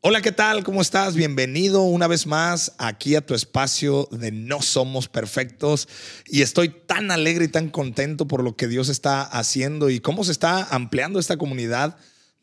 Hola, 0.00 0.20
¿qué 0.22 0.30
tal? 0.30 0.62
¿Cómo 0.62 0.80
estás? 0.80 1.16
Bienvenido 1.16 1.82
una 1.82 2.06
vez 2.06 2.28
más 2.28 2.72
aquí 2.78 3.16
a 3.16 3.26
tu 3.26 3.34
espacio 3.34 4.08
de 4.12 4.30
No 4.30 4.62
Somos 4.62 5.08
Perfectos. 5.08 5.88
Y 6.26 6.42
estoy 6.42 6.68
tan 6.68 7.10
alegre 7.10 7.46
y 7.46 7.48
tan 7.48 7.68
contento 7.68 8.28
por 8.28 8.44
lo 8.44 8.54
que 8.54 8.68
Dios 8.68 8.90
está 8.90 9.22
haciendo 9.22 9.90
y 9.90 9.98
cómo 9.98 10.22
se 10.22 10.30
está 10.30 10.62
ampliando 10.70 11.18
esta 11.18 11.36
comunidad 11.36 11.96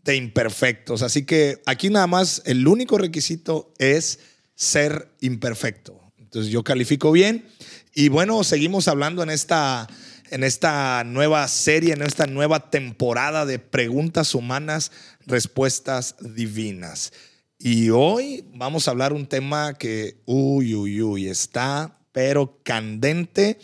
de 0.04 0.18
imperfectos. 0.18 1.02
Así 1.02 1.24
que 1.24 1.62
aquí 1.66 1.90
nada 1.90 2.08
más 2.08 2.42
el 2.46 2.68
único 2.68 2.98
requisito 2.98 3.74
es 3.78 4.20
ser 4.56 5.16
imperfecto. 5.22 6.12
Entonces 6.18 6.52
yo 6.52 6.62
califico 6.62 7.14
bien. 7.14 7.48
Y 7.94 8.10
bueno, 8.10 8.44
seguimos 8.44 8.90
hablando 8.90 9.24
en 9.24 9.30
esta, 9.30 9.88
en 10.30 10.44
esta 10.44 11.06
nueva 11.06 11.48
serie, 11.48 11.94
en 11.94 12.02
esta 12.02 12.28
nueva 12.28 12.70
temporada 12.70 13.46
de 13.46 13.60
preguntas 13.60 14.36
humanas, 14.36 14.92
respuestas 15.26 16.18
divinas. 16.20 17.14
Y 17.58 17.90
hoy 17.90 18.46
vamos 18.54 18.88
a 18.88 18.92
hablar 18.92 19.14
un 19.14 19.28
tema 19.28 19.74
que, 19.76 20.22
uy, 20.26 20.76
uy, 20.76 21.02
uy, 21.02 21.28
está 21.28 22.00
pero 22.16 22.60
candente. 22.64 23.60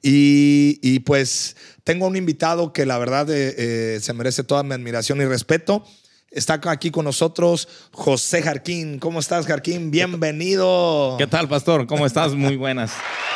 Y, 0.00 1.00
pues 1.00 1.56
tengo 1.82 2.06
un 2.06 2.16
invitado 2.16 2.72
que 2.72 2.86
la 2.86 2.96
verdad 2.98 3.28
eh, 3.30 3.54
eh, 3.58 4.00
se 4.00 4.12
merece 4.12 4.44
toda 4.44 4.62
mi 4.62 4.72
admiración 4.72 5.20
y 5.20 5.24
respeto. 5.24 5.84
Está 6.30 6.60
aquí 6.66 6.90
con 6.90 7.04
nosotros 7.04 7.68
José 7.90 8.42
Jarquín. 8.42 9.00
¿Cómo 9.00 9.18
estás, 9.18 9.46
Jarquín? 9.46 9.90
Bienvenido. 9.90 11.16
¿Qué 11.18 11.26
tal, 11.26 11.48
pastor? 11.48 11.86
¿Cómo 11.86 12.06
estás? 12.06 12.34
Muy 12.34 12.56
buenas. 12.56 12.92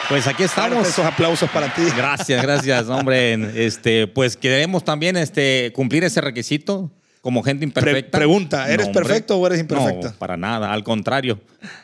Pues 0.09 0.27
aquí 0.29 0.45
estamos. 0.45 0.87
Esos 0.87 1.05
aplausos 1.05 1.51
para 1.51 1.75
ti. 1.75 1.83
Gracias, 1.97 2.41
gracias, 2.41 2.89
hombre. 2.89 3.67
Este, 3.67 4.07
pues 4.07 4.37
queremos 4.37 4.85
también 4.85 5.17
este, 5.17 5.73
cumplir 5.75 6.05
ese 6.05 6.21
requisito 6.21 6.93
como 7.23 7.43
gente 7.43 7.65
imperfecta. 7.65 8.19
pregunta, 8.19 8.71
¿eres 8.71 8.89
perfecto 8.89 9.39
o 9.39 9.47
eres 9.47 9.61
imperfecto? 9.61 10.09
No, 10.09 10.15
para 10.19 10.37
nada, 10.37 10.73
al 10.73 10.83
contrario. 10.83 11.41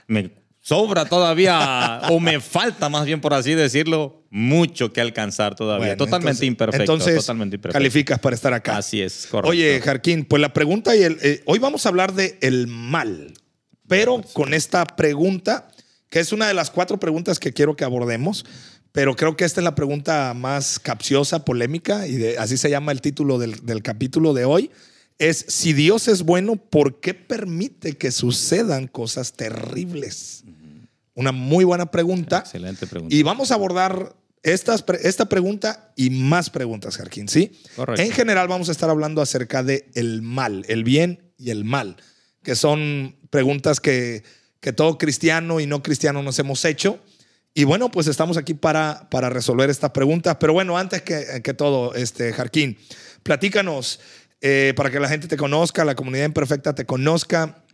Me 0.08 0.32
sobra 0.60 1.06
todavía, 1.06 2.02
o 2.10 2.18
me 2.18 2.40
falta 2.40 2.88
más 2.88 3.06
bien 3.06 3.20
por 3.20 3.32
así 3.32 3.54
decirlo, 3.54 4.26
mucho 4.30 4.92
que 4.92 5.00
alcanzar 5.00 5.54
todavía. 5.54 5.96
totalmente 5.96 6.44
imperfecto. 6.44 6.82
Entonces, 6.82 7.14
totalmente 7.14 7.54
imperfecto. 7.54 7.78
calificas 7.78 8.18
para 8.18 8.34
estar 8.34 8.52
acá. 8.52 8.76
Así 8.76 9.00
es, 9.00 9.28
correcto. 9.30 9.50
Oye, 9.50 9.80
Jarquín, 9.80 10.24
pues 10.24 10.42
la 10.42 10.52
pregunta 10.52 10.96
y 10.96 11.04
el, 11.04 11.18
eh, 11.22 11.40
hoy 11.46 11.60
vamos 11.60 11.86
a 11.86 11.88
hablar 11.88 12.12
de 12.14 12.36
el 12.42 12.66
mal, 12.66 13.32
pero 13.86 14.20
con 14.32 14.52
esta 14.54 14.84
pregunta, 14.84 15.68
que 16.10 16.18
es 16.18 16.32
una 16.32 16.48
de 16.48 16.54
las 16.54 16.70
cuatro 16.70 16.98
preguntas 16.98 17.38
que 17.38 17.52
quiero 17.52 17.76
que 17.76 17.84
abordemos. 17.84 18.44
Pero 18.90 19.14
creo 19.14 19.36
que 19.36 19.44
esta 19.44 19.60
es 19.60 19.64
la 19.64 19.74
pregunta 19.74 20.32
más 20.34 20.80
capciosa, 20.80 21.44
polémica, 21.44 22.08
y 22.08 22.34
así 22.36 22.56
se 22.56 22.70
llama 22.70 22.90
el 22.90 23.02
título 23.02 23.38
del, 23.38 23.64
del 23.64 23.82
capítulo 23.82 24.32
de 24.32 24.44
hoy 24.46 24.70
es 25.18 25.44
si 25.48 25.72
Dios 25.72 26.08
es 26.08 26.22
bueno, 26.22 26.56
¿por 26.56 27.00
qué 27.00 27.14
permite 27.14 27.96
que 27.96 28.10
sucedan 28.10 28.86
cosas 28.86 29.32
terribles? 29.32 30.44
Una 31.14 31.32
muy 31.32 31.64
buena 31.64 31.90
pregunta. 31.90 32.38
Excelente 32.38 32.86
pregunta. 32.86 33.14
Y 33.14 33.22
vamos 33.24 33.50
a 33.50 33.54
abordar 33.54 34.14
estas, 34.44 34.84
esta 35.02 35.28
pregunta 35.28 35.92
y 35.96 36.10
más 36.10 36.50
preguntas, 36.50 36.96
Jarquín, 36.96 37.28
¿sí? 37.28 37.50
Correcto. 37.74 38.00
En 38.00 38.12
general 38.12 38.46
vamos 38.46 38.68
a 38.68 38.72
estar 38.72 38.88
hablando 38.88 39.20
acerca 39.20 39.64
de 39.64 39.88
el 39.94 40.22
mal, 40.22 40.64
el 40.68 40.84
bien 40.84 41.32
y 41.36 41.50
el 41.50 41.64
mal, 41.64 41.96
que 42.44 42.54
son 42.54 43.16
preguntas 43.30 43.80
que, 43.80 44.22
que 44.60 44.72
todo 44.72 44.96
cristiano 44.96 45.58
y 45.58 45.66
no 45.66 45.82
cristiano 45.82 46.22
nos 46.22 46.38
hemos 46.38 46.64
hecho. 46.64 47.00
Y 47.52 47.64
bueno, 47.64 47.90
pues 47.90 48.06
estamos 48.06 48.36
aquí 48.36 48.54
para, 48.54 49.08
para 49.10 49.28
resolver 49.30 49.68
estas 49.70 49.90
preguntas. 49.90 50.36
Pero 50.38 50.52
bueno, 50.52 50.78
antes 50.78 51.02
que, 51.02 51.40
que 51.42 51.54
todo, 51.54 51.94
este, 51.94 52.32
Jarquín, 52.32 52.78
platícanos, 53.24 53.98
eh, 54.40 54.72
para 54.76 54.90
que 54.90 55.00
la 55.00 55.08
gente 55.08 55.28
te 55.28 55.36
conozca, 55.36 55.84
la 55.84 55.94
comunidad 55.94 56.26
imperfecta 56.26 56.74
te 56.74 56.86
conozca, 56.86 57.64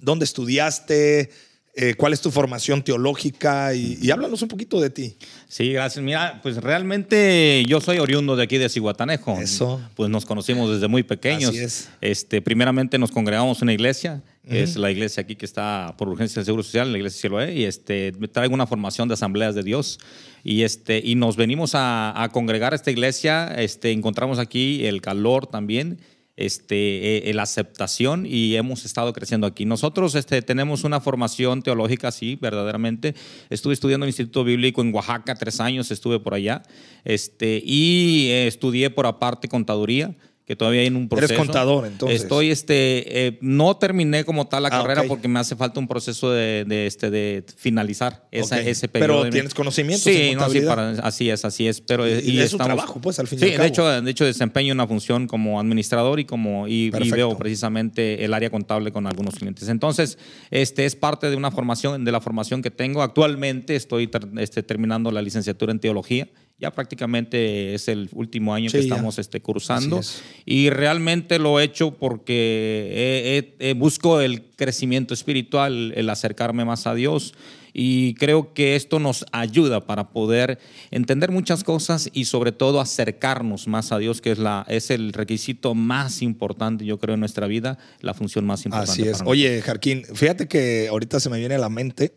dónde 0.00 0.24
estudiaste, 0.24 1.30
eh, 1.72 1.94
cuál 1.94 2.12
es 2.12 2.20
tu 2.20 2.32
formación 2.32 2.82
teológica 2.82 3.72
y, 3.74 4.10
háblanos 4.10 4.42
un 4.42 4.48
poquito 4.48 4.80
de 4.80 4.90
ti. 4.90 5.16
Sí, 5.48 5.72
gracias. 5.72 6.04
Mira, 6.04 6.40
pues 6.42 6.56
realmente 6.56 7.64
yo 7.68 7.80
soy 7.80 7.98
oriundo 7.98 8.34
de 8.34 8.42
aquí 8.42 8.58
de 8.58 8.68
Cihuatanejo. 8.68 9.38
Eso. 9.40 9.80
Pues 9.94 10.10
nos 10.10 10.26
conocimos 10.26 10.72
desde 10.72 10.88
muy 10.88 11.04
pequeños. 11.04 11.50
Así 11.50 11.58
es. 11.60 11.88
Este, 12.00 12.42
primeramente 12.42 12.98
nos 12.98 13.12
congregamos 13.12 13.58
en 13.58 13.66
una 13.66 13.72
iglesia, 13.72 14.20
es 14.42 14.74
la 14.74 14.90
iglesia 14.90 15.22
aquí 15.22 15.36
que 15.36 15.46
está 15.46 15.94
por 15.96 16.08
urgencia 16.08 16.40
del 16.40 16.46
Seguro 16.46 16.64
Social, 16.64 16.90
la 16.90 16.98
iglesia 16.98 17.20
Cielo 17.20 17.48
y 17.48 17.64
este, 17.64 18.10
traigo 18.32 18.52
una 18.52 18.66
formación 18.66 19.06
de 19.06 19.14
asambleas 19.14 19.54
de 19.54 19.62
Dios. 19.62 20.00
Y, 20.42 20.62
este, 20.62 21.00
y 21.04 21.14
nos 21.14 21.36
venimos 21.36 21.76
a, 21.76 22.20
a 22.20 22.30
congregar 22.30 22.72
a 22.72 22.76
esta 22.76 22.90
iglesia, 22.90 23.54
este, 23.56 23.92
encontramos 23.92 24.40
aquí 24.40 24.86
el 24.86 25.00
calor 25.00 25.46
también 25.46 26.00
este, 26.46 27.28
eh, 27.28 27.34
la 27.34 27.42
aceptación 27.42 28.26
y 28.26 28.56
hemos 28.56 28.84
estado 28.84 29.12
creciendo 29.12 29.46
aquí. 29.46 29.64
Nosotros 29.64 30.14
este, 30.14 30.42
tenemos 30.42 30.84
una 30.84 31.00
formación 31.00 31.62
teológica, 31.62 32.10
sí, 32.10 32.38
verdaderamente. 32.40 33.14
Estuve 33.50 33.74
estudiando 33.74 34.04
en 34.04 34.08
el 34.08 34.10
Instituto 34.10 34.44
Bíblico 34.44 34.82
en 34.82 34.94
Oaxaca, 34.94 35.34
tres 35.34 35.60
años 35.60 35.90
estuve 35.90 36.20
por 36.20 36.34
allá, 36.34 36.62
este, 37.04 37.62
y 37.64 38.28
eh, 38.30 38.46
estudié 38.46 38.90
por 38.90 39.06
aparte 39.06 39.48
contaduría 39.48 40.14
que 40.50 40.56
todavía 40.56 40.80
hay 40.80 40.88
en 40.88 40.96
un 40.96 41.08
proceso. 41.08 41.32
Eres 41.32 41.46
contador, 41.46 41.86
entonces. 41.86 42.22
Estoy, 42.22 42.50
este, 42.50 43.28
eh, 43.28 43.38
no 43.40 43.76
terminé 43.76 44.24
como 44.24 44.48
tal 44.48 44.64
la 44.64 44.68
ah, 44.70 44.82
carrera 44.82 45.04
porque 45.06 45.28
me 45.28 45.38
hace 45.38 45.54
falta 45.54 45.78
un 45.78 45.86
proceso 45.86 46.32
de, 46.32 46.64
este, 46.88 47.08
de 47.08 47.44
finalizar 47.56 48.26
ese 48.32 48.88
periodo. 48.88 49.20
Pero 49.20 49.30
tienes 49.30 49.54
conocimiento. 49.54 50.10
Sí, 50.10 50.32
no, 50.34 50.50
sí 50.50 50.60
así 51.04 51.30
es, 51.30 51.44
así 51.44 51.68
es. 51.68 51.80
Pero, 51.80 52.04
y, 52.08 52.40
es 52.40 52.52
un 52.52 52.58
trabajo, 52.58 53.00
pues, 53.00 53.20
al 53.20 53.28
fin 53.28 53.38
Sí, 53.38 53.50
de 53.50 53.64
hecho, 53.64 54.02
de 54.02 54.10
hecho, 54.10 54.24
desempeño 54.24 54.74
una 54.74 54.88
función 54.88 55.28
como 55.28 55.60
administrador 55.60 56.18
y, 56.18 56.24
como, 56.24 56.66
y, 56.66 56.90
veo 56.90 57.38
precisamente 57.38 58.24
el 58.24 58.34
área 58.34 58.50
contable 58.50 58.90
con 58.90 59.06
algunos 59.06 59.36
clientes. 59.36 59.68
Entonces, 59.68 60.18
este 60.50 60.84
es 60.84 60.96
parte 60.96 61.30
de 61.30 61.36
una 61.36 61.52
formación, 61.52 62.04
de 62.04 62.10
la 62.10 62.20
formación 62.20 62.60
que 62.60 62.72
tengo. 62.72 63.04
Actualmente 63.04 63.76
estoy 63.76 64.10
este, 64.38 64.64
terminando 64.64 65.12
la 65.12 65.22
licenciatura 65.22 65.70
en 65.70 65.78
teología 65.78 66.26
ya 66.60 66.70
prácticamente 66.70 67.74
es 67.74 67.88
el 67.88 68.08
último 68.12 68.54
año 68.54 68.70
que 68.70 68.78
estamos 68.78 69.18
este, 69.18 69.40
cursando. 69.40 70.00
y 70.44 70.70
realmente 70.70 71.38
lo 71.38 71.58
he 71.58 71.64
hecho 71.64 71.92
porque 71.92 73.74
busco 73.76 74.20
el 74.20 74.42
crecimiento 74.56 75.14
espiritual, 75.14 75.92
el 75.96 76.10
acercarme 76.10 76.64
más 76.64 76.86
a 76.86 76.94
Dios. 76.94 77.34
Y 77.72 78.14
creo 78.14 78.52
que 78.52 78.76
esto 78.76 78.98
nos 78.98 79.24
ayuda 79.32 79.86
para 79.86 80.10
poder 80.10 80.58
entender 80.90 81.30
muchas 81.30 81.64
cosas 81.64 82.10
y 82.12 82.24
sobre 82.24 82.52
todo 82.52 82.80
acercarnos 82.80 83.68
más 83.68 83.92
a 83.92 83.98
Dios, 83.98 84.20
que 84.20 84.32
es, 84.32 84.38
la, 84.38 84.66
es 84.68 84.90
el 84.90 85.12
requisito 85.12 85.74
más 85.74 86.22
importante, 86.22 86.84
yo 86.84 86.98
creo, 86.98 87.14
en 87.14 87.20
nuestra 87.20 87.46
vida, 87.46 87.78
la 88.00 88.14
función 88.14 88.44
más 88.44 88.64
importante. 88.66 89.02
Así 89.02 89.08
es. 89.08 89.22
Oye, 89.24 89.62
Jarquín, 89.62 90.04
fíjate 90.04 90.48
que 90.48 90.88
ahorita 90.88 91.20
se 91.20 91.30
me 91.30 91.38
viene 91.38 91.54
a 91.54 91.58
la 91.58 91.68
mente 91.68 92.12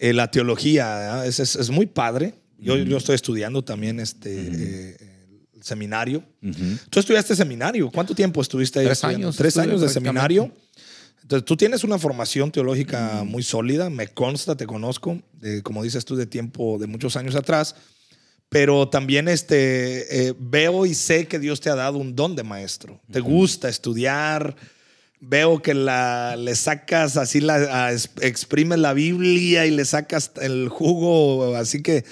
eh, 0.00 0.12
la 0.12 0.30
teología, 0.30 1.24
es, 1.26 1.40
es, 1.40 1.70
muy 1.70 1.86
padre 1.86 2.34
yo, 2.58 2.76
yo 2.76 2.96
estoy 2.96 3.14
estudiando 3.14 3.62
también 3.62 4.00
este 4.00 4.32
eh, 4.32 4.96
el 5.54 5.62
seminario. 5.62 6.22
Tú 6.90 7.00
estudiaste 7.00 7.34
seminario. 7.34 7.90
¿Cuánto 7.90 8.14
tiempo 8.14 8.40
estuviste 8.40 8.80
ahí? 8.80 8.86
Tres 8.86 9.04
años. 9.04 9.36
Tres 9.36 9.56
años 9.56 9.80
de 9.80 9.88
seminario. 9.88 10.52
Entonces, 11.22 11.44
tú 11.44 11.56
tienes 11.58 11.84
una 11.84 11.98
formación 11.98 12.50
teológica 12.50 13.22
muy 13.22 13.42
sólida, 13.42 13.90
me 13.90 14.08
consta, 14.08 14.56
te 14.56 14.66
conozco, 14.66 15.20
como 15.62 15.82
dices 15.82 16.06
tú, 16.06 16.16
de 16.16 16.24
tiempo, 16.24 16.78
de 16.78 16.86
muchos 16.86 17.16
años 17.16 17.34
atrás, 17.34 17.74
pero 18.48 18.88
también 18.88 19.28
este, 19.28 20.28
eh, 20.28 20.34
veo 20.38 20.86
y 20.86 20.94
sé 20.94 21.26
que 21.26 21.38
Dios 21.38 21.60
te 21.60 21.68
ha 21.68 21.74
dado 21.74 21.98
un 21.98 22.16
don 22.16 22.34
de 22.34 22.44
maestro. 22.44 23.02
Te 23.12 23.20
gusta 23.20 23.68
estudiar, 23.68 24.56
veo 25.20 25.60
que 25.60 25.74
la, 25.74 26.34
le 26.36 26.54
sacas 26.54 27.18
así, 27.18 27.40
la, 27.40 27.92
exprimes 28.22 28.78
la 28.78 28.94
Biblia 28.94 29.66
y 29.66 29.70
le 29.70 29.84
sacas 29.84 30.32
el 30.40 30.70
jugo, 30.70 31.56
así 31.56 31.82
que 31.82 32.06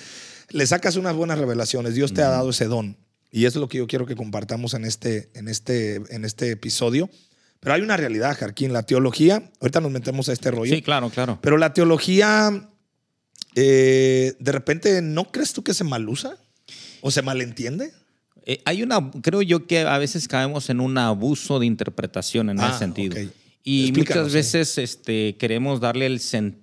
le 0.50 0.66
sacas 0.66 0.96
unas 0.96 1.14
buenas 1.14 1.38
revelaciones. 1.38 1.94
Dios 1.94 2.14
te 2.14 2.22
ha 2.22 2.28
dado 2.28 2.50
ese 2.50 2.66
don. 2.66 2.96
Y 3.30 3.44
eso 3.44 3.58
es 3.58 3.60
lo 3.60 3.68
que 3.68 3.78
yo 3.78 3.86
quiero 3.86 4.06
que 4.06 4.16
compartamos 4.16 4.74
en 4.74 4.84
este, 4.84 5.30
en 5.34 5.48
este, 5.48 5.96
en 6.14 6.24
este 6.24 6.50
episodio. 6.50 7.10
Pero 7.60 7.74
hay 7.74 7.82
una 7.82 7.96
realidad, 7.96 8.36
Jarquín. 8.38 8.72
La 8.72 8.84
teología, 8.84 9.50
ahorita 9.60 9.80
nos 9.80 9.90
metemos 9.90 10.28
a 10.28 10.32
este 10.32 10.50
rollo. 10.50 10.74
Sí, 10.74 10.82
claro, 10.82 11.10
claro. 11.10 11.38
Pero 11.42 11.58
la 11.58 11.72
teología, 11.72 12.70
eh, 13.54 14.34
de 14.38 14.52
repente, 14.52 15.02
¿no 15.02 15.30
crees 15.30 15.52
tú 15.52 15.64
que 15.64 15.74
se 15.74 15.84
malusa? 15.84 16.38
¿O 17.00 17.10
se 17.10 17.22
malentiende? 17.22 17.92
Eh, 18.44 18.62
hay 18.64 18.82
una, 18.82 19.10
creo 19.22 19.42
yo 19.42 19.66
que 19.66 19.80
a 19.80 19.98
veces 19.98 20.28
caemos 20.28 20.70
en 20.70 20.80
un 20.80 20.96
abuso 20.96 21.58
de 21.58 21.66
interpretación 21.66 22.48
en 22.50 22.58
ese 22.58 22.66
ah, 22.66 22.78
sentido. 22.78 23.16
Y 23.68 23.90
muchas 23.90 24.32
veces 24.32 24.78
este, 24.78 25.34
queremos 25.38 25.80
darle 25.80 26.06
el 26.06 26.20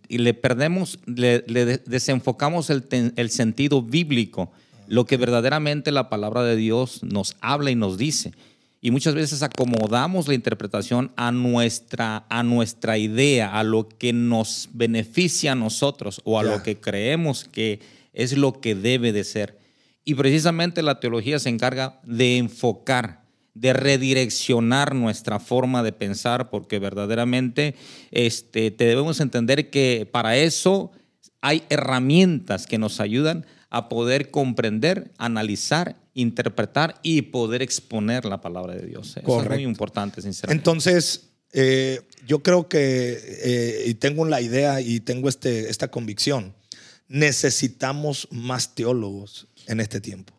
y 0.08 0.20
le 0.20 0.34
perdemos, 0.34 1.00
le, 1.06 1.42
desenfocamos 1.86 2.70
el, 2.70 2.86
el, 3.18 3.30
sentido 3.30 3.82
bíblico, 3.82 4.54
lo 4.88 5.06
que 5.06 5.18
verdaderamente 5.18 5.92
la 5.92 6.08
palabra 6.08 6.44
de 6.44 6.56
Dios 6.56 7.04
nos 7.04 7.36
habla 7.42 7.72
y 7.72 7.76
nos 7.76 7.98
dice. 7.98 8.32
Y 8.80 8.92
muchas 8.92 9.16
veces 9.16 9.44
acomodamos 9.44 10.30
la 10.30 10.34
interpretación 10.34 11.12
a 11.18 11.34
nuestra, 11.34 12.26
a 12.30 12.42
nuestra 12.42 12.98
idea, 12.98 13.60
a 13.60 13.66
lo 13.66 13.90
que 13.90 14.14
nos 14.14 14.70
beneficia 14.72 15.52
a 15.52 15.56
nosotros 15.56 16.22
o 16.24 16.40
a 16.40 16.44
lo 16.44 16.64
que 16.64 16.80
creemos 16.80 17.44
que 17.44 17.82
es 18.14 18.38
lo 18.38 18.62
que 18.62 18.76
debe 18.76 19.12
de 19.12 19.26
ser. 19.26 19.60
Y 20.06 20.16
precisamente 20.16 20.82
la 20.82 21.02
teología 21.02 21.38
se 21.40 21.50
encarga 21.50 22.00
de 22.04 22.38
enfocar 22.38 23.23
de 23.54 23.74
redireccionar 23.74 24.96
nuestra 24.96 25.40
forma 25.40 25.84
de 25.84 25.92
pensar, 25.92 26.50
porque 26.50 26.80
verdaderamente 26.80 27.76
este, 28.12 28.72
te 28.72 28.86
debemos 28.86 29.20
entender 29.20 29.70
que 29.70 30.08
para 30.12 30.38
eso 30.38 30.92
hay 31.42 31.64
herramientas 31.70 32.68
que 32.68 32.78
nos 32.78 33.00
ayudan 33.00 33.46
a 33.70 33.90
poder 33.90 34.32
comprender, 34.32 35.12
analizar, 35.18 35.96
interpretar 36.14 37.00
y 37.04 37.24
poder 37.24 37.62
exponer 37.62 38.26
la 38.26 38.40
palabra 38.40 38.76
de 38.76 38.86
Dios. 38.86 39.18
Eso 39.18 39.42
es 39.42 39.50
muy 39.50 39.64
importante, 39.64 40.22
sinceramente. 40.22 40.60
Entonces, 40.60 41.30
eh, 41.52 42.02
yo 42.26 42.42
creo 42.42 42.68
que, 42.68 43.20
eh, 43.44 43.84
y 43.88 43.94
tengo 43.96 44.26
la 44.26 44.42
idea 44.42 44.82
y 44.82 45.00
tengo 45.00 45.30
este, 45.30 45.70
esta 45.70 45.90
convicción, 45.90 46.54
necesitamos 47.08 48.28
más 48.32 48.74
teólogos 48.76 49.48
en 49.68 49.80
este 49.80 50.00
tiempo. 50.02 50.34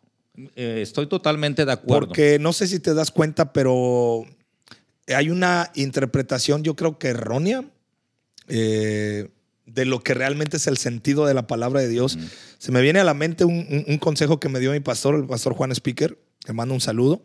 Eh, 0.55 0.79
estoy 0.81 1.07
totalmente 1.07 1.65
de 1.65 1.71
acuerdo. 1.71 2.07
Porque 2.07 2.39
no 2.39 2.53
sé 2.53 2.67
si 2.67 2.79
te 2.79 2.93
das 2.93 3.11
cuenta, 3.11 3.53
pero 3.53 4.25
hay 5.07 5.29
una 5.29 5.71
interpretación, 5.75 6.63
yo 6.63 6.75
creo 6.75 6.97
que 6.97 7.09
errónea, 7.09 7.63
eh, 8.47 9.29
de 9.65 9.85
lo 9.85 10.03
que 10.03 10.13
realmente 10.13 10.57
es 10.57 10.67
el 10.67 10.77
sentido 10.77 11.25
de 11.25 11.33
la 11.33 11.47
palabra 11.47 11.81
de 11.81 11.89
Dios. 11.89 12.17
Se 12.59 12.71
me 12.71 12.81
viene 12.81 12.99
a 12.99 13.03
la 13.03 13.13
mente 13.13 13.45
un, 13.45 13.97
consejo 13.99 14.39
que 14.39 14.49
me 14.49 14.59
dio 14.59 14.71
mi 14.71 14.79
pastor, 14.79 15.15
el 15.15 15.25
pastor 15.25 15.53
Juan 15.53 15.71
Speaker, 15.71 16.19
le 16.45 16.53
mando 16.53 16.73
un 16.73 16.81
saludo. 16.81 17.23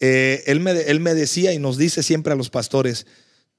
Eh, 0.00 0.42
él, 0.46 0.60
me, 0.60 0.72
él 0.72 1.00
me 1.00 1.14
decía 1.14 1.52
y 1.52 1.58
nos 1.58 1.76
dice 1.76 2.02
siempre 2.02 2.32
a 2.32 2.36
los 2.36 2.50
pastores, 2.50 3.06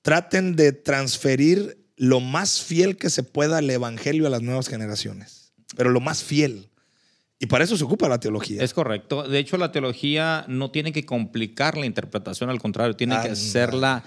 traten 0.02 0.56
de 0.56 0.74
transferir 0.74 1.78
lo 1.96 2.20
más 2.20 2.62
fiel 2.62 2.98
que 2.98 3.10
se 3.10 3.24
pueda 3.24 3.60
al 3.60 3.70
Evangelio 3.70 4.26
a 4.26 4.30
las 4.30 4.42
nuevas 4.42 4.68
generaciones, 4.68 5.54
pero 5.76 5.92
lo 5.92 6.00
más 6.00 6.24
fiel. 6.24 6.70
Y 7.40 7.48
para 7.48 7.64
eso 7.64 7.76
se 7.76 7.84
ocupa 7.84 8.08
la 8.08 8.20
teología. 8.20 8.64
Es 8.64 8.74
correcto. 8.74 9.28
De 9.28 9.40
hecho, 9.40 9.58
la 9.58 9.72
teología 9.72 10.46
no 10.48 10.72
tiene 10.72 10.94
que 10.94 11.06
complicar 11.06 11.78
la 11.78 11.86
interpretación, 11.86 12.50
al 12.50 12.60
contrario, 12.60 12.96
tiene 12.96 13.20
que 13.22 13.30
hacerla 13.30 14.04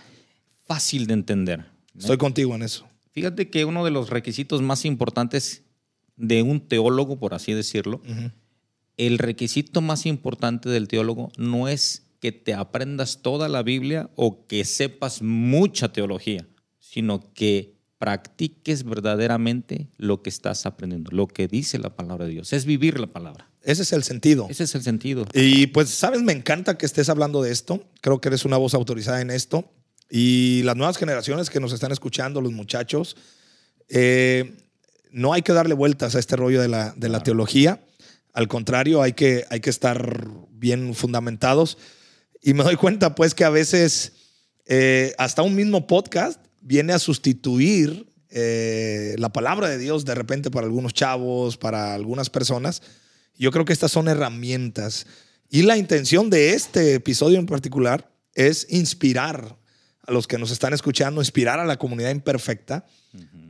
fácil 0.64 1.06
de 1.06 1.14
entender. 1.14 1.66
Estoy 1.96 2.16
contigo 2.16 2.54
en 2.54 2.62
eso. 2.62 2.86
Fíjate 3.12 3.48
que 3.50 3.64
uno 3.64 3.84
de 3.84 3.90
los 3.90 4.10
requisitos 4.10 4.62
más 4.62 4.84
importantes 4.84 5.62
de 6.16 6.42
un 6.42 6.60
teólogo, 6.60 7.18
por 7.18 7.34
así 7.34 7.52
decirlo, 7.52 8.02
el 8.96 9.18
requisito 9.18 9.80
más 9.80 10.06
importante 10.06 10.68
del 10.68 10.88
teólogo 10.88 11.30
no 11.36 11.68
es 11.68 12.06
que 12.20 12.32
te 12.32 12.54
aprendas 12.54 13.22
toda 13.22 13.48
la 13.48 13.62
Biblia 13.62 14.10
o 14.16 14.46
que 14.46 14.64
sepas 14.64 15.22
mucha 15.22 15.92
teología, 15.92 16.46
sino 16.78 17.32
que 17.34 17.75
practiques 17.98 18.84
verdaderamente 18.84 19.88
lo 19.96 20.22
que 20.22 20.30
estás 20.30 20.66
aprendiendo, 20.66 21.10
lo 21.12 21.26
que 21.26 21.48
dice 21.48 21.78
la 21.78 21.96
palabra 21.96 22.26
de 22.26 22.32
Dios. 22.32 22.52
Es 22.52 22.64
vivir 22.64 23.00
la 23.00 23.06
palabra. 23.06 23.48
Ese 23.62 23.82
es 23.82 23.92
el 23.92 24.04
sentido. 24.04 24.46
Ese 24.48 24.64
es 24.64 24.74
el 24.74 24.82
sentido. 24.82 25.26
Y 25.32 25.68
pues, 25.68 25.90
sabes, 25.90 26.22
me 26.22 26.32
encanta 26.32 26.78
que 26.78 26.86
estés 26.86 27.08
hablando 27.08 27.42
de 27.42 27.50
esto. 27.50 27.84
Creo 28.00 28.20
que 28.20 28.28
eres 28.28 28.44
una 28.44 28.56
voz 28.56 28.74
autorizada 28.74 29.20
en 29.20 29.30
esto. 29.30 29.70
Y 30.08 30.62
las 30.62 30.76
nuevas 30.76 30.98
generaciones 30.98 31.50
que 31.50 31.58
nos 31.58 31.72
están 31.72 31.90
escuchando, 31.90 32.40
los 32.40 32.52
muchachos, 32.52 33.16
eh, 33.88 34.56
no 35.10 35.32
hay 35.32 35.42
que 35.42 35.52
darle 35.52 35.74
vueltas 35.74 36.14
a 36.14 36.18
este 36.18 36.36
rollo 36.36 36.60
de 36.60 36.68
la, 36.68 36.92
de 36.96 37.08
la 37.08 37.22
teología. 37.22 37.82
Al 38.32 38.46
contrario, 38.46 39.02
hay 39.02 39.14
que, 39.14 39.44
hay 39.50 39.60
que 39.60 39.70
estar 39.70 40.28
bien 40.52 40.94
fundamentados. 40.94 41.78
Y 42.42 42.54
me 42.54 42.62
doy 42.62 42.76
cuenta, 42.76 43.14
pues, 43.14 43.34
que 43.34 43.44
a 43.44 43.50
veces 43.50 44.12
eh, 44.66 45.14
hasta 45.18 45.42
un 45.42 45.56
mismo 45.56 45.86
podcast 45.86 46.45
viene 46.66 46.92
a 46.92 46.98
sustituir 46.98 48.12
eh, 48.28 49.14
la 49.18 49.32
palabra 49.32 49.68
de 49.68 49.78
Dios 49.78 50.04
de 50.04 50.16
repente 50.16 50.50
para 50.50 50.66
algunos 50.66 50.92
chavos, 50.92 51.56
para 51.56 51.94
algunas 51.94 52.28
personas. 52.28 52.82
Yo 53.38 53.52
creo 53.52 53.64
que 53.64 53.72
estas 53.72 53.92
son 53.92 54.08
herramientas. 54.08 55.06
Y 55.48 55.62
la 55.62 55.76
intención 55.76 56.28
de 56.28 56.54
este 56.54 56.94
episodio 56.94 57.38
en 57.38 57.46
particular 57.46 58.10
es 58.34 58.66
inspirar 58.68 59.56
a 60.02 60.12
los 60.12 60.26
que 60.26 60.38
nos 60.38 60.50
están 60.50 60.72
escuchando, 60.72 61.20
inspirar 61.20 61.60
a 61.60 61.64
la 61.64 61.78
comunidad 61.78 62.10
imperfecta 62.10 62.84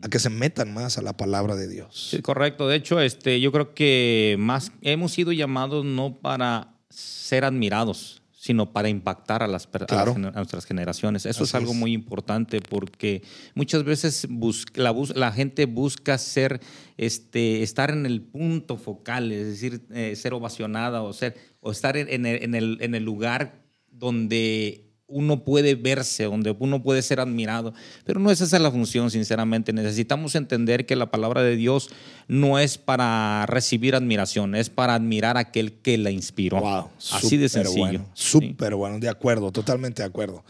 a 0.03 0.09
que 0.09 0.19
se 0.19 0.31
metan 0.31 0.73
más 0.73 0.99
a 0.99 1.03
la 1.03 1.17
palabra 1.17 1.57
de 1.57 1.69
Dios. 1.69 2.09
Sí, 2.11 2.21
correcto. 2.21 2.69
De 2.69 2.77
hecho, 2.77 3.01
este, 3.01 3.41
yo 3.41 3.51
creo 3.51 3.75
que 3.75 4.37
más 4.39 4.73
hemos 4.83 5.13
sido 5.13 5.33
llamados 5.33 5.85
no 5.85 6.19
para 6.21 6.75
ser 6.91 7.45
admirados, 7.45 8.23
sino 8.47 8.73
para 8.73 8.89
impactar 8.89 9.43
a, 9.43 9.49
las, 9.49 9.69
nuestras 10.17 10.67
generaciones. 10.67 11.27
Eso 11.27 11.43
es 11.43 11.55
algo 11.57 11.75
muy 11.75 11.93
importante 11.93 12.61
porque 12.61 13.25
muchas 13.57 13.83
veces 13.83 14.29
la, 14.75 15.33
gente 15.33 15.67
busca 15.67 16.17
ser, 16.17 16.61
este, 16.97 17.65
estar 17.65 17.91
en 17.91 18.07
el 18.07 18.23
punto 18.23 18.77
focal, 18.77 19.33
es 19.33 19.47
decir, 19.49 19.85
eh, 19.91 20.15
ser 20.15 20.33
ovacionada 20.33 21.03
o, 21.03 21.13
ser, 21.13 21.37
o 21.61 21.73
estar 21.73 21.97
en, 21.97 22.25
en, 22.25 22.55
el, 22.55 22.79
en 22.81 22.95
el 22.95 23.03
lugar 23.03 23.65
donde 23.91 24.86
uno 25.09 25.45
puede 25.45 25.75
verse, 25.75 26.25
donde 26.25 26.55
uno 26.59 26.83
puede 26.83 27.03
ser 27.03 27.21
admirado. 27.21 27.73
Pero 28.05 28.21
no 28.21 28.31
es 28.31 28.41
esa 28.41 28.59
la 28.59 28.71
función, 28.71 29.11
sinceramente. 29.11 29.73
Necesitamos 29.73 30.35
entender 30.35 30.87
que 30.87 30.97
la 30.97 31.11
palabra 31.11 31.43
de 31.43 31.57
Dios 31.57 31.91
no 32.29 32.59
es 32.59 32.79
para 32.79 33.47
recibir 33.47 33.95
admiración, 33.95 34.55
es 34.55 34.71
para 34.71 34.95
admirar 34.95 35.37
a 35.37 35.41
aquel 35.41 35.73
que 35.75 35.99
la 35.99 36.11
inspiró. 36.11 36.61
Wow, 36.61 36.89
Así 37.13 37.37
de 37.37 37.49
sencillo. 37.49 38.05
Súper 38.15 38.75
bueno, 38.75 38.99
de 38.99 39.09
acuerdo, 39.09 39.53
totalmente 39.53 40.03
de 40.03 40.09
acuerdo 40.09 40.43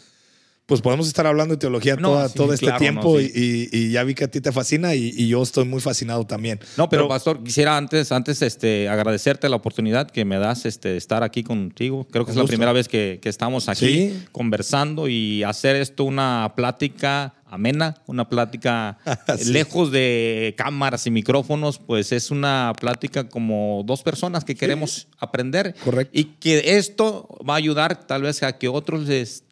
pues 0.67 0.81
podemos 0.81 1.07
estar 1.07 1.27
hablando 1.29 1.55
de 1.55 1.59
teología 1.59 1.97
todo 1.97 2.53
este 2.53 2.73
tiempo 2.73 3.21
y, 3.21 3.91
ya 3.91 4.03
vi 4.03 4.15
que 4.15 4.25
a 4.25 4.29
ti 4.29 4.41
te 4.41 4.51
fascina 4.51 4.95
y, 4.95 5.29
yo 5.29 5.43
estoy 5.43 5.65
muy 5.65 5.81
fascinado 5.81 6.27
también. 6.27 6.61
No, 6.77 6.89
pero, 6.89 7.09
pastor, 7.09 7.43
quisiera 7.43 7.77
antes, 7.77 8.11
antes 8.13 8.43
este, 8.43 8.89
agradecerte 8.89 9.49
la 9.49 9.57
oportunidad 9.57 10.11
que 10.11 10.25
me 10.25 10.39
das 10.39 10.67
este, 10.67 10.91
de 10.91 10.97
estar 10.97 11.23
aquí 11.23 11.45
contigo. 11.45 12.07
Creo 12.11 12.25
que 12.25 12.33
es 12.33 12.37
la 12.37 12.45
primera 12.45 12.73
vez 12.73 12.89
que, 12.89 13.21
estamos 13.27 13.69
aquí 13.69 14.25
conversando 14.33 15.09
y 15.09 15.43
hacer 15.43 15.77
esto 15.77 16.05
una 16.05 16.53
plática 16.55 17.35
amena, 17.45 17.97
una 18.07 18.29
plática 18.29 18.99
lejos 19.47 19.91
de 19.91 20.55
cámaras 20.57 21.07
y 21.07 21.11
micrófonos, 21.11 21.79
pues 21.79 22.13
es 22.13 22.31
una 22.31 22.73
plática 22.79 23.29
como 23.29 23.83
dos 23.85 24.03
personas 24.03 24.45
que 24.45 24.55
queremos 24.55 25.09
aprender. 25.19 25.75
Correcto. 25.85 26.19
Y 26.19 26.25
que 26.25 26.77
esto 26.77 27.29
va 27.49 27.55
a 27.55 27.57
ayudar 27.57 28.07
tal 28.07 28.23
vez 28.23 28.43
a 28.43 28.59
que 28.59 28.69
otros 28.69 29.07
les 29.09 29.46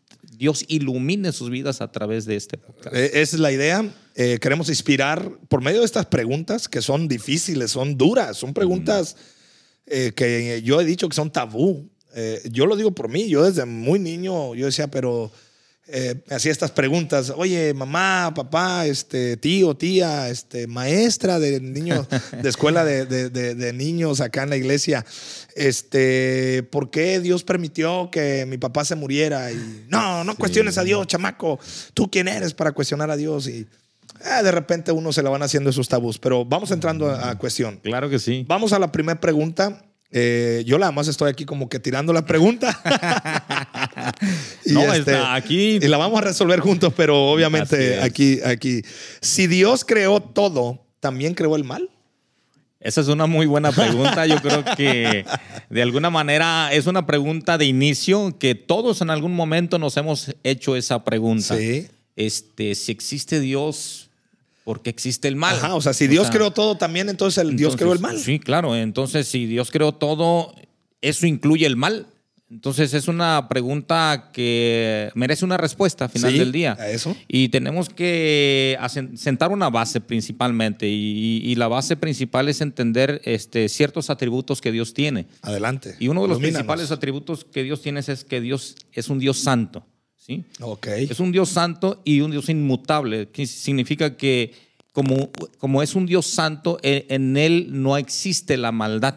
Dios 0.44 0.62
ilumine 0.68 1.32
sus 1.32 1.48
vidas 1.48 1.80
a 1.80 1.90
través 1.90 2.26
de 2.26 2.36
este 2.36 2.58
podcast. 2.58 2.94
Eh, 2.94 3.22
esa 3.22 3.36
es 3.36 3.40
la 3.40 3.50
idea. 3.50 3.90
Eh, 4.14 4.38
queremos 4.42 4.68
inspirar 4.68 5.38
por 5.48 5.62
medio 5.62 5.78
de 5.78 5.86
estas 5.86 6.04
preguntas 6.04 6.68
que 6.68 6.82
son 6.82 7.08
difíciles, 7.08 7.70
son 7.70 7.96
duras, 7.96 8.36
son 8.36 8.52
preguntas 8.52 9.16
eh, 9.86 10.12
que 10.14 10.60
yo 10.62 10.78
he 10.82 10.84
dicho 10.84 11.08
que 11.08 11.16
son 11.16 11.32
tabú. 11.32 11.88
yo 12.50 12.66
lo 12.66 12.76
digo 12.76 12.90
por 12.90 13.08
mí, 13.08 13.26
yo 13.26 13.42
desde 13.42 13.64
muy 13.64 13.98
niño, 13.98 14.54
yo 14.54 14.66
decía, 14.66 14.88
pero 14.88 15.32
eh, 15.86 16.22
hacía 16.30 16.50
estas 16.50 16.70
preguntas, 16.70 17.30
oye, 17.36 17.74
mamá, 17.74 18.32
papá, 18.34 18.86
este, 18.86 19.36
tío, 19.36 19.74
tía, 19.74 20.30
este, 20.30 20.66
maestra 20.66 21.38
de 21.38 21.60
niños, 21.60 22.06
de 22.42 22.48
escuela 22.48 22.86
de, 22.86 23.04
de, 23.04 23.72
niños 23.74 24.22
acá 24.22 24.44
en 24.44 24.50
la 24.50 24.56
iglesia, 24.56 25.04
este, 25.54 26.62
¿por 26.70 26.90
qué 26.90 27.20
Dios 27.20 27.44
permitió 27.44 28.08
que 28.10 28.46
mi 28.46 28.56
papá 28.56 28.86
se 28.86 28.94
muriera? 28.94 29.52
Y 29.52 29.84
no, 29.88 30.24
no 30.24 30.36
cuestiones 30.36 30.78
a 30.78 30.84
Dios, 30.84 31.06
chamaco, 31.06 31.60
¿tú 31.92 32.10
quién 32.10 32.28
eres 32.28 32.54
para 32.54 32.72
cuestionar 32.72 33.10
a 33.10 33.16
Dios? 33.16 33.46
Y 33.46 33.66
eh, 34.24 34.42
de 34.42 34.52
repente 34.52 34.90
uno 34.90 35.12
se 35.12 35.22
la 35.22 35.28
van 35.28 35.42
haciendo 35.42 35.68
esos 35.68 35.88
tabús, 35.88 36.18
pero 36.18 36.46
vamos 36.46 36.70
entrando 36.70 37.10
a 37.10 37.36
cuestión. 37.36 37.78
Claro 37.82 38.08
que 38.08 38.18
sí. 38.18 38.46
Vamos 38.48 38.72
a 38.72 38.78
la 38.78 38.90
primera 38.90 39.20
pregunta. 39.20 39.84
Eh, 40.16 40.62
yo 40.64 40.78
nada 40.78 40.92
más 40.92 41.08
estoy 41.08 41.28
aquí 41.28 41.44
como 41.44 41.68
que 41.68 41.80
tirando 41.80 42.12
la 42.12 42.24
pregunta. 42.24 42.80
y 44.64 44.72
no, 44.72 44.82
este, 44.82 45.12
está 45.12 45.34
aquí. 45.34 45.78
Y 45.82 45.88
la 45.88 45.96
vamos 45.96 46.18
a 46.18 46.22
resolver 46.22 46.60
juntos, 46.60 46.92
pero 46.96 47.30
obviamente 47.30 48.00
aquí, 48.00 48.40
aquí. 48.44 48.82
Si 49.20 49.46
Dios 49.46 49.84
creó 49.84 50.20
todo, 50.20 50.84
¿también 51.00 51.34
creó 51.34 51.56
el 51.56 51.64
mal? 51.64 51.90
Esa 52.84 53.00
es 53.00 53.08
una 53.08 53.26
muy 53.26 53.46
buena 53.46 53.72
pregunta. 53.72 54.26
Yo 54.26 54.40
creo 54.42 54.62
que 54.76 55.24
de 55.70 55.82
alguna 55.82 56.10
manera 56.10 56.70
es 56.72 56.86
una 56.86 57.06
pregunta 57.06 57.56
de 57.56 57.64
inicio 57.64 58.36
que 58.38 58.54
todos 58.54 59.00
en 59.00 59.08
algún 59.08 59.34
momento 59.34 59.78
nos 59.78 59.96
hemos 59.96 60.34
hecho 60.44 60.76
esa 60.76 61.02
pregunta. 61.02 61.56
Sí. 61.56 61.88
Este, 62.14 62.74
si 62.74 62.92
existe 62.92 63.40
Dios, 63.40 64.10
porque 64.64 64.90
existe 64.90 65.28
el 65.28 65.36
mal. 65.36 65.56
Ajá, 65.56 65.74
o 65.74 65.80
sea, 65.80 65.94
si 65.94 66.06
Dios 66.06 66.30
creó 66.30 66.50
todo 66.50 66.76
también, 66.76 67.08
entonces 67.08 67.42
el 67.42 67.56
Dios 67.56 67.76
creó 67.76 67.92
el 67.94 68.00
mal. 68.00 68.18
Sí, 68.18 68.38
claro. 68.38 68.76
Entonces, 68.76 69.28
si 69.28 69.46
Dios 69.46 69.70
creó 69.70 69.92
todo, 69.92 70.54
¿eso 71.00 71.26
incluye 71.26 71.66
el 71.66 71.76
mal? 71.76 72.06
Entonces 72.50 72.92
es 72.94 73.08
una 73.08 73.48
pregunta 73.48 74.30
que 74.32 75.10
merece 75.14 75.44
una 75.44 75.56
respuesta 75.56 76.04
al 76.04 76.10
final 76.10 76.36
del 76.36 76.52
día. 76.52 76.76
A 76.78 76.88
eso. 76.90 77.16
Y 77.26 77.48
tenemos 77.48 77.88
que 77.88 78.78
sentar 79.16 79.50
una 79.50 79.70
base 79.70 80.00
principalmente. 80.00 80.86
Y, 80.88 81.54
la 81.54 81.68
base 81.68 81.96
principal 81.96 82.48
es 82.48 82.60
entender 82.60 83.22
este, 83.24 83.68
ciertos 83.68 84.10
atributos 84.10 84.60
que 84.60 84.72
Dios 84.72 84.92
tiene. 84.92 85.26
Adelante. 85.42 85.96
Y 85.98 86.08
uno 86.08 86.22
de 86.22 86.28
los 86.28 86.38
principales 86.38 86.90
atributos 86.90 87.44
que 87.44 87.62
Dios 87.62 87.80
tiene 87.80 88.00
es 88.00 88.24
que 88.24 88.40
Dios 88.40 88.76
es 88.92 89.08
un 89.08 89.18
Dios 89.18 89.38
santo. 89.38 89.86
¿sí? 90.16 90.44
Es 91.10 91.20
un 91.20 91.32
Dios 91.32 91.48
santo 91.48 92.02
y 92.04 92.20
un 92.20 92.30
Dios 92.30 92.48
inmutable, 92.48 93.28
que 93.28 93.46
significa 93.46 94.16
que 94.16 94.52
como, 94.92 95.30
como 95.58 95.82
es 95.82 95.94
un 95.94 96.06
Dios 96.06 96.26
santo, 96.26 96.78
e, 96.82 97.06
en, 97.08 97.36
Él 97.36 97.68
no 97.70 97.96
existe 97.96 98.56
la 98.56 98.72
maldad. 98.72 99.16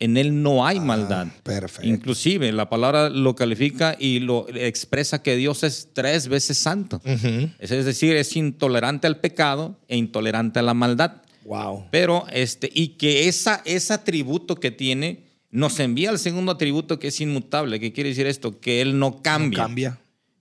En 0.00 0.16
él 0.16 0.42
no 0.42 0.66
hay 0.66 0.78
ah, 0.78 0.82
maldad. 0.82 1.26
Perfecto. 1.42 1.88
Inclusive 1.88 2.52
la 2.52 2.68
palabra 2.68 3.10
lo 3.10 3.34
califica 3.34 3.96
y 3.98 4.20
lo 4.20 4.46
expresa 4.48 5.22
que 5.22 5.36
Dios 5.36 5.64
es 5.64 5.90
tres 5.92 6.28
veces 6.28 6.58
santo. 6.58 7.00
Es 7.04 7.70
decir, 7.70 8.16
es 8.16 8.36
intolerante 8.36 9.06
al 9.06 9.18
pecado 9.18 9.78
e 9.88 9.96
intolerante 9.96 10.60
a 10.60 10.62
la 10.62 10.74
maldad. 10.74 11.22
Wow. 11.44 11.86
Pero 11.90 12.26
este 12.30 12.70
y 12.72 12.88
que 12.88 13.26
esa 13.28 13.62
ese 13.64 13.94
atributo 13.94 14.56
que 14.56 14.70
tiene 14.70 15.24
nos 15.50 15.80
envía 15.80 16.10
al 16.10 16.18
segundo 16.18 16.52
atributo 16.52 16.98
que 16.98 17.08
es 17.08 17.20
inmutable. 17.20 17.80
¿Qué 17.80 17.92
quiere 17.92 18.10
decir 18.10 18.26
esto? 18.26 18.60
Que 18.60 18.82
él 18.82 18.98
no 18.98 19.22
cambia. 19.22 19.58
No 19.58 19.64
cambia 19.64 19.98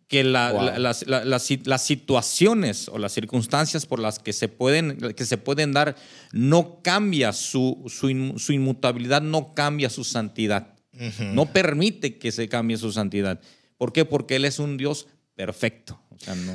que 0.07 0.23
las, 0.23 1.05
las, 1.05 1.83
situaciones 1.83 2.87
o 2.87 2.97
las 2.97 3.11
circunstancias 3.11 3.85
por 3.85 3.99
las 3.99 4.19
que 4.19 4.31
se 4.31 4.47
pueden, 4.47 4.97
que 4.97 5.25
se 5.25 5.37
pueden 5.37 5.73
dar 5.73 5.95
no 6.31 6.81
cambia 6.81 7.33
su, 7.33 7.83
su, 7.87 8.53
inmutabilidad, 8.53 9.21
no 9.21 9.53
cambia 9.53 9.89
su 9.89 10.03
santidad. 10.03 10.73
No 11.19 11.45
permite 11.47 12.17
que 12.17 12.31
se 12.31 12.49
cambie 12.49 12.77
su 12.77 12.91
santidad. 12.91 13.39
¿Por 13.77 13.93
qué? 13.93 14.05
Porque 14.05 14.37
Él 14.37 14.45
es 14.45 14.59
un 14.59 14.77
Dios 14.77 15.07
perfecto. 15.35 16.01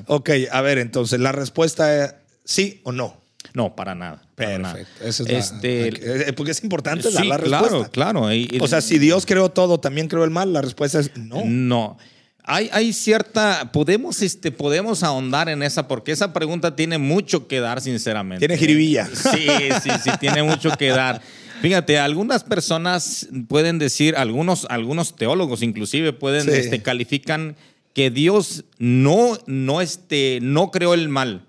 Ok, 0.06 0.30
a 0.50 0.61
ver, 0.62 0.78
entonces 0.78 1.21
la 1.21 1.30
respuesta 1.32 2.04
es 2.04 2.14
sí 2.44 2.80
o 2.85 2.92
no. 2.92 3.21
No, 3.54 3.76
para 3.76 3.94
nada. 3.94 4.23
Perfecto. 4.35 5.04
Eso 5.04 5.25
es 5.25 5.52
este, 5.52 6.28
eh, 6.28 6.32
porque 6.32 6.52
es 6.52 6.64
importante 6.64 7.11
dar 7.11 7.26
la 7.26 7.37
respuesta. 7.37 7.90
Claro, 7.90 8.23
claro. 8.23 8.64
o 8.64 8.66
sea, 8.66 8.80
si 8.80 8.99
Dios 8.99 9.26
creó 9.26 9.50
todo, 9.50 9.78
también 9.78 10.09
creó 10.09 10.25
el 10.25 10.30
mal, 10.30 10.52
la 10.52 10.62
respuesta 10.62 11.00
es 11.00 11.16
no. 11.16 11.42
No. 11.44 11.99
Hay, 12.45 12.93
cierta, 12.93 13.71
podemos, 13.73 14.21
este, 14.21 14.51
podemos 14.51 15.05
ahondar 15.05 15.49
en 15.49 15.63
esa, 15.63 15.87
porque 15.87 16.11
esa 16.11 16.33
pregunta 16.33 16.75
tiene 16.75 16.99
mucho 16.99 17.47
que 17.47 17.61
dar, 17.61 17.81
sinceramente. 17.81 18.47
Tiene 18.47 18.59
jiribilla. 18.59 19.07
Sí, 19.07 19.47
sí, 19.83 19.91
sí, 20.03 20.11
tiene 20.19 20.43
mucho 20.43 20.71
que 20.77 20.89
dar. 20.89 21.23
Fíjate, 21.61 22.01
algunas 22.01 22.43
personas 22.43 23.29
pueden 23.47 23.79
decir, 23.79 24.17
algunos, 24.17 24.67
algunos 24.69 25.15
teólogos 25.15 25.63
inclusive 25.63 26.13
pueden, 26.13 26.49
este, 26.49 26.83
califican 26.83 27.55
que 27.95 28.11
Dios 28.11 28.65
no, 28.79 29.39
no, 29.47 29.81
este, 29.81 30.41
no 30.43 30.73
creó 30.73 30.95
el 30.95 31.09
mal 31.09 31.47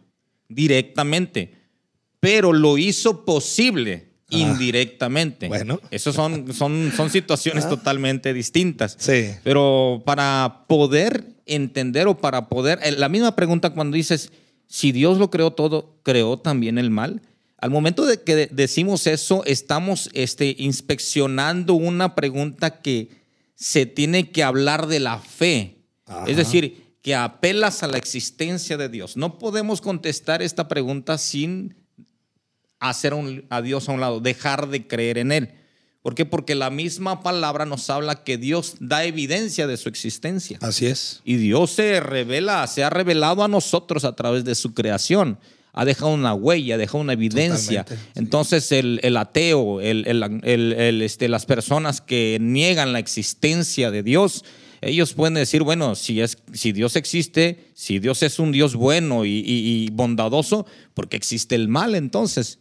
directamente, 0.48 1.56
pero 2.20 2.54
lo 2.54 2.78
hizo 2.78 3.26
posible 3.26 4.13
indirectamente. 4.42 5.48
Bueno. 5.48 5.80
Esas 5.92 6.16
son, 6.16 6.54
son, 6.54 6.92
son 6.96 7.10
situaciones 7.10 7.66
ah. 7.66 7.70
totalmente 7.70 8.34
distintas. 8.34 8.96
Sí. 9.00 9.32
Pero 9.44 10.02
para 10.06 10.66
poder 10.68 11.34
entender 11.46 12.08
o 12.08 12.18
para 12.18 12.48
poder. 12.48 12.80
Eh, 12.84 12.92
la 12.94 13.10
misma 13.10 13.36
pregunta 13.36 13.72
cuando 13.72 13.96
dices, 13.96 14.32
si 14.68 14.92
Dios 14.92 15.18
lo 15.18 15.30
creó 15.30 15.52
todo, 15.52 15.96
¿creó 16.04 16.38
también 16.38 16.78
el 16.78 16.90
mal? 16.90 17.22
Al 17.58 17.70
momento 17.70 18.06
de 18.06 18.22
que 18.22 18.48
decimos 18.52 19.08
eso, 19.08 19.44
estamos 19.46 20.10
este, 20.14 20.56
inspeccionando 20.60 21.76
una 21.76 22.16
pregunta 22.16 22.82
que 22.82 23.10
se 23.56 23.86
tiene 23.86 24.32
que 24.32 24.44
hablar 24.44 24.88
de 24.88 25.00
la 25.00 25.20
fe. 25.20 25.78
Es 26.28 26.36
decir, 26.36 26.84
que 27.02 27.16
apelas 27.16 27.82
a 27.82 27.88
la 27.88 27.98
existencia 27.98 28.78
de 28.78 28.90
Dios. 28.90 29.16
No 29.16 29.38
podemos 29.38 29.80
contestar 29.80 30.42
esta 30.42 30.68
pregunta 30.68 31.18
sin 31.18 31.76
hacer 32.90 33.14
a 33.50 33.62
Dios 33.62 33.90
a 33.90 33.92
un 33.92 34.00
lado, 34.02 34.20
dejar 34.20 34.70
de 34.70 34.88
creer 34.88 35.18
en 35.18 35.32
Él. 35.32 35.50
¿Por 36.04 36.16
qué? 36.16 36.26
Porque 36.26 36.54
la 36.54 36.70
misma 36.70 37.24
palabra 37.24 37.66
nos 37.66 37.90
habla 37.90 38.26
que 38.26 38.38
Dios 38.38 38.76
da 38.82 39.06
evidencia 39.06 39.68
de 39.68 39.78
su 39.78 39.88
existencia. 39.88 40.58
Así 40.62 40.86
es. 40.86 41.22
Y 41.24 41.38
Dios 41.38 41.72
se 41.72 42.02
revela, 42.02 42.68
se 42.68 42.84
ha 42.84 42.90
revelado 42.90 43.42
a 43.42 43.48
nosotros 43.48 44.04
a 44.04 44.14
través 44.14 44.44
de 44.44 44.54
su 44.54 44.74
creación. 44.74 45.40
Ha 45.72 45.86
dejado 45.86 46.14
una 46.14 46.34
huella, 46.34 46.76
ha 46.76 46.78
dejado 46.78 47.00
una 47.00 47.14
evidencia. 47.14 47.86
Entonces 48.16 48.70
el, 48.74 49.16
ateo, 49.16 49.80
el, 49.80 51.02
este, 51.02 51.30
las 51.30 51.46
personas 51.46 52.02
que 52.02 52.38
niegan 52.42 52.92
la 52.92 53.00
existencia 53.00 53.90
de 53.90 54.04
Dios, 54.04 54.44
ellos 54.82 55.14
pueden 55.14 55.36
decir, 55.36 55.64
bueno, 55.64 55.96
si, 55.96 56.20
es, 56.20 56.38
si 56.52 56.74
Dios 56.74 56.98
existe, 56.98 57.72
si 57.76 58.00
Dios 58.00 58.22
es 58.24 58.40
un 58.40 58.52
Dios 58.52 58.76
bueno 58.76 59.24
y, 59.24 59.42
y 59.46 59.90
bondadoso, 59.94 60.66
¿por 60.94 61.08
qué 61.08 61.16
existe 61.16 61.56
el 61.56 61.70
mal 61.70 61.96
entonces? 61.96 62.60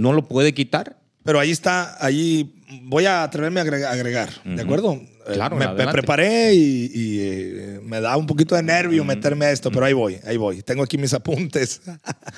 No 0.00 0.12
lo 0.12 0.26
puede 0.26 0.54
quitar. 0.54 0.98
Pero 1.22 1.38
ahí 1.38 1.50
está, 1.50 1.96
ahí 2.04 2.54
voy 2.84 3.04
a 3.04 3.22
atreverme 3.22 3.60
a 3.60 3.62
agregar, 3.62 4.30
¿de 4.44 4.62
acuerdo? 4.62 4.94
Eh, 4.94 5.34
claro, 5.34 5.56
me, 5.56 5.86
preparé 5.88 6.54
y, 6.54 7.18
eh, 7.20 7.80
me 7.84 8.00
da 8.00 8.16
un 8.16 8.26
poquito 8.26 8.54
de 8.54 8.62
nervio 8.62 9.04
meterme 9.04 9.44
a 9.44 9.52
esto, 9.52 9.70
pero 9.70 9.84
ahí 9.84 9.92
voy, 9.92 10.18
ahí 10.24 10.38
voy. 10.38 10.62
Tengo 10.62 10.82
aquí 10.82 10.96
mis 10.96 11.12
apuntes. 11.12 11.82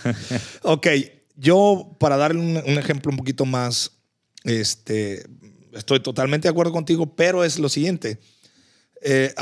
ok, 0.62 0.87
yo 1.37 1.97
para 2.00 2.16
darle 2.16 2.40
un, 2.40 2.78
ejemplo 2.78 3.11
un 3.11 3.16
poquito 3.16 3.45
más, 3.47 3.92
este, 4.42 5.25
estoy 5.73 6.00
totalmente 6.00 6.49
de 6.49 6.50
acuerdo 6.50 6.73
contigo, 6.73 7.14
pero 7.14 7.45
es 7.45 7.61
lo 7.61 7.69
siguiente. 7.69 8.19
Eh, 9.00 9.33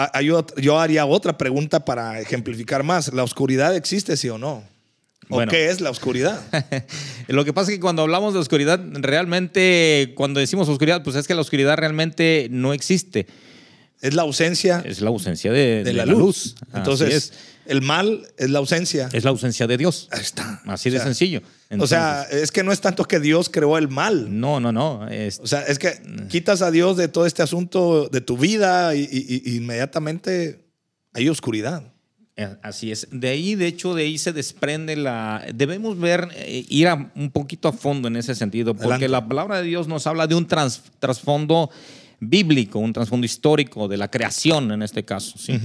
yo 0.58 0.78
haría 0.78 1.06
otra 1.06 1.38
pregunta 1.38 1.84
para 1.84 2.20
ejemplificar 2.20 2.82
más. 2.82 3.12
¿La 3.12 3.24
oscuridad 3.24 3.74
existe, 3.74 4.18
sí 4.18 4.28
o 4.28 4.36
no? 4.36 4.64
¿O 5.30 5.46
qué 5.46 5.70
es 5.70 5.80
la 5.80 5.90
oscuridad? 5.90 6.40
Lo 7.28 7.44
que 7.44 7.52
pasa 7.52 7.70
es 7.70 7.78
que 7.78 7.80
cuando 7.80 8.02
hablamos 8.02 8.34
de 8.34 8.40
oscuridad, 8.40 8.80
realmente, 8.94 10.12
cuando 10.16 10.40
decimos 10.40 10.68
oscuridad, 10.68 11.02
pues 11.02 11.16
es 11.16 11.26
que 11.26 11.34
la 11.34 11.40
oscuridad 11.40 11.76
realmente 11.76 12.48
no 12.50 12.72
existe. 12.72 13.26
Es 14.00 14.14
la 14.14 14.22
ausencia. 14.22 14.82
Es 14.84 15.00
la 15.00 15.10
ausencia 15.10 15.52
de, 15.52 15.92
la, 15.92 16.06
luz. 16.06 16.54
Entonces, 16.74 17.32
el 17.66 17.82
mal 17.82 18.26
es 18.38 18.48
la 18.48 18.58
ausencia. 18.58 19.10
Es 19.12 19.24
la 19.24 19.30
ausencia 19.30 19.66
de 19.66 19.76
Dios. 19.76 20.08
Ahí 20.10 20.22
está. 20.22 20.62
Así 20.66 20.88
de 20.88 21.00
sencillo. 21.00 21.42
o 21.78 21.86
sea, 21.86 22.26
es 22.30 22.50
que 22.50 22.62
no 22.62 22.72
es 22.72 22.80
tanto 22.80 23.04
que 23.04 23.20
Dios 23.20 23.50
creó 23.50 23.76
el 23.76 23.88
mal. 23.88 24.40
No, 24.40 24.58
no, 24.58 24.72
no. 24.72 25.06
O 25.42 25.46
sea, 25.46 25.62
es 25.62 25.78
que 25.78 26.00
quitas 26.28 26.62
a 26.62 26.70
Dios 26.70 26.96
de 26.96 27.08
todo 27.08 27.26
este 27.26 27.42
asunto 27.42 28.08
de 28.08 28.20
tu 28.22 28.38
vida 28.38 28.94
y 28.94 29.42
inmediatamente 29.56 30.64
hay 31.12 31.28
oscuridad. 31.28 31.89
Eh, 32.40 32.56
así 32.62 32.90
es. 32.90 33.06
De 33.10 33.28
ahí, 33.28 33.54
de 33.54 33.66
hecho, 33.66 33.94
de 33.94 34.04
ahí 34.04 34.16
se 34.16 34.32
desprende 34.32 34.96
la... 34.96 35.44
Debemos 35.54 35.98
ver, 35.98 36.28
eh, 36.34 36.64
ir 36.70 36.88
un 37.14 37.30
poquito 37.30 37.68
a 37.68 37.72
fondo 37.72 38.08
en 38.08 38.16
ese 38.16 38.34
sentido, 38.34 38.74
porque 38.74 39.08
la 39.08 39.28
palabra 39.28 39.60
de 39.60 39.64
Dios 39.64 39.88
nos 39.88 40.06
habla 40.06 40.26
de 40.26 40.34
un 40.34 40.46
trasfondo 40.46 41.68
bíblico, 42.18 42.78
un 42.78 42.94
trasfondo 42.94 43.26
histórico 43.26 43.88
de 43.88 43.98
la 43.98 44.10
creación 44.10 44.72
en 44.72 44.80
este 44.80 45.04
caso. 45.04 45.36
¿sí? 45.36 45.60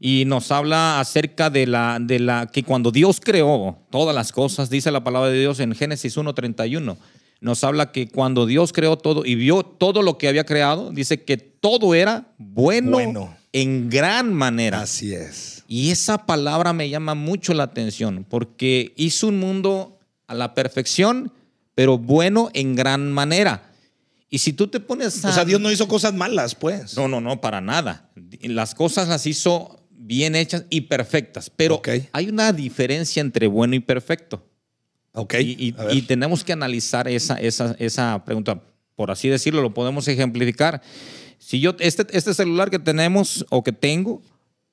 Y 0.00 0.26
nos 0.26 0.52
habla 0.52 1.00
acerca 1.00 1.48
de 1.48 1.66
la, 1.66 1.96
de 1.98 2.18
la 2.18 2.46
que 2.52 2.62
cuando 2.62 2.90
Dios 2.90 3.20
creó 3.24 3.78
todas 3.88 4.14
las 4.14 4.30
cosas, 4.30 4.68
dice 4.68 4.90
la 4.90 5.02
palabra 5.02 5.30
de 5.30 5.40
Dios 5.40 5.60
en 5.60 5.74
Génesis 5.74 6.18
1.31, 6.18 6.98
nos 7.40 7.64
habla 7.64 7.90
que 7.90 8.06
cuando 8.06 8.44
Dios 8.44 8.74
creó 8.74 8.98
todo 8.98 9.24
y 9.24 9.34
vio 9.34 9.62
todo 9.62 10.02
lo 10.02 10.18
que 10.18 10.28
había 10.28 10.44
creado, 10.44 10.90
dice 10.90 11.24
que 11.24 11.38
todo 11.38 11.94
era 11.94 12.34
bueno, 12.36 12.90
bueno. 12.90 13.34
en 13.54 13.88
gran 13.88 14.34
manera. 14.34 14.82
Así 14.82 15.14
es. 15.14 15.57
Y 15.70 15.90
esa 15.90 16.24
palabra 16.24 16.72
me 16.72 16.88
llama 16.88 17.14
mucho 17.14 17.52
la 17.52 17.64
atención 17.64 18.24
porque 18.26 18.94
hizo 18.96 19.28
un 19.28 19.38
mundo 19.38 19.98
a 20.26 20.34
la 20.34 20.54
perfección, 20.54 21.30
pero 21.74 21.98
bueno 21.98 22.48
en 22.54 22.74
gran 22.74 23.12
manera. 23.12 23.70
Y 24.30 24.38
si 24.38 24.54
tú 24.54 24.68
te 24.68 24.80
pones 24.80 25.22
a... 25.26 25.28
O 25.28 25.32
sea, 25.32 25.44
Dios 25.44 25.60
no 25.60 25.70
hizo 25.70 25.86
cosas 25.86 26.14
malas, 26.14 26.54
pues. 26.54 26.96
No, 26.96 27.06
no, 27.06 27.20
no, 27.20 27.42
para 27.42 27.60
nada. 27.60 28.10
Las 28.40 28.74
cosas 28.74 29.08
las 29.08 29.26
hizo 29.26 29.86
bien 29.90 30.34
hechas 30.36 30.64
y 30.70 30.82
perfectas, 30.82 31.50
pero 31.54 31.82
hay 32.12 32.30
una 32.30 32.54
diferencia 32.54 33.20
entre 33.20 33.46
bueno 33.46 33.74
y 33.74 33.80
perfecto. 33.80 34.42
Ok. 35.12 35.34
Y, 35.34 35.74
y, 35.90 36.02
tenemos 36.02 36.44
que 36.44 36.54
analizar 36.54 37.08
esa, 37.08 37.34
esa, 37.34 37.76
esa 37.78 38.24
pregunta. 38.24 38.62
Por 38.96 39.10
así 39.10 39.28
decirlo, 39.28 39.60
lo 39.60 39.74
podemos 39.74 40.08
ejemplificar. 40.08 40.80
Si 41.38 41.60
yo, 41.60 41.76
este, 41.78 42.06
este 42.16 42.32
celular 42.32 42.70
que 42.70 42.78
tenemos 42.78 43.44
o 43.50 43.62
que 43.62 43.72
tengo, 43.72 44.22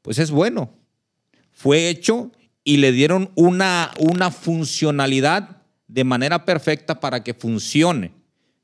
pues 0.02 0.20
es 0.20 0.32
bueno 0.32 0.85
fue 1.56 1.90
hecho 1.90 2.32
y 2.64 2.78
le 2.78 2.92
dieron 2.92 3.32
una, 3.34 3.92
una 4.00 4.30
funcionalidad 4.30 5.64
de 5.88 6.04
manera 6.04 6.46
perfecta 6.46 7.00
para 7.00 7.24
que 7.24 7.34
funcione. 7.34 8.12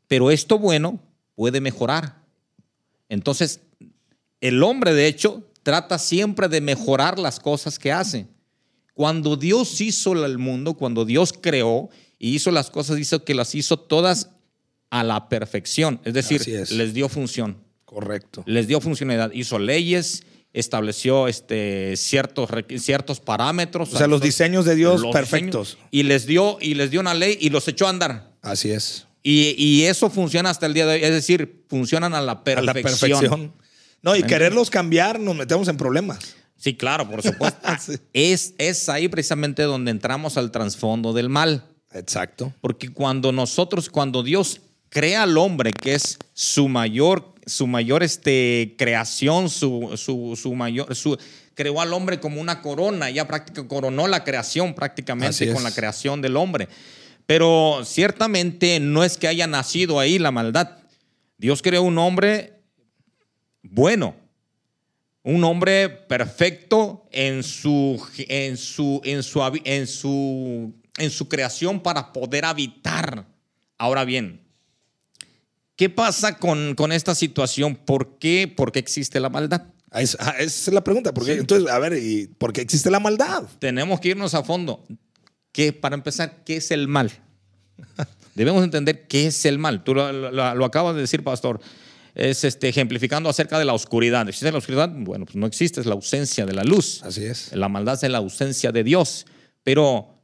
Pero 0.07 0.29
esto 0.29 0.59
bueno 0.59 0.99
puede 1.35 1.61
mejorar. 1.61 2.21
Entonces, 3.09 3.61
el 4.41 4.61
hombre, 4.61 4.93
de 4.93 5.07
hecho, 5.07 5.43
trata 5.63 5.97
siempre 5.97 6.47
de 6.49 6.61
mejorar 6.61 7.17
las 7.17 7.39
cosas 7.39 7.79
que 7.79 7.91
hace. 7.91 8.27
Cuando 8.93 9.37
Dios 9.37 9.79
hizo 9.81 10.25
el 10.25 10.37
mundo, 10.37 10.73
cuando 10.73 11.05
Dios 11.05 11.33
creó 11.33 11.89
y 12.19 12.35
hizo 12.35 12.51
las 12.51 12.69
cosas, 12.69 12.99
hizo 12.99 13.23
que 13.23 13.33
las 13.33 13.55
hizo 13.55 13.77
todas 13.77 14.29
a 14.89 15.03
la 15.03 15.29
perfección. 15.29 16.01
Es 16.03 16.13
decir, 16.13 16.45
les 16.71 16.93
dio 16.93 17.07
función. 17.07 17.57
Correcto. 17.85 18.43
Les 18.45 18.67
dio 18.67 18.81
funcionalidad. 18.81 19.31
Hizo 19.31 19.59
leyes, 19.59 20.23
estableció 20.53 21.27
este, 21.27 21.95
ciertos, 21.97 22.49
ciertos 22.79 23.19
parámetros. 23.19 23.93
O 23.93 23.97
sea, 23.97 24.07
los 24.07 24.21
diseños 24.21 24.65
de 24.65 24.75
Dios 24.75 25.03
perfectos. 25.11 25.77
y, 25.91 26.03
les 26.03 26.25
dio, 26.25 26.57
y 26.61 26.73
les 26.75 26.91
dio 26.91 26.99
una 26.99 27.13
ley 27.13 27.37
y 27.39 27.49
los 27.49 27.67
echó 27.67 27.87
a 27.87 27.89
andar. 27.89 28.31
Así 28.41 28.71
es. 28.71 29.07
Y, 29.23 29.83
eso 29.83 30.09
funciona 30.09 30.49
hasta 30.49 30.65
el 30.65 30.73
día 30.73 30.85
de 30.85 30.95
hoy. 30.95 31.03
Es 31.03 31.11
decir, 31.11 31.63
funcionan 31.69 32.13
a 32.13 32.21
la 32.21 32.43
perfección. 32.43 32.69
A 32.69 32.73
la 32.73 32.81
perfección. 32.81 33.53
No, 34.01 34.15
y 34.15 34.23
quererlos 34.23 34.69
cambiar 34.69 35.19
nos 35.19 35.35
metemos 35.35 35.67
en 35.67 35.77
problemas. 35.77 36.35
Sí, 36.57 36.75
claro, 36.75 37.09
por 37.09 37.21
supuesto. 37.21 37.59
es, 38.13 38.53
es 38.57 38.89
ahí 38.89 39.07
precisamente 39.07 39.63
donde 39.63 39.91
entramos 39.91 40.37
al 40.37 40.51
trasfondo 40.51 41.13
del 41.13 41.29
mal. 41.29 41.65
Exacto. 41.93 42.53
Porque 42.61 42.89
cuando 42.89 43.31
nosotros, 43.31 43.89
cuando 43.89 44.23
Dios 44.23 44.61
crea 44.91 45.23
al 45.23 45.37
hombre, 45.37 45.71
que 45.73 45.95
es 45.95 46.19
su 46.33 46.67
mayor, 46.67 47.33
su 47.45 47.65
mayor 47.65 48.03
este, 48.03 48.75
creación, 48.77 49.49
su, 49.49 49.93
su, 49.95 50.53
mayor, 50.53 50.93
su, 50.95 51.17
creó 51.55 51.81
al 51.81 51.93
hombre 51.93 52.19
como 52.19 52.41
una 52.41 52.61
corona, 52.61 53.09
ya 53.09 53.25
prácticamente 53.25 53.73
coronó 53.73 54.07
la 54.07 54.23
creación 54.23 54.75
prácticamente 54.75 55.51
con 55.51 55.63
la 55.63 55.73
creación 55.73 56.21
del 56.21 56.35
hombre. 56.35 56.67
Pero 57.25 57.81
ciertamente 57.85 58.79
no 58.81 59.03
es 59.03 59.17
que 59.17 59.27
haya 59.27 59.47
nacido 59.47 59.99
ahí 59.99 60.19
la 60.19 60.31
maldad. 60.31 60.77
Dios 61.37 61.61
creó 61.61 61.83
un 61.83 61.97
hombre 61.97 62.61
bueno, 63.63 64.15
un 65.23 65.43
hombre 65.45 65.87
perfecto 65.87 67.07
en 67.11 67.43
su, 67.43 68.05
en 68.27 68.57
su, 68.57 69.01
en 69.05 69.23
su, 69.23 69.61
en 69.63 69.87
su, 69.87 70.73
en 70.97 71.09
su 71.09 71.29
creación 71.29 71.79
para 71.81 72.11
poder 72.11 72.43
habitar. 72.43 73.25
Ahora 73.77 74.03
bien, 74.03 74.41
¿qué 75.81 75.89
pasa 75.89 76.37
con, 76.37 76.75
con 76.75 76.91
esta 76.91 77.15
situación? 77.15 77.75
¿Por 77.75 78.19
qué, 78.19 78.47
¿Por 78.47 78.71
qué 78.71 78.77
existe 78.77 79.19
la 79.19 79.29
maldad? 79.29 79.63
Ah, 79.89 80.03
esa 80.03 80.37
es 80.37 80.67
la 80.67 80.83
pregunta. 80.83 81.11
¿Por 81.11 81.27
Entonces, 81.27 81.67
a 81.67 81.79
ver, 81.79 81.93
¿y 81.93 82.27
¿por 82.27 82.53
qué 82.53 82.61
existe 82.61 82.91
la 82.91 82.99
maldad? 82.99 83.45
Tenemos 83.57 83.99
que 83.99 84.09
irnos 84.09 84.35
a 84.35 84.43
fondo. 84.43 84.85
¿Qué, 85.51 85.73
para 85.73 85.95
empezar, 85.95 86.43
¿qué 86.45 86.57
es 86.57 86.69
el 86.69 86.87
mal? 86.87 87.11
Debemos 88.35 88.63
entender 88.63 89.07
qué 89.07 89.25
es 89.25 89.43
el 89.45 89.57
mal. 89.57 89.83
Tú 89.83 89.95
lo, 89.95 90.31
lo 90.31 90.65
acabas 90.65 90.93
de 90.93 91.01
decir, 91.01 91.23
pastor 91.23 91.59
es 92.13 92.43
este, 92.43 92.69
ejemplificando 92.69 93.27
acerca 93.27 93.57
de 93.57 93.65
la 93.65 93.73
oscuridad. 93.73 94.29
¿Existe 94.29 94.51
la 94.51 94.59
oscuridad? 94.59 94.91
Bueno, 94.95 95.25
pues 95.25 95.35
no 95.35 95.47
existe, 95.47 95.79
es 95.79 95.87
la 95.87 95.95
ausencia 95.95 96.45
de 96.45 96.53
la 96.53 96.63
luz. 96.63 97.01
Así 97.01 97.25
es. 97.25 97.55
La 97.55 97.69
maldad 97.69 97.97
es 97.99 98.11
la 98.11 98.19
ausencia 98.19 98.71
de 98.71 98.83
Dios. 98.83 99.25
Pero, 99.63 100.21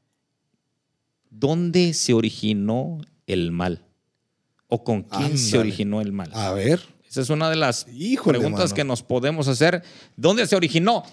¿dónde 1.31 1.95
se 1.95 2.13
originó 2.13 2.99
el 3.25 3.51
mal? 3.51 3.86
¿O 4.67 4.83
con 4.83 5.03
quién 5.03 5.37
se 5.37 5.57
originó 5.57 6.01
el 6.01 6.11
mal? 6.11 6.29
A 6.33 6.51
ver. 6.51 6.81
Esa 7.09 7.21
es 7.21 7.29
una 7.29 7.49
de 7.49 7.55
las 7.55 7.87
preguntas 8.23 8.73
que 8.73 8.83
nos 8.83 9.01
podemos 9.01 9.47
hacer. 9.47 9.81
¿Dónde 10.17 10.45
se 10.45 10.55
originó? 10.55 11.03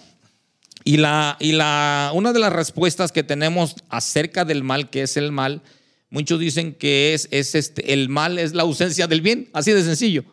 Y, 0.83 0.97
la, 0.97 1.37
y 1.41 1.53
la, 1.53 2.11
una 2.15 2.33
de 2.33 2.41
las 2.41 2.53
respuestas 2.53 3.13
que 3.13 3.23
tenemos 3.23 3.77
acerca 3.89 4.45
del 4.45 4.65
mal, 4.65 4.91
que 4.91 5.03
es 5.03 5.17
el 5.17 5.33
mal, 5.33 5.63
muchos 6.11 6.41
dicen 6.41 6.75
que 6.75 7.15
es, 7.15 7.29
es 7.31 7.55
este, 7.55 7.93
el 7.93 8.09
mal 8.09 8.39
es 8.39 8.55
la 8.55 8.65
ausencia 8.65 9.07
del 9.07 9.21
bien, 9.21 9.49
así 9.53 9.73
de 9.73 9.83
sencillo. 9.83 10.25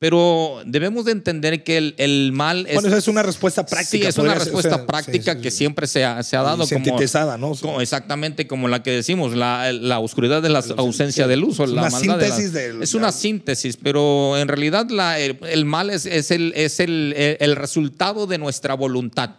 Pero 0.00 0.62
debemos 0.64 1.06
de 1.06 1.12
entender 1.12 1.64
que 1.64 1.94
el, 1.96 2.30
mal 2.32 2.66
es... 2.68 2.74
Bueno, 2.80 2.96
es 2.96 3.08
una 3.08 3.24
respuesta 3.24 3.66
práctica. 3.66 4.04
Sí, 4.04 4.08
es 4.08 4.16
una 4.16 4.34
respuesta 4.34 4.86
práctica 4.86 5.40
que 5.40 5.50
siempre 5.50 5.88
se 5.88 6.04
ha, 6.04 6.22
se 6.22 6.36
ha 6.36 6.42
dado. 6.42 6.66
Sintetizada, 6.66 7.36
¿no? 7.36 7.52
exactamente 7.80 8.46
como 8.46 8.68
la 8.68 8.82
que 8.84 8.92
decimos, 8.92 9.34
la, 9.34 9.72
la 9.72 9.98
oscuridad 9.98 10.40
de 10.40 10.50
la 10.50 10.62
ausencia 10.76 11.26
de 11.26 11.36
luz. 11.36 11.58
Es 11.58 11.70
una 11.70 11.90
síntesis 11.90 12.52
de, 12.52 12.78
Es 12.80 12.94
una 12.94 13.10
síntesis, 13.10 13.76
pero 13.76 14.38
en 14.38 14.46
realidad 14.46 14.88
la, 14.88 15.18
el, 15.18 15.64
mal 15.64 15.90
es, 15.90 16.06
es, 16.06 16.30
el, 16.30 16.52
es 16.54 16.78
el, 16.78 17.14
el 17.16 17.56
resultado 17.56 18.28
de 18.28 18.38
nuestra 18.38 18.74
voluntad 18.74 19.30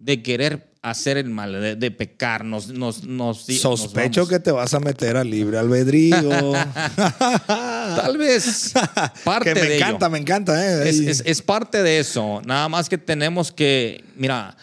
de 0.00 0.22
querer 0.22 0.75
hacer 0.90 1.16
el 1.16 1.28
mal, 1.28 1.80
de, 1.80 1.90
pecar, 1.90 2.44
nos, 2.44 2.68
nos, 2.68 3.02
Sospecho 3.44 4.28
que 4.28 4.38
te 4.38 4.52
vas 4.52 4.72
a 4.72 4.78
meter 4.78 5.16
al 5.16 5.28
libre 5.28 5.58
albedrío. 5.58 6.16
Tal 7.46 8.16
vez 8.16 8.72
parte 9.24 9.52
que 9.52 9.60
me 9.60 9.76
encanta, 9.76 10.08
me 10.08 10.18
encanta. 10.18 10.84
Eh, 10.86 10.88
es, 11.24 11.42
parte 11.42 11.82
de 11.82 11.98
eso. 11.98 12.40
Nada 12.46 12.68
más 12.68 12.88
que 12.88 12.98
tenemos 12.98 13.50
que, 13.50 14.04
mira, 14.14 14.56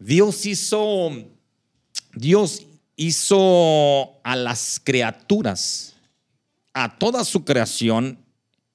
Dios 0.00 0.46
hizo, 0.46 1.12
Dios 2.14 2.66
hizo 2.96 4.20
a 4.24 4.34
las 4.34 4.80
criaturas, 4.82 5.94
a 6.72 6.98
toda 6.98 7.24
su 7.24 7.44
creación, 7.44 8.18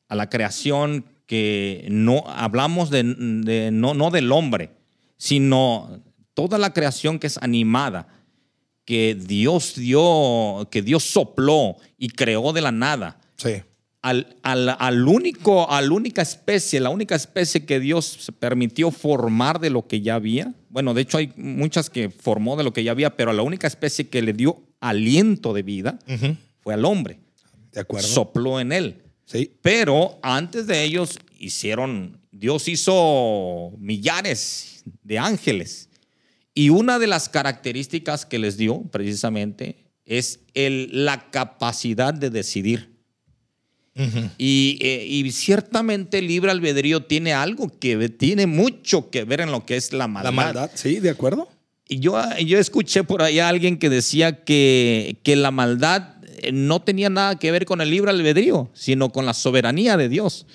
a 0.07 0.15
la 0.15 0.29
creación 0.29 1.03
que 1.25 1.85
no 1.91 2.23
hablamos 2.27 2.89
de, 2.91 3.03
no, 3.03 3.93
no 3.93 4.09
del 4.09 4.31
hombre, 4.31 4.71
sino 5.17 6.01
toda 6.39 6.57
la 6.57 6.71
creación 6.71 7.19
que 7.19 7.27
es 7.27 7.37
animada, 7.41 8.07
que 8.85 9.13
Dios 9.13 9.75
dio, 9.75 10.69
que 10.71 10.81
Dios 10.81 11.03
sopló 11.03 11.75
y 11.97 12.07
creó 12.07 12.53
de 12.53 12.61
la 12.61 12.71
nada. 12.71 13.19
Sí. 13.35 13.61
Al, 14.01 14.37
al, 14.41 15.05
único, 15.05 15.69
a 15.69 15.81
la 15.81 15.91
única 15.91 16.21
especie, 16.21 16.79
la 16.79 16.89
única 16.89 17.15
especie 17.15 17.65
que 17.65 17.81
Dios 17.81 18.05
se 18.21 18.31
permitió 18.31 18.89
formar 18.89 19.59
de 19.59 19.69
lo 19.69 19.85
que 19.85 19.99
ya 19.99 20.15
había. 20.15 20.53
Bueno, 20.69 20.93
de 20.93 21.01
hecho 21.01 21.17
hay 21.17 21.33
muchas 21.35 21.89
que 21.89 22.09
formó 22.09 22.55
de 22.55 22.63
lo 22.63 22.71
que 22.71 22.85
ya 22.85 22.91
había, 22.91 23.17
pero 23.17 23.33
la 23.33 23.41
única 23.41 23.67
especie 23.67 24.07
que 24.07 24.21
le 24.21 24.31
dio 24.31 24.61
aliento 24.79 25.51
de 25.51 25.63
vida 25.63 25.99
fue 26.61 26.73
al 26.73 26.85
hombre. 26.85 27.19
De 27.73 27.81
acuerdo. 27.81 28.07
Sopló 28.07 28.61
en 28.61 28.71
él. 28.71 29.03
Sí. 29.25 29.51
Pero 29.61 30.19
antes 30.21 30.67
de 30.67 30.85
ellos 30.85 31.19
hicieron, 31.37 32.21
Dios 32.31 32.69
hizo 32.69 33.73
millares 33.77 34.85
de 35.03 35.19
ángeles 35.19 35.88
y 36.59 36.71
una 36.71 36.99
de 36.99 37.07
las 37.07 37.29
características 37.29 38.25
que 38.25 38.37
les 38.37 38.57
dio 38.57 38.81
precisamente 38.91 39.77
es 40.05 40.41
el, 40.53 40.89
la 41.05 41.29
capacidad 41.31 42.13
de 42.13 42.29
decidir. 42.29 42.97
y, 44.37 44.77
eh, 44.81 45.05
y, 45.07 45.31
ciertamente 45.31 46.19
el 46.19 46.27
libre 46.27 46.51
albedrío 46.51 47.03
tiene 47.03 47.31
algo 47.31 47.71
que 47.79 48.09
tiene 48.09 48.45
mucho 48.45 49.09
que 49.09 49.23
ver 49.23 49.39
en 49.39 49.53
lo 49.53 49.65
que 49.65 49.77
es 49.77 49.93
la 49.93 50.09
maldad. 50.09 50.31
La 50.31 50.35
maldad, 50.35 50.71
sí, 50.73 50.99
de 50.99 51.09
acuerdo. 51.09 51.47
Y 51.87 51.99
yo, 51.99 52.21
yo 52.39 52.59
escuché 52.59 53.05
por 53.05 53.21
ahí 53.21 53.39
a 53.39 53.47
alguien 53.47 53.77
que 53.77 53.89
decía 53.89 54.43
que, 54.43 55.15
que 55.23 55.37
la 55.37 55.51
maldad 55.51 56.15
eh, 56.41 56.51
no 56.51 56.81
tenía 56.81 57.09
nada 57.09 57.39
que 57.39 57.51
ver 57.51 57.63
con 57.63 57.79
el 57.79 57.89
libre 57.89 58.11
albedrío, 58.11 58.69
sino 58.73 59.13
con 59.13 59.25
la 59.25 59.33
soberanía 59.33 59.95
de 59.95 60.09
Dios. 60.09 60.45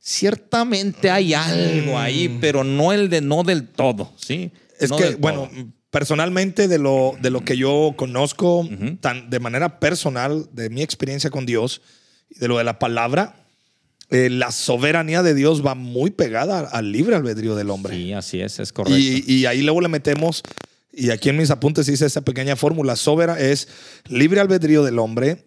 Ciertamente 0.00 1.08
hay 1.08 1.34
algo 1.34 2.00
ahí, 2.00 2.28
mm. 2.28 2.40
pero 2.40 2.64
no 2.64 2.92
el 2.92 3.08
de 3.08 3.20
no 3.20 3.44
del 3.44 3.68
todo, 3.68 4.12
¿sí? 4.16 4.50
Es 4.78 4.92
que, 4.92 5.16
bueno, 5.16 5.50
personalmente 5.90 6.68
de 6.68 6.78
lo, 6.78 7.16
de 7.20 7.30
lo 7.30 7.44
que 7.44 7.56
yo 7.56 7.94
conozco, 7.96 8.68
tan, 9.00 9.30
de 9.30 9.40
manera 9.40 9.80
personal, 9.80 10.48
de 10.52 10.70
mi 10.70 10.82
experiencia 10.82 11.30
con 11.30 11.46
Dios, 11.46 11.82
y 12.28 12.38
de 12.38 12.48
lo 12.48 12.58
de 12.58 12.64
la 12.64 12.78
palabra, 12.78 13.46
eh, 14.10 14.30
la 14.30 14.52
soberanía 14.52 15.22
de 15.22 15.34
Dios 15.34 15.64
va 15.66 15.74
muy 15.74 16.10
pegada 16.10 16.60
al 16.60 16.92
libre 16.92 17.16
albedrío 17.16 17.56
del 17.56 17.70
hombre. 17.70 17.96
Sí, 17.96 18.12
así 18.12 18.40
es, 18.40 18.60
es 18.60 18.72
correcto. 18.72 18.98
Y, 18.98 19.46
ahí 19.46 19.62
luego 19.62 19.80
le 19.80 19.88
metemos, 19.88 20.42
y 20.92 21.10
aquí 21.10 21.28
en 21.28 21.36
mis 21.36 21.50
apuntes 21.50 21.86
dice 21.86 22.06
esa 22.06 22.20
pequeña 22.20 22.56
fórmula, 22.56 22.94
sobera 22.94 23.40
es 23.40 23.68
libre 24.08 24.40
albedrío 24.40 24.84
del 24.84 24.98
hombre, 24.98 25.46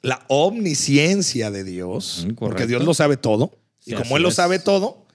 la 0.00 0.24
omnisciencia 0.28 1.50
de 1.50 1.64
Dios, 1.64 2.26
porque 2.38 2.66
Dios 2.66 2.84
lo 2.84 2.94
sabe 2.94 3.16
todo, 3.16 3.58
y 3.84 3.94
como 3.94 4.16
Él 4.16 4.22
lo 4.22 4.30
sabe 4.30 4.58
todo, 4.58 5.05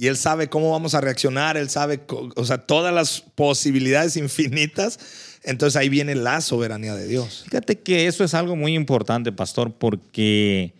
y 0.00 0.06
Él 0.06 0.16
sabe 0.16 0.48
cómo 0.48 0.70
vamos 0.70 0.94
a 0.94 1.02
reaccionar, 1.02 1.58
Él 1.58 1.68
sabe, 1.68 2.00
o 2.08 2.44
sea, 2.46 2.56
todas 2.56 2.94
las 2.94 3.20
posibilidades 3.20 4.16
infinitas. 4.16 4.98
Entonces 5.42 5.76
ahí 5.76 5.90
viene 5.90 6.14
la 6.14 6.40
soberanía 6.40 6.94
de 6.94 7.06
Dios. 7.06 7.42
Fíjate 7.44 7.80
que 7.80 8.06
eso 8.06 8.24
es 8.24 8.32
algo 8.32 8.56
muy 8.56 8.74
importante, 8.74 9.30
pastor, 9.30 9.74
porque 9.74 10.72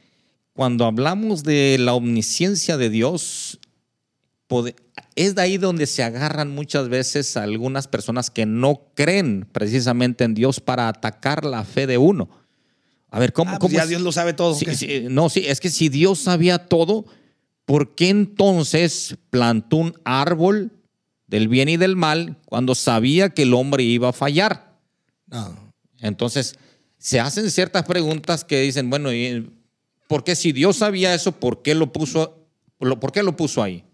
cuando 0.55 0.87
hablamos 0.87 1.43
de 1.43 1.77
la 1.79 1.93
omnisciencia 1.93 2.79
de 2.79 2.89
Dios, 2.89 3.61
es 5.17 5.35
de 5.35 5.43
ahí 5.43 5.59
donde 5.59 5.87
se 5.87 6.03
agarran 6.03 6.51
muchas 6.51 6.89
veces 6.89 7.37
algunas 7.37 7.89
personas 7.89 8.31
que 8.31 8.47
no 8.47 8.87
creen 8.95 9.47
precisamente 9.53 10.25
en 10.25 10.33
Dios 10.33 10.61
para 10.61 10.89
atacar 10.89 11.45
la 11.45 11.65
fe 11.65 11.87
de 11.87 11.99
uno. 11.99 12.31
A 13.11 13.19
ver, 13.19 13.35
¿cómo? 13.35 13.51
Ah, 13.51 13.59
pues 13.59 13.75
ya 13.75 13.85
Dios 13.85 14.01
lo 14.01 14.13
sabe 14.13 14.33
todo. 14.33 14.57
no, 15.11 15.29
sí, 15.29 15.45
es 15.47 15.61
que 15.61 15.69
si 15.69 15.91
Dios 15.91 16.21
sabía 16.21 16.57
todo, 16.69 17.05
¿por 17.65 17.95
qué 17.95 18.09
entonces 18.09 19.17
plantó 19.31 19.77
un 19.77 19.95
árbol 20.05 20.73
del 21.27 21.49
bien 21.49 21.69
y 21.69 21.77
del 21.77 21.97
mal 21.97 22.37
cuando 22.47 22.75
sabía 22.75 23.31
que 23.31 23.43
el 23.43 23.55
hombre 23.55 23.83
iba 23.83 24.09
a 24.09 24.13
fallar? 24.13 24.77
Entonces, 26.01 26.57
se 26.99 27.21
hacen 27.21 27.51
ciertas 27.51 27.85
preguntas 27.85 28.45
que 28.45 28.61
dicen, 28.61 28.91
bueno, 28.91 29.11
¿por 30.09 30.25
qué 30.25 30.37
si 30.37 30.53
Dios 30.53 30.77
sabía 30.77 31.15
eso, 31.15 31.33
por 31.33 31.63
qué 31.63 31.75
lo 31.75 31.93
puso, 31.93 32.47
por 32.79 33.13
qué 33.13 33.23
lo 33.23 33.37
puso 33.37 33.63
ahí? 33.63 33.85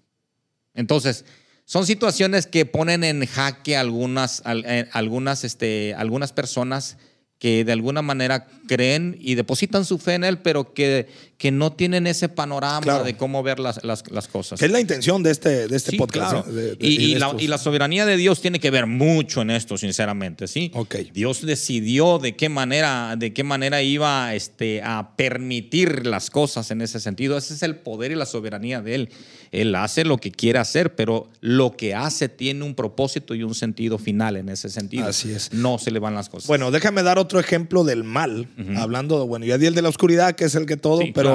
Entonces, 0.74 1.24
son 1.64 1.84
situaciones 1.84 2.46
que 2.46 2.64
ponen 2.64 3.02
en 3.02 3.26
jaque 3.26 3.76
algunas, 3.76 4.42
eh, 4.46 4.88
algunas, 4.92 5.42
este, 5.42 5.94
algunas 5.94 6.32
personas 6.32 6.96
que 7.38 7.64
de 7.64 7.72
alguna 7.72 8.02
manera 8.02 8.46
creen 8.66 9.16
y 9.20 9.34
depositan 9.34 9.84
su 9.84 9.98
fe 9.98 10.14
en 10.14 10.24
Él, 10.24 10.38
pero 10.38 10.72
que, 10.72 11.08
que 11.38 11.50
no 11.50 11.72
tienen 11.72 12.06
ese 12.06 12.28
panorama 12.30 13.02
de 13.02 13.16
cómo 13.16 13.42
ver 13.42 13.58
las, 13.58 13.84
las, 13.84 14.28
cosas. 14.28 14.62
Es 14.62 14.70
la 14.70 14.80
intención 14.80 15.22
de 15.22 15.30
este, 15.30 15.68
de 15.68 15.76
este 15.76 15.96
podcast. 15.96 16.46
y, 16.80 17.14
la, 17.16 17.58
soberanía 17.58 18.06
de 18.06 18.16
Dios 18.16 18.40
tiene 18.40 18.58
que 18.58 18.70
ver 18.70 18.86
mucho 18.86 19.42
en 19.42 19.50
esto, 19.50 19.76
sinceramente, 19.76 20.48
¿sí? 20.48 20.70
Okay. 20.74 21.10
Dios 21.12 21.44
decidió 21.44 22.18
de 22.18 22.36
qué 22.36 22.48
manera, 22.48 23.16
de 23.18 23.34
qué 23.34 23.44
manera 23.44 23.82
iba 23.82 24.34
este, 24.34 24.82
a 24.82 25.14
permitir 25.16 26.06
las 26.06 26.30
cosas 26.30 26.70
en 26.70 26.80
ese 26.80 27.00
sentido. 27.00 27.36
Ese 27.36 27.54
es 27.54 27.62
el 27.62 27.76
poder 27.76 28.12
y 28.12 28.14
la 28.14 28.26
soberanía 28.26 28.80
de 28.80 28.94
Él. 28.94 29.10
Él 29.52 29.74
hace 29.74 30.04
lo 30.04 30.18
que 30.18 30.32
quiere 30.32 30.58
hacer, 30.58 30.94
pero 30.94 31.28
lo 31.40 31.76
que 31.76 31.94
hace 31.94 32.28
tiene 32.28 32.64
un 32.64 32.74
propósito 32.74 33.34
y 33.34 33.42
un 33.42 33.54
sentido 33.54 33.98
final 33.98 34.36
en 34.36 34.48
ese 34.48 34.68
sentido. 34.68 35.06
Así 35.06 35.30
es. 35.30 35.52
No 35.52 35.78
se 35.78 35.90
le 35.90 35.98
van 35.98 36.14
las 36.14 36.28
cosas. 36.28 36.46
Bueno, 36.46 36.70
déjame 36.70 37.02
dar 37.02 37.18
otro 37.18 37.40
ejemplo 37.40 37.84
del 37.84 38.04
mal. 38.04 38.48
Hablando, 38.76 39.26
bueno, 39.26 39.46
ya 39.46 39.58
di 39.58 39.66
el 39.66 39.74
de 39.74 39.82
la 39.82 39.88
oscuridad, 39.88 40.34
que 40.34 40.44
es 40.44 40.54
el 40.54 40.66
que 40.66 40.76
todo, 40.76 41.02
pero, 41.14 41.25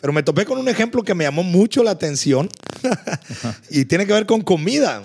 pero 0.00 0.12
me 0.12 0.22
topé 0.22 0.44
con 0.44 0.58
un 0.58 0.68
ejemplo 0.68 1.02
que 1.02 1.14
me 1.14 1.24
llamó 1.24 1.42
mucho 1.42 1.82
la 1.82 1.92
atención 1.92 2.50
y 3.70 3.84
tiene 3.84 4.06
que 4.06 4.12
ver 4.12 4.26
con 4.26 4.40
comida. 4.40 5.02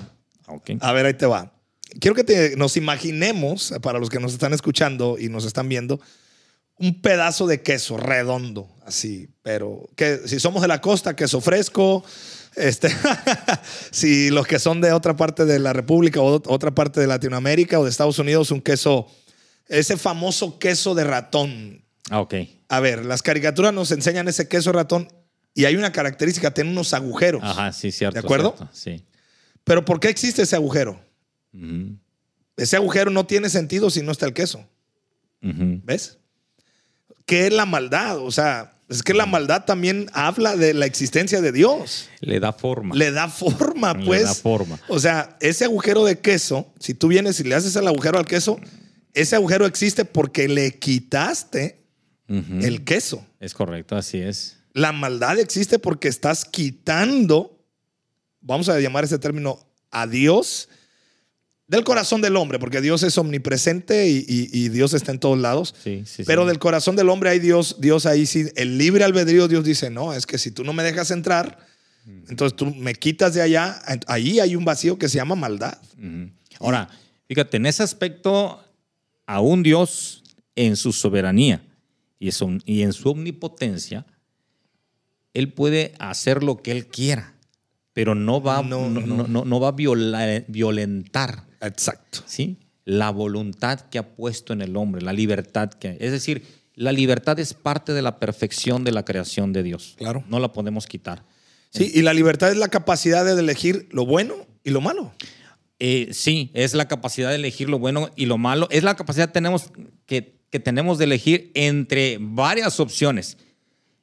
A 0.80 0.92
ver, 0.92 1.06
ahí 1.06 1.14
te 1.14 1.26
va. 1.26 1.54
Quiero 2.00 2.16
que 2.16 2.56
nos 2.58 2.78
imaginemos, 2.78 3.74
para 3.82 4.00
los 4.00 4.10
que 4.10 4.20
nos 4.20 4.34
están 4.34 4.54
escuchando 4.54 5.18
y 5.20 5.30
nos 5.30 5.46
están 5.46 5.70
viendo, 5.70 6.00
un 6.80 7.02
pedazo 7.02 7.48
de 7.48 7.62
queso 7.62 7.98
redondo, 7.98 8.70
así, 8.86 9.30
pero 9.42 9.90
que 9.96 10.22
si 10.26 10.40
somos 10.40 10.62
de 10.62 10.68
la 10.68 10.82
costa, 10.82 11.16
queso 11.16 11.42
fresco, 11.42 12.04
este, 12.56 12.90
si 13.92 14.30
los 14.30 14.48
que 14.48 14.60
son 14.60 14.82
de 14.82 14.92
otra 14.92 15.16
parte 15.16 15.46
de 15.46 15.60
la 15.60 15.74
República 15.74 16.22
o 16.22 16.42
otra 16.48 16.72
parte 16.72 17.00
de 17.00 17.08
Latinoamérica 17.08 17.80
o 17.80 17.84
de 17.84 17.90
Estados 17.90 18.20
Unidos, 18.20 18.52
un 18.52 18.62
queso, 18.62 19.08
ese 19.68 19.98
famoso 19.98 20.60
queso 20.60 20.94
de 20.96 21.04
ratón. 21.04 21.84
Ah, 22.10 22.22
ok. 22.22 22.36
A 22.70 22.80
ver, 22.80 23.06
las 23.06 23.22
caricaturas 23.22 23.74
nos 23.74 23.92
enseñan 23.92 24.28
ese 24.28 24.48
queso 24.48 24.72
ratón 24.72 25.08
y 25.54 25.66
hay 25.66 25.76
una 25.76 25.92
característica, 25.92 26.54
tiene 26.54 26.70
unos 26.70 26.94
agujeros. 26.94 27.42
Ajá, 27.44 27.72
sí, 27.74 27.92
cierto. 27.92 28.14
¿De 28.14 28.20
acuerdo? 28.20 28.56
sí. 28.72 29.04
Pero 29.64 29.84
¿por 29.84 30.00
qué 30.00 30.08
existe 30.08 30.44
ese 30.44 30.56
agujero? 30.56 31.00
Ese 32.56 32.78
agujero 32.78 33.12
no 33.12 33.26
tiene 33.26 33.50
sentido 33.50 33.90
si 33.90 34.02
no 34.02 34.12
está 34.12 34.26
el 34.26 34.34
queso. 34.34 34.66
¿Ves? 35.42 36.20
¿Qué 37.26 37.48
es 37.48 37.54
la 37.54 37.66
maldad? 37.66 38.20
O 38.20 38.32
sea, 38.32 38.78
es 38.90 39.04
que 39.04 39.14
la 39.14 39.26
maldad 39.26 39.66
también 39.66 40.10
habla 40.14 40.56
de 40.56 40.74
la 40.74 40.86
existencia 40.86 41.42
de 41.42 41.52
Dios. 41.52 42.10
Le 42.22 42.40
da 42.40 42.54
forma. 42.54 42.96
Le 42.96 43.12
da 43.12 43.28
forma, 43.28 43.94
pues. 43.94 44.22
Le 44.22 44.28
da 44.28 44.34
forma. 44.34 44.80
O 44.88 45.00
sea, 45.00 45.38
ese 45.42 45.66
agujero 45.66 46.06
de 46.06 46.20
queso, 46.20 46.74
si 46.80 46.94
tú 46.94 47.10
vienes 47.10 47.40
y 47.42 47.44
le 47.44 47.56
haces 47.56 47.76
el 47.76 47.88
agujero 47.88 48.18
al 48.18 48.26
queso, 48.26 48.60
ese 49.14 49.36
agujero 49.36 49.66
existe 49.66 50.06
porque 50.06 50.48
le 50.48 50.80
quitaste 50.80 51.84
el 52.28 52.84
queso. 52.84 53.26
Es 53.40 53.54
correcto, 53.54 53.96
así 53.96 54.20
es. 54.20 54.58
La 54.74 54.92
maldad 54.92 55.40
existe 55.40 55.80
porque 55.80 56.08
estás 56.08 56.46
quitando, 56.46 57.58
vamos 58.42 58.70
a 58.70 58.80
llamar 58.80 59.04
ese 59.04 59.18
término, 59.18 59.66
a 59.90 60.06
Dios 60.06 60.70
del 61.68 61.84
corazón 61.84 62.22
del 62.22 62.36
hombre, 62.36 62.60
porque 62.60 62.80
Dios 62.82 63.04
es 63.04 63.18
omnipresente 63.18 64.08
y, 64.08 64.70
Dios 64.70 64.94
está 64.94 65.12
en 65.12 65.20
todos 65.20 65.38
lados. 65.38 65.76
Sí, 65.84 66.04
sí, 66.06 66.24
pero 66.26 66.46
del 66.46 66.60
corazón 66.60 66.96
del 66.96 67.10
hombre 67.10 67.30
hay 67.30 67.40
Dios, 67.40 67.78
Dios 67.80 68.06
ahí 68.06 68.26
sí, 68.26 68.46
el 68.56 68.78
libre 68.78 69.04
albedrío, 69.04 69.48
Dios 69.48 69.66
dice, 69.66 69.90
no, 69.90 70.14
es 70.14 70.26
que 70.26 70.38
si 70.38 70.52
tú 70.52 70.64
no 70.64 70.74
me 70.74 70.84
dejas 70.84 71.12
entrar, 71.12 71.60
entonces 72.30 72.56
tú 72.56 72.74
me 72.74 72.96
quitas 72.96 73.34
de 73.34 73.42
allá, 73.42 73.82
ahí 74.08 74.40
hay 74.40 74.56
un 74.56 74.64
vacío 74.64 74.98
que 74.98 75.10
se 75.10 75.18
llama 75.18 75.36
maldad. 75.36 75.78
Ahora, 76.60 76.90
fíjate, 77.28 77.58
en 77.58 77.66
ese 77.66 77.84
aspecto, 77.84 78.64
aún 79.26 79.62
Dios 79.62 80.24
en 80.56 80.78
su 80.78 80.94
soberanía 80.94 81.62
y, 82.20 82.30
y 82.66 82.82
en 82.82 82.94
su 82.94 83.10
omnipotencia, 83.10 84.06
Él 85.34 85.54
puede 85.54 85.94
hacer 86.00 86.44
lo 86.44 86.58
que 86.58 86.72
Él 86.72 86.88
quiera, 86.88 87.36
pero 87.94 88.16
no 88.16 88.42
va, 88.42 88.62
no, 88.62 88.90
no, 88.90 89.46
no, 89.46 89.60
va 89.60 89.70
a 89.70 90.44
violentar 90.48 91.48
Exacto. 91.62 92.20
¿Sí? 92.26 92.58
La 92.86 93.10
voluntad 93.10 93.82
que 93.82 93.98
ha 93.98 94.16
puesto 94.16 94.54
en 94.54 94.62
el 94.62 94.78
hombre, 94.78 95.02
la 95.02 95.14
libertad 95.14 95.70
que... 95.70 95.98
Es 96.00 96.12
decir, 96.12 96.44
la 96.76 96.92
libertad 96.92 97.40
es 97.40 97.54
parte 97.54 97.94
de 97.94 98.02
la 98.02 98.20
perfección 98.20 98.84
de 98.84 98.92
la 98.92 99.04
creación 99.04 99.52
de 99.52 99.64
Dios. 99.64 99.96
Claro. 99.98 100.24
No 100.30 100.40
la 100.40 100.54
podemos 100.54 100.88
quitar. 100.88 101.24
Sí, 101.70 101.92
y 101.94 102.02
la 102.02 102.14
libertad 102.14 102.52
es 102.52 102.58
la 102.58 102.70
capacidad 102.70 103.26
de 103.26 103.34
elegir 103.34 103.90
lo 103.92 104.06
bueno 104.06 104.36
y 104.64 104.70
lo 104.70 104.80
malo. 104.80 105.12
Eh, 105.80 106.10
sí, 106.12 106.50
es 106.54 106.74
la 106.74 106.88
capacidad 106.88 107.30
de 107.30 107.36
elegir 107.36 107.70
lo 107.70 107.78
bueno 107.78 108.10
y 108.16 108.26
lo 108.26 108.38
malo. 108.38 108.68
Es 108.72 108.84
la 108.84 108.96
capacidad 108.96 109.32
tenemos, 109.32 109.72
que, 110.06 110.37
que 110.50 110.60
tenemos 110.60 110.98
de 110.98 111.06
elegir 111.06 111.52
entre 111.54 112.18
varias 112.20 112.80
opciones. 112.80 113.38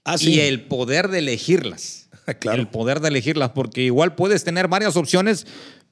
Ah, 0.04 0.16
y 0.20 0.40
el 0.40 0.66
poder 0.66 1.09
de 1.09 1.20
elegirlas. 1.20 2.11
claro. 2.40 2.61
El 2.61 2.68
poder 2.68 3.00
de 3.00 3.09
elegirlas, 3.09 3.50
porque 3.50 3.83
igual 3.83 4.14
puedes 4.14 4.44
tener 4.44 4.68
varias 4.68 4.96
opciones, 4.96 5.46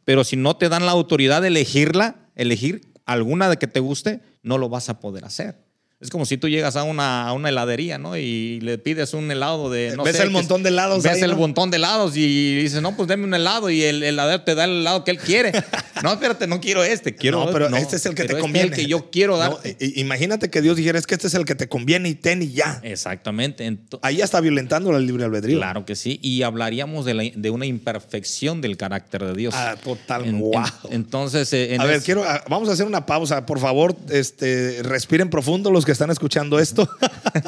pero 0.04 0.24
si 0.24 0.36
no 0.36 0.56
te 0.56 0.68
dan 0.68 0.86
la 0.86 0.92
autoridad 0.92 1.42
de 1.42 1.48
elegirla, 1.48 2.28
elegir 2.34 2.92
alguna 3.06 3.48
de 3.48 3.56
que 3.56 3.66
te 3.66 3.80
guste, 3.80 4.20
no 4.42 4.58
lo 4.58 4.68
vas 4.68 4.88
a 4.88 5.00
poder 5.00 5.24
hacer. 5.24 5.64
Es 6.02 6.10
como 6.10 6.26
si 6.26 6.36
tú 6.36 6.48
llegas 6.48 6.74
a 6.74 6.82
una, 6.82 7.28
a 7.28 7.32
una 7.32 7.48
heladería, 7.48 7.96
¿no? 7.96 8.16
Y 8.16 8.58
le 8.60 8.76
pides 8.76 9.14
un 9.14 9.30
helado 9.30 9.70
de. 9.70 9.94
No 9.96 10.02
ves 10.02 10.18
el 10.18 10.30
montón 10.30 10.64
de 10.64 10.70
helados. 10.70 11.04
Ves 11.04 11.22
el 11.22 11.36
montón 11.36 11.70
de 11.70 11.76
helados 11.76 12.16
y 12.16 12.56
dices, 12.56 12.82
no, 12.82 12.96
pues 12.96 13.08
deme 13.08 13.24
un 13.24 13.34
helado 13.34 13.70
y 13.70 13.82
el 13.84 14.02
heladero 14.02 14.42
te 14.42 14.56
da 14.56 14.64
el 14.64 14.80
helado 14.80 15.04
que 15.04 15.12
él 15.12 15.18
quiere. 15.18 15.52
no, 16.02 16.12
espérate, 16.12 16.48
no 16.48 16.60
quiero 16.60 16.82
este. 16.82 17.14
Quiero, 17.14 17.44
no, 17.44 17.52
pero 17.52 17.68
este 17.76 17.96
es 17.96 18.06
el 18.06 18.16
que 18.16 18.24
te 18.24 18.32
este 18.32 18.40
conviene. 18.40 18.68
el 18.70 18.74
que 18.74 18.86
yo 18.86 19.10
quiero 19.12 19.38
dar. 19.38 19.58
imagínate 19.78 20.50
que 20.50 20.60
Dios 20.60 20.76
dijera, 20.76 20.98
es 20.98 21.06
que 21.06 21.14
este 21.14 21.28
es 21.28 21.34
el 21.34 21.44
que 21.44 21.54
te 21.54 21.68
conviene 21.68 22.08
y 22.08 22.16
ten 22.16 22.42
y 22.42 22.50
ya. 22.50 22.80
Exactamente. 22.82 23.78
Ahí 24.02 24.16
ya 24.16 24.24
está 24.24 24.40
violentando 24.40 24.90
la 24.90 24.98
libre 24.98 25.24
albedrío. 25.24 25.58
Claro 25.58 25.84
que 25.86 25.94
sí. 25.94 26.18
Y 26.20 26.42
hablaríamos 26.42 27.04
de, 27.04 27.32
de 27.36 27.50
una 27.50 27.66
imperfección 27.66 28.60
del 28.60 28.76
carácter 28.76 29.24
de 29.24 29.34
Dios. 29.34 29.54
Ah, 29.56 29.76
total. 29.82 30.32
wow. 30.32 30.64
entonces. 30.90 31.52
Eh, 31.52 31.76
a 31.78 31.84
ver, 31.84 32.02
quiero, 32.02 32.24
ah, 32.24 32.42
vamos 32.48 32.68
a 32.68 32.72
hacer 32.72 32.86
una 32.86 33.06
pausa. 33.06 33.46
Por 33.46 33.60
favor, 33.60 33.96
este, 34.10 34.82
respiren 34.82 35.30
profundo 35.30 35.70
los 35.70 35.84
que 35.84 35.91
están 35.92 36.10
escuchando 36.10 36.58
esto 36.58 36.88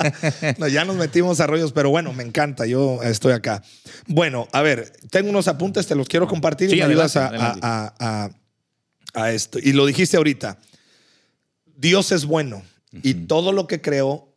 ya 0.70 0.84
nos 0.84 0.96
metimos 0.96 1.40
a 1.40 1.46
rollos, 1.46 1.72
pero 1.72 1.90
bueno, 1.90 2.12
me 2.12 2.22
encanta, 2.22 2.66
yo 2.66 3.02
estoy 3.02 3.32
acá. 3.32 3.62
Bueno, 4.06 4.48
a 4.52 4.62
ver, 4.62 4.92
tengo 5.10 5.30
unos 5.30 5.48
apuntes, 5.48 5.86
te 5.86 5.94
los 5.94 6.08
quiero 6.08 6.26
compartir 6.26 6.72
y 6.72 6.76
me 6.76 6.82
ayudas 6.82 7.16
a, 7.16 8.30
esto. 9.28 9.58
Y 9.62 9.72
lo 9.72 9.86
dijiste 9.86 10.16
ahorita, 10.16 10.58
Dios 11.76 12.12
es 12.12 12.24
bueno 12.24 12.62
y 13.02 13.14
todo 13.14 13.52
lo 13.52 13.66
que 13.66 13.80
creó 13.80 14.34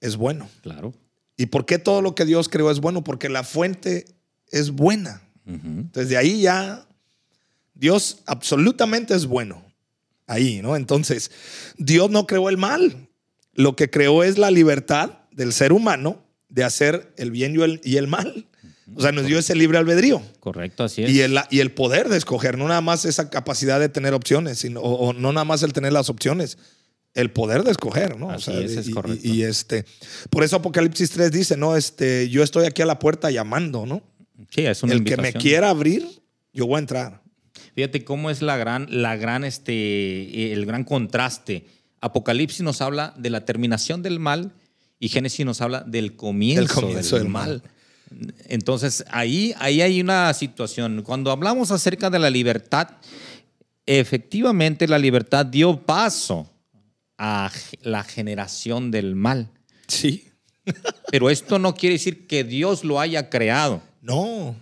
es 0.00 0.16
bueno. 0.16 0.48
Claro. 0.62 0.94
¿Y 1.36 1.46
por 1.46 1.66
qué 1.66 1.78
todo 1.78 2.02
lo 2.02 2.14
que 2.14 2.24
Dios 2.24 2.48
creó 2.48 2.70
es 2.70 2.80
bueno? 2.80 3.02
Porque 3.02 3.28
la 3.28 3.44
fuente 3.44 4.06
es 4.50 4.70
buena. 4.70 5.22
Entonces 5.46 6.08
de 6.08 6.16
ahí 6.16 6.42
ya 6.42 6.86
Dios 7.74 8.18
absolutamente 8.26 9.14
es 9.14 9.26
bueno. 9.26 9.64
Ahí, 10.26 10.62
¿no? 10.62 10.76
Entonces, 10.76 11.32
Dios 11.76 12.08
no 12.08 12.24
creó 12.24 12.48
el 12.50 12.56
mal 12.56 13.09
lo 13.54 13.76
que 13.76 13.90
creó 13.90 14.22
es 14.24 14.38
la 14.38 14.50
libertad 14.50 15.18
del 15.32 15.52
ser 15.52 15.72
humano 15.72 16.24
de 16.48 16.64
hacer 16.64 17.12
el 17.16 17.30
bien 17.30 17.54
y 17.82 17.96
el, 17.96 18.06
mal. 18.06 18.46
O 18.94 19.00
sea, 19.00 19.12
nos 19.12 19.26
dio 19.26 19.38
ese 19.38 19.54
libre 19.54 19.78
albedrío. 19.78 20.20
Correcto, 20.40 20.84
así 20.84 21.04
es. 21.04 21.10
Y 21.10 21.20
el, 21.20 21.38
y 21.50 21.60
el 21.60 21.70
poder 21.70 22.08
de 22.08 22.18
escoger, 22.18 22.58
no 22.58 22.66
nada 22.66 22.80
más 22.80 23.04
esa 23.04 23.30
capacidad 23.30 23.78
de 23.78 23.88
tener 23.88 24.14
opciones, 24.14 24.58
sino, 24.58 24.80
o, 24.80 25.12
no 25.12 25.32
nada 25.32 25.44
más 25.44 25.62
el 25.62 25.72
tener 25.72 25.92
las 25.92 26.10
opciones, 26.10 26.58
el 27.14 27.30
poder 27.30 27.62
de 27.62 27.70
escoger, 27.70 28.18
¿no? 28.18 28.30
Así 28.30 28.52
es, 28.52 28.76
es 28.76 28.90
correcto. 28.90 29.26
Y, 29.26 29.42
este, 29.42 29.84
por 30.28 30.42
eso 30.42 30.56
Apocalipsis 30.56 31.10
3 31.10 31.30
dice, 31.30 31.56
no, 31.56 31.76
este, 31.76 32.28
yo 32.28 32.42
estoy 32.42 32.66
aquí 32.66 32.82
a 32.82 32.86
la 32.86 32.98
puerta 32.98 33.30
llamando, 33.30 33.86
¿no? 33.86 34.02
Sí, 34.50 34.66
es 34.66 34.82
una 34.82 34.94
El 34.94 35.04
que 35.04 35.16
me 35.16 35.32
quiera 35.32 35.70
abrir, 35.70 36.06
yo 36.52 36.66
voy 36.66 36.76
a 36.76 36.80
entrar. 36.80 37.22
Fíjate 37.74 38.04
cómo 38.04 38.30
es 38.30 38.42
la 38.42 38.56
gran, 38.56 38.88
la 38.90 39.16
gran, 39.16 39.44
este, 39.44 40.52
el 40.52 40.66
gran 40.66 40.82
contraste 40.82 41.66
Apocalipsis 42.00 42.62
nos 42.62 42.80
habla 42.80 43.14
de 43.16 43.30
la 43.30 43.44
terminación 43.44 44.02
del 44.02 44.18
mal 44.18 44.52
y 44.98 45.08
Génesis 45.08 45.44
nos 45.44 45.60
habla 45.60 45.80
del 45.80 46.16
comienzo, 46.16 46.80
del, 47.18 47.28
mal. 47.28 47.62
Entonces, 48.48 49.04
ahí, 49.10 49.54
ahí 49.58 49.80
hay 49.82 50.00
una 50.00 50.32
situación. 50.34 51.02
Cuando 51.02 51.30
hablamos 51.30 51.70
acerca 51.70 52.10
de 52.10 52.18
la 52.18 52.30
libertad, 52.30 52.88
efectivamente 53.86 54.86
la 54.88 54.98
libertad 54.98 55.46
dio 55.46 55.80
paso 55.80 56.50
a 57.16 57.50
la 57.82 58.02
generación 58.02 58.90
del 58.90 59.14
mal. 59.14 59.50
Sí. 59.86 60.28
Pero 61.10 61.30
esto 61.30 61.58
no 61.58 61.74
quiere 61.74 61.94
decir 61.94 62.26
que 62.26 62.44
Dios 62.44 62.84
lo 62.84 63.00
haya 63.00 63.30
creado. 63.30 63.82
No, 64.02 64.54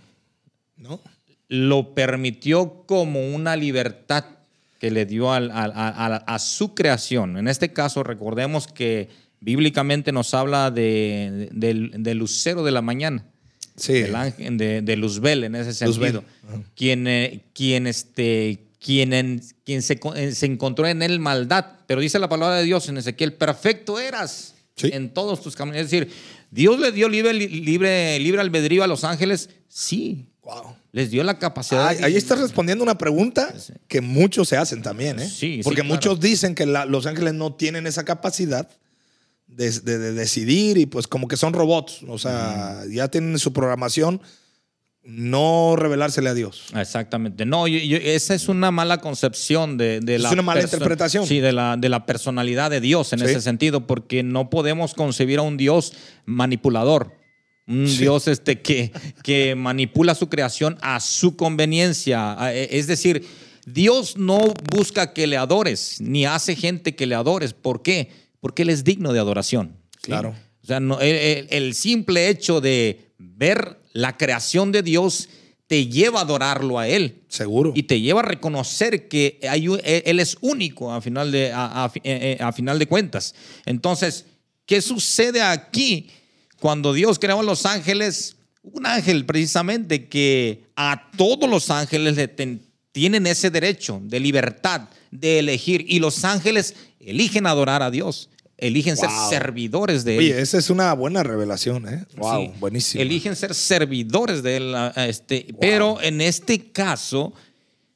no. 0.75 0.99
Lo 1.47 1.95
permitió 1.95 2.83
como 2.85 3.33
una 3.33 3.55
libertad 3.55 4.25
que 4.79 4.91
le 4.91 5.05
dio 5.05 5.31
a, 5.31 6.39
su 6.39 6.73
creación. 6.73 7.37
En 7.37 7.47
este 7.47 7.73
caso, 7.73 8.01
recordemos 8.01 8.67
que 8.67 9.09
bíblicamente 9.41 10.11
nos 10.11 10.33
habla 10.33 10.71
de, 10.71 11.49
del, 11.51 12.17
lucero 12.17 12.63
de 12.63 12.71
la 12.71 12.81
mañana. 12.81 13.25
Sí. 13.75 14.03
de, 14.03 14.95
Luzbel 14.97 15.43
en 15.43 15.55
ese 15.55 15.73
sentido. 15.73 16.23
Quien, 16.75 17.07
eh, 17.07 17.45
quien, 17.53 17.87
este, 17.87 18.67
quien, 18.79 19.41
quien 19.65 19.81
se, 19.81 19.99
se, 20.33 20.45
encontró 20.45 20.87
en 20.87 21.01
él 21.01 21.19
maldad. 21.19 21.65
Pero 21.85 22.01
dice 22.01 22.17
la 22.17 22.29
palabra 22.29 22.57
de 22.57 22.63
Dios 22.63 22.87
en 22.89 22.97
Ezequiel, 22.97 23.33
perfecto 23.33 23.99
eras. 23.99 24.55
En 24.81 25.13
todos 25.13 25.41
tus 25.41 25.57
caminos. 25.57 25.81
Es 25.81 25.91
decir, 25.91 26.09
Dios 26.51 26.79
le 26.79 26.93
dio 26.93 27.09
libre, 27.09 27.33
libre, 27.33 28.17
libre 28.17 28.41
albedrío 28.41 28.81
a 28.81 28.87
los 28.87 29.03
ángeles. 29.03 29.49
Sí. 29.67 30.27
Wow. 30.41 30.75
Les 30.91 31.11
dio 31.11 31.23
la 31.23 31.37
capacidad. 31.37 31.87
ahí 31.87 32.15
estás 32.15 32.39
respondiendo 32.39 32.83
una 32.83 32.97
pregunta 32.97 33.53
que 33.87 34.01
muchos 34.01 34.49
se 34.49 34.57
hacen 34.57 34.81
también, 34.81 35.19
¿eh? 35.19 35.29
Sí, 35.29 35.61
Porque 35.63 35.83
muchos 35.83 36.19
dicen 36.19 36.55
que 36.55 36.65
los 36.65 37.05
ángeles 37.05 37.33
no 37.33 37.53
tienen 37.53 37.85
esa 37.85 38.05
capacidad 38.05 38.67
de, 39.47 39.71
decidir 40.13 40.77
y 40.77 40.85
pues 40.85 41.07
como 41.07 41.27
que 41.27 41.37
son 41.37 41.53
robots. 41.53 42.03
O 42.07 42.17
sea, 42.17 42.83
ya 42.89 43.07
tienen 43.07 43.37
su 43.37 43.53
programación 43.53 44.21
no 45.03 45.75
revelársele 45.75 46.29
a 46.29 46.33
Dios. 46.33 46.65
Exactamente. 46.75 47.45
No, 47.45 47.67
esa 47.67 48.35
es 48.35 48.47
una 48.47 48.69
mala 48.69 48.99
concepción 48.99 49.77
de, 49.77 50.01
de 50.01 50.15
es 50.15 50.21
la. 50.21 50.31
una 50.31 50.41
mala 50.41 50.61
interpretación. 50.61 51.25
Sí, 51.25 51.39
de 51.39 51.51
la, 51.51 51.77
de 51.77 51.89
la 51.89 52.05
personalidad 52.05 52.69
de 52.69 52.81
Dios 52.81 53.13
en 53.13 53.21
ese 53.21 53.41
sentido, 53.41 53.87
porque 53.87 54.23
no 54.23 54.49
podemos 54.49 54.93
concebir 54.93 55.39
a 55.39 55.41
un 55.41 55.57
Dios 55.57 55.93
manipulador. 56.25 57.18
Un 57.69 57.85
Dios 57.85 58.27
este, 58.27 58.61
que, 58.61 58.91
que 59.23 59.55
manipula 59.55 60.15
su 60.15 60.27
creación 60.27 60.77
a 60.81 60.99
su 60.99 61.35
conveniencia. 61.35 62.35
E, 62.51 62.67
es 62.71 62.87
decir, 62.87 63.25
Dios 63.65 64.17
no 64.17 64.53
busca 64.75 65.13
que 65.13 65.27
le 65.27 65.37
adores, 65.37 66.01
ni 66.01 66.25
hace 66.25 66.55
gente 66.55 66.95
que 66.95 67.05
le 67.05 67.15
adores. 67.15 67.53
¿Por 67.53 67.81
qué? 67.81 68.09
Porque 68.41 68.63
Él 68.63 68.69
es 68.69 68.83
digno 68.83 69.13
de 69.13 69.19
adoración. 69.19 69.77
Claro. 70.01 70.35
O 70.63 70.65
sea, 70.65 70.79
no, 70.79 70.99
el 70.99 71.73
simple 71.75 72.29
hecho 72.29 72.59
de 72.59 73.13
ver 73.17 73.79
la 73.93 74.17
creación 74.17 74.71
de 74.71 74.83
Dios 74.83 75.29
te 75.69 75.85
lleva 75.85 76.19
a 76.19 76.23
adorarlo 76.23 76.79
a 76.79 76.87
Él. 76.87 77.21
Seguro. 77.27 77.73
Y 77.75 77.83
te 77.83 78.01
lleva 78.01 78.21
a 78.21 78.23
reconocer 78.23 79.07
que 79.07 79.39
hay, 79.47 79.67
e, 79.83 80.01
Él 80.07 80.19
es 80.19 80.35
único 80.41 80.91
a 80.91 80.99
final, 80.99 81.31
de, 81.31 81.51
a, 81.53 81.91
e, 82.03 82.37
a, 82.39 82.51
final 82.51 82.79
de 82.79 82.87
cuentas. 82.87 83.35
Entonces, 83.67 84.25
¿qué 84.65 84.81
sucede 84.81 85.43
aquí 85.43 86.09
cuando 86.59 86.93
Dios 86.93 87.19
creó 87.19 87.39
a 87.39 87.43
los 87.43 87.65
ángeles? 87.65 88.35
Un 88.61 88.85
ángel 88.85 89.25
precisamente 89.25 90.07
que 90.07 90.65
a 90.75 91.09
todos 91.17 91.49
los 91.49 91.69
ángeles 91.71 92.15
le 92.15 92.27
tienen 92.91 93.25
ese 93.27 93.49
derecho 93.49 94.01
de 94.03 94.19
libertad 94.19 94.89
de 95.11 95.39
elegir 95.39 95.85
y 95.87 95.99
los 95.99 96.23
ángeles 96.25 96.75
eligen 96.99 97.47
adorar 97.47 97.81
a 97.81 97.89
Dios 97.89 98.29
eligen 98.59 98.97
ser 98.97 99.09
servidores 99.29 100.03
de 100.03 100.13
él. 100.13 100.19
Oye, 100.19 100.41
esa 100.41 100.57
es 100.57 100.69
una 100.69 100.93
buena 100.93 101.23
revelación, 101.23 101.87
¿eh? 101.87 102.05
Wow, 102.17 102.53
buenísimo. 102.59 103.01
Eligen 103.01 103.35
ser 103.35 103.55
servidores 103.55 104.43
de 104.43 104.57
él. 104.57 104.75
Este, 104.97 105.47
Pero 105.59 106.01
en 106.01 106.21
este 106.21 106.71
caso, 106.71 107.33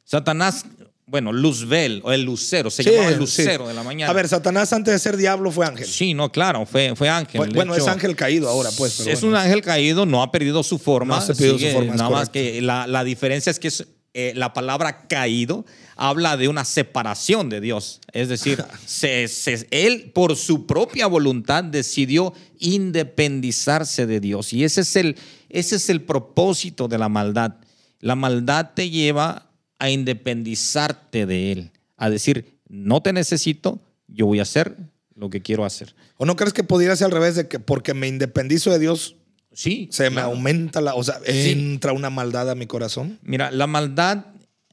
Satanás, 0.06 0.66
bueno, 1.14 1.32
Luzbel, 1.32 2.02
o 2.04 2.12
el 2.12 2.24
lucero, 2.24 2.72
se 2.72 2.82
llamaba 2.82 3.10
el 3.10 3.20
lucero 3.20 3.68
de 3.68 3.76
la 3.76 3.84
mañana. 3.84 4.10
A 4.10 4.16
ver, 4.16 4.28
Satanás 4.28 4.74
antes 4.74 4.96
de 4.96 4.98
ser 4.98 5.16
diablo 5.16 5.52
fue 5.52 5.64
ángel. 5.64 5.86
Sí, 5.86 6.16
no, 6.16 6.32
claro, 6.32 6.66
fue, 6.66 6.96
fue 6.96 7.08
ángel. 7.08 7.52
bueno, 7.54 7.76
es 7.76 7.88
ángel 7.88 8.16
caído 8.16 8.50
ahora, 8.50 8.72
pues. 8.76 9.00
es 9.02 9.22
un 9.22 9.36
ángel 9.36 9.62
caído, 9.62 10.08
no 10.08 10.24
ha 10.24 10.32
perdido 10.32 10.64
su 10.64 10.80
forma. 10.80 11.18
No 11.18 11.22
ha 11.22 11.28
perdido 11.28 11.60
su 11.60 11.68
forma. 11.68 11.94
Nada 11.94 12.10
más 12.10 12.30
que 12.30 12.64
la, 12.64 12.88
la 12.88 13.04
diferencia 13.04 13.52
es 13.52 13.60
que 13.60 13.68
es 13.68 13.86
eh, 14.16 14.34
la 14.36 14.54
palabra 14.54 15.08
caído 15.08 15.68
habla 15.96 16.36
de 16.36 16.48
una 16.48 16.66
separación 16.66 17.48
de 17.48 17.62
Dios. 17.62 18.02
Es 18.12 18.28
decir, 18.28 18.66
él 19.70 20.12
por 20.16 20.36
su 20.36 20.66
propia 20.66 21.06
voluntad 21.06 21.64
decidió 21.64 22.34
independizarse 22.58 24.08
de 24.08 24.20
Dios. 24.20 24.52
Y 24.52 24.64
ese 24.64 24.82
es, 24.82 24.96
el, 24.96 25.16
ese 25.50 25.76
es 25.76 25.92
el 25.92 26.02
propósito 26.02 26.88
de 26.88 26.98
la 26.98 27.08
maldad. 27.08 27.58
La 28.00 28.16
maldad 28.16 28.72
te 28.74 28.90
lleva 28.90 29.53
a 29.84 29.90
independizarte 29.90 31.26
de 31.26 31.52
Él, 31.52 31.72
a 31.98 32.10
decir, 32.10 32.58
no 32.70 33.02
te 33.02 33.12
necesito, 33.12 33.82
yo 34.08 34.26
voy 34.26 34.40
a 34.40 34.44
hacer 34.44 34.78
lo 35.14 35.30
que 35.30 35.42
quiero 35.42 35.66
hacer. 35.66 35.94
¿O 36.16 36.26
no 36.26 36.38
crees 36.38 36.54
que 36.54 36.64
pudiera 36.64 36.96
ser 36.96 37.06
al 37.06 37.12
revés 37.12 37.36
de 37.36 37.50
que 37.50 37.60
porque 37.60 37.94
me 37.94 38.08
independizo 38.08 38.72
de 38.72 38.80
Dios, 38.80 39.18
Sí. 39.52 39.88
Se 39.92 40.10
me 40.10 40.20
aumenta 40.22 40.82
la, 40.82 40.96
o 40.96 41.04
sea, 41.04 41.20
entra 41.26 41.94
una 41.94 42.10
maldad 42.10 42.50
a 42.50 42.56
mi 42.56 42.66
corazón. 42.66 43.20
Mira, 43.22 43.52
la 43.52 43.68
maldad 43.68 44.26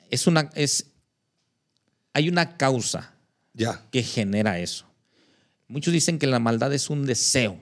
es 0.09 0.27
una, 0.27 0.49
es, 0.55 0.87
hay 2.15 2.31
una 2.31 2.57
causa 2.57 3.13
ya. 3.53 3.83
que 3.91 4.03
genera 4.03 4.59
eso. 4.59 4.87
Muchos 5.69 5.93
dicen 5.93 6.19
que 6.19 6.27
la 6.27 6.39
maldad 6.39 6.73
es 6.73 6.89
un 6.89 7.05
deseo. 7.05 7.59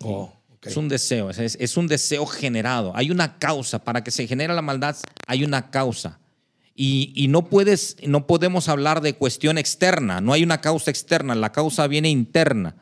Oh, 0.00 0.32
Es 0.62 0.78
un 0.78 0.88
deseo, 0.88 1.28
es, 1.28 1.58
es, 1.60 1.76
un 1.76 1.88
deseo 1.88 2.24
generado. 2.24 2.96
Hay 2.96 3.10
una 3.10 3.38
causa. 3.38 3.84
Para 3.84 4.02
que 4.02 4.10
se 4.10 4.26
genere 4.26 4.54
la 4.54 4.62
maldad, 4.62 4.96
hay 5.26 5.44
una 5.44 5.70
causa. 5.70 6.18
Y, 6.76 7.12
y, 7.14 7.28
no, 7.28 7.48
puedes, 7.48 7.96
no 8.06 8.26
podemos 8.26 8.68
hablar 8.68 9.00
de 9.00 9.14
cuestión 9.14 9.56
externa. 9.56 10.20
No 10.20 10.34
hay 10.34 10.42
una 10.42 10.60
causa 10.60 10.90
externa. 10.90 11.34
La 11.34 11.50
causa 11.50 11.86
viene 11.86 12.10
interna 12.10 12.76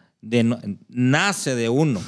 nace 0.89 1.55
de 1.55 1.69
uno. 1.69 2.03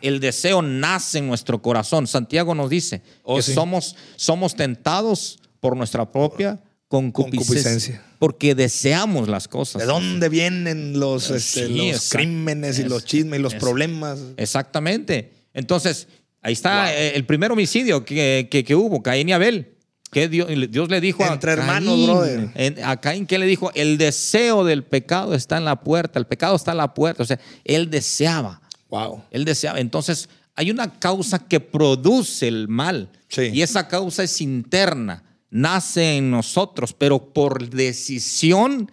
El 0.00 0.20
deseo 0.20 0.62
nace 0.62 1.18
en 1.18 1.26
nuestro 1.26 1.60
corazón. 1.60 2.06
Santiago 2.06 2.54
nos 2.54 2.70
dice 2.70 3.02
oh, 3.22 3.36
que 3.36 3.42
somos, 3.42 3.96
somos 4.16 4.56
tentados 4.56 5.38
por 5.60 5.76
nuestra 5.76 6.10
propia 6.10 6.60
concupiscencia, 6.88 8.02
Porque 8.18 8.54
deseamos 8.54 9.28
las 9.28 9.48
cosas. 9.48 9.80
¿De 9.80 9.86
dónde 9.86 10.28
vienen 10.28 10.98
los, 10.98 11.30
este, 11.30 11.68
los 11.68 12.08
crímenes 12.08 12.78
y 12.78 12.84
los 12.84 13.04
chismes 13.04 13.38
y 13.38 13.42
los 13.42 13.54
problemas? 13.54 14.18
Exactamente. 14.38 15.32
Entonces, 15.52 16.08
ahí 16.40 16.54
está 16.54 16.94
el 16.94 17.26
primer 17.26 17.52
homicidio 17.52 18.04
que, 18.04 18.48
que, 18.50 18.64
que 18.64 18.74
hubo, 18.74 19.02
Caín 19.02 19.28
y 19.28 19.32
Abel. 19.32 19.74
¿Qué 20.10 20.28
Dios, 20.28 20.48
Dios 20.70 20.88
le 20.88 21.00
dijo 21.00 21.24
Entre 21.26 21.50
a 21.50 21.54
hermanos, 21.54 22.06
brother. 22.06 22.82
a 22.82 22.96
Caín, 22.98 23.26
¿qué 23.26 23.38
le 23.38 23.46
dijo? 23.46 23.70
El 23.74 23.98
deseo 23.98 24.64
del 24.64 24.84
pecado 24.84 25.34
está 25.34 25.58
en 25.58 25.64
la 25.64 25.80
puerta, 25.80 26.18
el 26.18 26.26
pecado 26.26 26.56
está 26.56 26.70
en 26.70 26.78
la 26.78 26.94
puerta. 26.94 27.22
O 27.22 27.26
sea, 27.26 27.38
él 27.64 27.90
deseaba. 27.90 28.62
Wow. 28.88 29.24
Él 29.30 29.44
deseaba. 29.44 29.80
Entonces, 29.80 30.28
hay 30.54 30.70
una 30.70 30.98
causa 30.98 31.38
que 31.38 31.60
produce 31.60 32.48
el 32.48 32.68
mal. 32.68 33.10
Y 33.36 33.60
esa 33.60 33.86
causa 33.86 34.22
es 34.22 34.40
interna, 34.40 35.22
nace 35.50 36.16
en 36.16 36.30
nosotros, 36.30 36.94
pero 36.94 37.32
por 37.32 37.68
decisión 37.68 38.90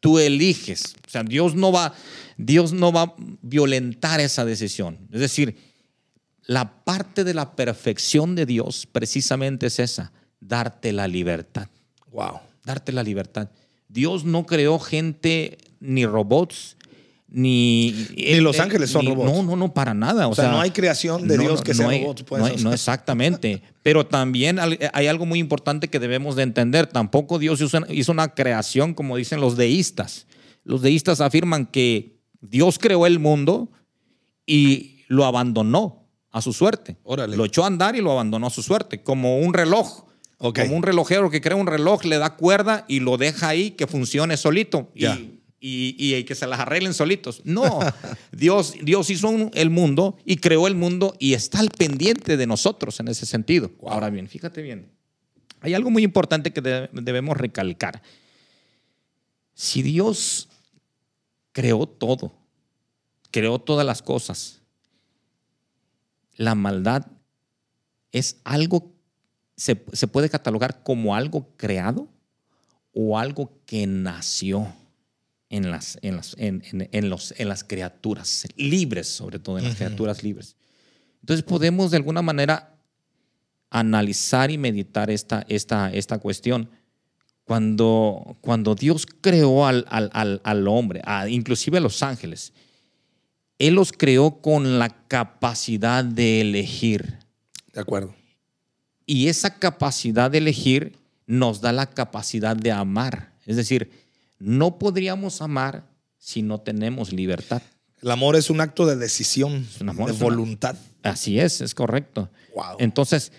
tú 0.00 0.18
eliges. 0.18 0.94
O 1.06 1.10
sea, 1.10 1.22
Dios 1.22 1.54
no 1.54 1.72
va, 1.72 1.94
Dios 2.36 2.72
no 2.72 2.92
va 2.92 3.02
a 3.02 3.14
violentar 3.40 4.20
esa 4.20 4.44
decisión. 4.44 4.98
Es 5.10 5.20
decir, 5.20 5.56
la 6.42 6.84
parte 6.84 7.24
de 7.24 7.34
la 7.34 7.56
perfección 7.56 8.34
de 8.34 8.44
Dios 8.46 8.86
precisamente 8.90 9.66
es 9.66 9.78
esa 9.78 10.12
darte 10.40 10.92
la 10.92 11.08
libertad. 11.08 11.68
Wow. 12.12 12.40
Darte 12.64 12.92
la 12.92 13.02
libertad. 13.02 13.50
Dios 13.88 14.24
no 14.24 14.46
creó 14.46 14.78
gente 14.78 15.58
ni 15.80 16.04
robots, 16.04 16.76
ni. 17.28 18.06
Ni 18.16 18.40
los 18.40 18.58
ángeles 18.60 18.90
son 18.90 19.06
robots. 19.06 19.32
No, 19.32 19.42
no, 19.42 19.56
no, 19.56 19.72
para 19.72 19.94
nada. 19.94 20.28
O, 20.28 20.34
sea, 20.34 20.50
no 20.50 20.60
hay 20.60 20.70
creación 20.70 21.26
de 21.26 21.38
Dios 21.38 21.62
que 21.62 21.74
sea 21.74 21.88
robots. 21.88 22.22
Pues, 22.24 22.62
no, 22.62 22.72
exactamente. 22.72 23.62
Pero 23.82 24.06
también 24.06 24.58
hay 24.58 25.06
algo 25.06 25.26
muy 25.26 25.38
importante 25.38 25.88
que 25.88 25.98
debemos 25.98 26.36
de 26.36 26.42
entender. 26.42 26.86
Tampoco 26.86 27.38
Dios 27.38 27.60
hizo 27.60 28.12
una 28.12 28.34
creación 28.34 28.94
como 28.94 29.16
dicen 29.16 29.40
los 29.40 29.56
deístas. 29.56 30.26
Los 30.64 30.82
deístas 30.82 31.20
afirman 31.20 31.66
que 31.66 32.18
Dios 32.40 32.78
creó 32.78 33.06
el 33.06 33.18
mundo 33.18 33.70
y 34.46 35.04
lo 35.08 35.24
abandonó 35.24 36.06
a 36.30 36.42
su 36.42 36.52
suerte. 36.52 36.96
Lo 37.04 37.44
echó 37.44 37.64
a 37.64 37.66
andar 37.66 37.96
y 37.96 38.00
lo 38.00 38.12
abandonó 38.12 38.46
a 38.46 38.50
su 38.50 38.62
suerte, 38.62 39.02
como 39.02 39.38
un 39.38 39.54
reloj. 39.54 40.04
Como 40.38 40.76
un 40.76 40.82
relojero 40.82 41.30
que 41.30 41.40
crea 41.40 41.56
un 41.56 41.66
reloj, 41.66 42.04
le 42.04 42.18
da 42.18 42.36
cuerda 42.36 42.84
y 42.86 43.00
lo 43.00 43.16
deja 43.16 43.48
ahí 43.48 43.72
que 43.72 43.88
funcione 43.88 44.36
solito. 44.36 44.90
Y, 44.94 45.36
y, 45.60 46.22
que 46.22 46.36
se 46.36 46.46
las 46.46 46.60
arreglen 46.60 46.94
solitos. 46.94 47.42
No, 47.44 47.80
Dios, 48.32 48.74
Dios 48.80 49.10
hizo 49.10 49.50
el 49.52 49.70
mundo 49.70 50.16
y 50.24 50.36
creó 50.36 50.68
el 50.68 50.76
mundo 50.76 51.16
y 51.18 51.34
está 51.34 51.58
al 51.58 51.70
pendiente 51.70 52.36
de 52.36 52.46
nosotros 52.46 53.00
en 53.00 53.08
ese 53.08 53.26
sentido. 53.26 53.72
Ahora 53.84 54.10
bien, 54.10 54.28
fíjate 54.28 54.62
bien, 54.62 54.92
hay 55.60 55.74
algo 55.74 55.90
muy 55.90 56.04
importante 56.04 56.52
que 56.52 56.60
debemos 56.60 57.36
recalcar. 57.36 58.00
Si 59.54 59.82
Dios 59.82 60.48
creó 61.50 61.86
todo, 61.86 62.32
creó 63.32 63.58
todas 63.58 63.84
las 63.84 64.02
cosas, 64.02 64.60
la 66.36 66.54
maldad 66.54 67.06
es 68.12 68.36
algo 68.44 68.92
se, 69.58 69.74
puede 70.06 70.30
catalogar 70.30 70.82
como 70.84 71.16
algo 71.16 71.48
creado 71.56 72.08
o 72.92 73.18
algo 73.18 73.52
que 73.66 73.86
nació 73.86 74.72
en 75.50 75.70
las, 75.70 75.98
en 76.00 76.16
las, 76.16 76.36
en, 76.38 77.10
los, 77.10 77.34
en 77.36 77.48
las 77.48 77.64
criaturas 77.64 78.46
libres, 78.56 79.08
sobre 79.08 79.40
todo 79.40 79.58
en 79.58 79.64
las 79.64 79.74
criaturas 79.74 80.22
libres. 80.22 80.56
Entonces 81.20 81.42
podemos 81.42 81.90
de 81.90 81.96
alguna 81.96 82.22
manera 82.22 82.76
analizar 83.68 84.50
y 84.52 84.58
meditar 84.58 85.10
esta, 85.10 85.44
esta, 85.48 85.92
esta 85.92 86.18
cuestión. 86.18 86.70
Cuando, 87.42 88.36
cuando 88.42 88.74
Dios 88.74 89.06
creó 89.20 89.66
al, 89.66 89.86
al, 89.88 90.40
al 90.44 90.68
hombre, 90.68 91.02
inclusive 91.28 91.78
a 91.78 91.80
los 91.80 92.02
ángeles, 92.02 92.52
Él 93.58 93.74
los 93.74 93.90
creó 93.90 94.40
con 94.40 94.78
la 94.78 94.90
capacidad 95.08 96.04
de 96.04 96.42
elegir. 96.42 97.18
De 97.72 97.80
acuerdo. 97.80 98.17
Y 99.08 99.28
esa 99.28 99.58
capacidad 99.58 100.30
de 100.30 100.36
elegir 100.36 100.98
nos 101.26 101.62
da 101.62 101.72
la 101.72 101.86
capacidad 101.86 102.54
de 102.54 102.70
amar. 102.70 103.32
Es 103.46 103.56
decir, 103.56 103.90
no 104.38 104.78
podríamos 104.78 105.40
amar 105.40 105.82
si 106.18 106.42
no 106.42 106.60
tenemos 106.60 107.10
libertad. 107.10 107.62
El 108.02 108.10
amor 108.10 108.36
es 108.36 108.50
un 108.50 108.60
acto 108.60 108.84
de 108.84 108.96
decisión, 108.96 109.66
de 109.80 110.12
voluntad. 110.12 110.76
Así 111.02 111.40
es, 111.40 111.62
es 111.62 111.74
correcto. 111.74 112.28
Entonces, 112.78 113.32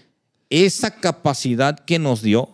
esa 0.49 0.89
capacidad 0.89 1.77
que 1.77 1.99
nos 1.99 2.23
dio 2.23 2.49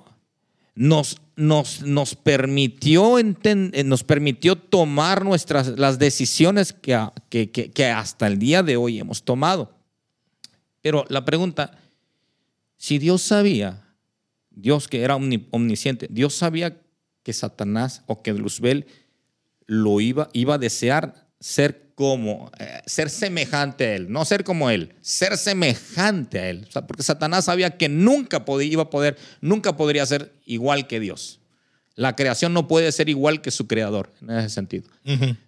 nos, 0.75 1.21
nos, 1.37 1.83
nos, 1.83 2.15
permitió, 2.15 3.17
eh, 3.17 3.83
nos 3.85 4.03
permitió 4.03 4.57
tomar 4.57 5.23
nuestras, 5.23 5.79
las 5.79 5.99
decisiones 5.99 6.73
que, 6.73 6.99
que, 7.29 7.49
que, 7.49 7.85
hasta 7.85 8.27
el 8.27 8.39
día 8.39 8.61
de 8.61 8.75
hoy 8.75 8.99
hemos 8.99 9.23
tomado. 9.23 9.71
Pero 10.81 11.05
la 11.07 11.23
pregunta, 11.23 11.79
si 12.77 12.97
Dios 12.99 13.21
sabía, 13.21 13.95
Dios 14.49 14.87
que 14.87 15.01
era 15.01 15.15
omnisciente, 15.15 16.07
Dios 16.09 16.35
sabía 16.35 16.81
que 17.23 17.33
Satanás 17.33 18.03
o 18.05 18.21
que 18.21 18.33
Luzbel 18.33 18.85
lo 19.65 19.99
iba, 19.99 20.29
iba 20.33 20.55
a 20.55 20.59
desear 20.59 21.27
ser 21.39 21.91
como, 21.95 22.51
eh, 22.59 22.81
ser 22.85 23.09
semejante 23.09 23.85
a 23.85 23.95
él, 23.95 24.11
no 24.11 24.25
ser 24.25 24.43
como 24.43 24.69
él, 24.69 24.93
ser 25.01 25.37
semejante 25.37 26.39
a 26.39 26.49
él. 26.49 26.67
porque 26.87 27.03
Satanás 27.03 27.45
sabía 27.45 27.77
que 27.77 27.89
nunca 27.89 28.45
podía, 28.45 28.71
iba 28.71 28.83
a 28.83 28.89
poder, 28.89 29.17
nunca 29.41 29.75
podría 29.77 30.05
ser 30.05 30.33
igual 30.45 30.87
que 30.87 30.99
Dios. 30.99 31.39
La 31.95 32.15
creación 32.15 32.53
no 32.53 32.67
puede 32.67 32.91
ser 32.91 33.07
igual 33.07 33.41
que 33.41 33.51
su 33.51 33.67
creador, 33.67 34.11
en 34.21 34.31
ese 34.31 34.49
sentido. 34.49 34.89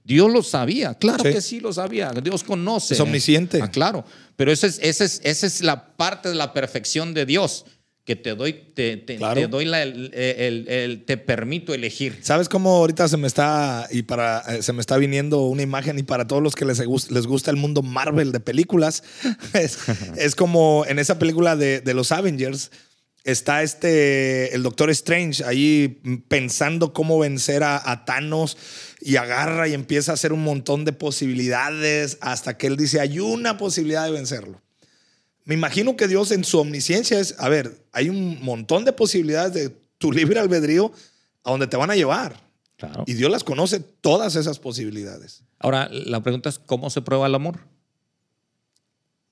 Dios 0.04 0.32
lo 0.32 0.44
sabía, 0.44 0.94
claro 0.94 1.24
que 1.24 1.42
sí 1.42 1.60
lo 1.60 1.74
sabía. 1.74 2.12
Dios 2.12 2.44
conoce. 2.44 2.94
Es 2.94 3.00
omnisciente. 3.02 3.60
Ah, 3.62 3.70
claro, 3.70 4.06
pero 4.36 4.52
esa 4.52 4.68
es, 4.68 4.80
esa, 4.82 5.04
es, 5.04 5.20
esa 5.24 5.46
es 5.46 5.62
la 5.62 5.98
parte 5.98 6.30
de 6.30 6.36
la 6.36 6.54
perfección 6.54 7.14
de 7.14 7.26
Dios 7.26 7.66
que 8.08 8.16
te 8.16 8.36
doy, 8.36 8.54
te, 8.54 8.96
te, 8.96 9.18
doy 9.18 9.66
la, 9.66 9.84
el, 9.84 11.04
te 11.06 11.18
permito 11.18 11.74
elegir. 11.74 12.18
¿Sabes 12.22 12.48
cómo 12.48 12.78
ahorita 12.78 13.06
se 13.10 13.18
me 13.18 13.28
está 13.28 13.86
y 13.92 14.04
para 14.04 14.40
eh, 14.48 14.64
se 14.64 14.72
me 14.72 14.80
está 14.80 14.96
viniendo 14.96 15.42
una 15.42 15.62
imagen 15.62 16.00
y 16.00 16.04
para 16.04 16.26
todos 16.26 16.42
los 16.42 16.56
que 16.56 16.64
les, 16.64 16.80
les 16.80 17.28
gusta 17.28 17.52
el 17.52 17.58
mundo 17.58 17.82
Marvel 17.82 18.32
de 18.32 18.40
películas 18.40 19.04
es, 19.54 20.36
como 20.36 20.86
en 20.88 21.00
esa 21.00 21.20
película 21.20 21.58
de, 21.58 21.82
de, 21.82 21.94
los 21.94 22.14
Avengers 22.14 22.72
está 23.28 23.62
este 23.62 24.56
el 24.56 24.64
Doctor 24.64 24.90
Strange 24.90 25.44
ahí 25.44 26.02
pensando 26.28 26.94
cómo 26.94 27.20
vencer 27.20 27.64
a, 27.64 27.92
a 27.92 28.06
Thanos 28.06 28.58
y 29.02 29.18
agarra 29.18 29.68
y 29.68 29.74
empieza 29.74 30.12
a 30.12 30.14
hacer 30.16 30.34
un 30.34 30.44
montón 30.44 30.86
de 30.86 30.94
posibilidades 30.94 32.18
hasta 32.22 32.58
que 32.58 32.68
él 32.68 32.78
dice 32.78 33.00
hay 33.00 33.20
una 33.20 33.58
posibilidad 33.58 34.06
de 34.06 34.12
vencerlo. 34.12 34.62
Me 35.44 35.54
imagino 35.54 35.96
que 35.96 36.08
Dios 36.08 36.32
en 36.32 36.44
su 36.44 36.60
omnisciencia 36.60 37.20
es, 37.20 37.36
a 37.38 37.48
ver, 37.48 37.86
hay 37.94 38.10
un 38.10 38.44
montón 38.44 38.86
de 38.86 38.92
posibilidades 38.94 39.54
de 39.54 39.70
tu 39.98 40.12
libre 40.12 40.40
albedrío 40.40 40.92
a 41.44 41.52
donde 41.52 41.68
te 41.68 41.78
van 41.78 41.92
a 41.92 41.96
llevar. 41.96 42.48
Y 43.06 43.14
Dios 43.14 43.32
las 43.32 43.44
conoce 43.44 43.80
todas 43.80 44.36
esas 44.36 44.60
posibilidades. 44.60 45.44
Ahora, 45.60 45.90
la 45.90 46.22
pregunta 46.22 46.50
es, 46.50 46.60
¿cómo 46.60 46.90
se 46.90 47.02
prueba 47.02 47.28
el 47.28 47.36
amor? 47.36 47.60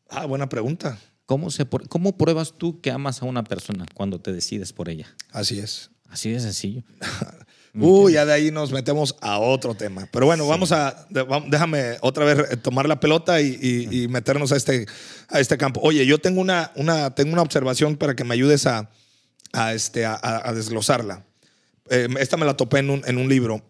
Ah, 0.10 0.26
buena 0.26 0.50
pregunta. 0.50 0.98
¿Cómo, 1.26 1.50
se, 1.50 1.66
¿Cómo 1.66 2.18
pruebas 2.18 2.54
tú 2.58 2.82
que 2.82 2.92
amas 2.92 3.22
a 3.22 3.26
una 3.26 3.44
persona 3.44 3.86
cuando 3.94 4.20
te 4.20 4.32
decides 4.32 4.74
por 4.74 4.90
ella? 4.90 5.08
Así 5.32 5.60
es. 5.60 5.90
Así 6.08 6.30
de 6.30 6.40
sencillo. 6.40 6.84
Uy, 7.78 8.14
ya 8.14 8.26
de 8.26 8.32
ahí 8.32 8.52
nos 8.52 8.72
metemos 8.72 9.18
a 9.22 9.40
otro 9.40 9.76
tema. 9.76 10.08
Pero 10.12 10.28
bueno, 10.28 10.48
vamos 10.48 10.72
a, 10.72 11.08
déjame 11.10 11.98
otra 12.02 12.24
vez 12.24 12.52
eh, 12.52 12.58
tomar 12.58 12.88
la 12.88 13.00
pelota 13.00 13.42
y, 13.42 14.08
meternos 14.10 14.52
a 14.54 14.56
este, 14.56 14.86
a 15.28 15.40
este 15.40 15.58
campo. 15.58 15.82
Oye, 15.84 16.06
yo 16.06 16.20
tengo 16.20 16.40
una, 16.40 16.72
una, 16.76 17.14
tengo 17.14 17.34
una 17.34 17.42
observación 17.42 17.98
para 17.98 18.16
que 18.16 18.24
me 18.24 18.34
ayudes 18.34 18.66
a, 18.66 18.90
a 19.52 19.74
este, 19.74 20.06
a, 20.06 20.52
desglosarla. 20.56 21.26
Eh, 21.90 22.08
esta 22.20 22.38
me 22.38 22.46
la 22.46 22.56
topé 22.56 22.80
en 22.80 22.92
un, 22.92 23.04
en 23.06 23.18
un 23.18 23.28
libro. 23.28 23.62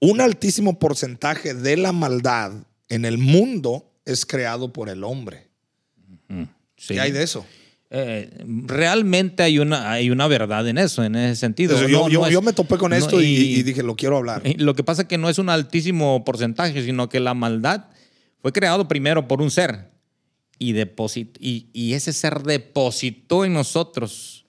Un 0.00 0.20
altísimo 0.20 0.78
porcentaje 0.78 1.54
de 1.54 1.76
la 1.76 1.90
maldad 1.90 2.52
en 2.88 3.04
el 3.04 3.18
mundo 3.18 3.90
es 4.04 4.26
creado 4.26 4.72
por 4.72 4.88
el 4.88 5.02
hombre. 5.02 5.48
¿Qué 6.86 7.00
hay 7.00 7.12
de 7.12 7.22
eso? 7.22 7.44
Eh, 7.90 8.28
realmente 8.66 9.42
hay 9.42 9.58
una, 9.58 9.90
hay 9.90 10.10
una 10.10 10.28
verdad 10.28 10.68
en 10.68 10.76
eso, 10.76 11.02
en 11.02 11.16
ese 11.16 11.36
sentido. 11.36 11.88
yo, 11.88 12.42
me 12.42 12.52
topé 12.52 12.76
con 12.76 12.92
esto 12.92 13.22
y, 13.22 13.62
dije, 13.62 13.82
lo 13.82 13.96
quiero 13.96 14.18
hablar. 14.18 14.42
Lo 14.58 14.74
que 14.74 14.84
pasa 14.84 15.02
es 15.02 15.08
que 15.08 15.18
no 15.18 15.28
es 15.28 15.38
un 15.38 15.48
altísimo 15.48 16.24
porcentaje, 16.24 16.82
sino 16.84 17.08
que 17.08 17.20
la 17.20 17.34
maldad 17.34 17.86
fue 18.40 18.52
creado 18.52 18.88
primero 18.88 19.26
por 19.26 19.40
un 19.40 19.50
ser 19.50 19.90
y, 20.58 20.74
y, 21.40 21.66
y 21.72 21.92
ese 21.94 22.12
ser 22.12 22.42
depositó 22.42 23.44
en 23.44 23.54
nosotros 23.54 24.46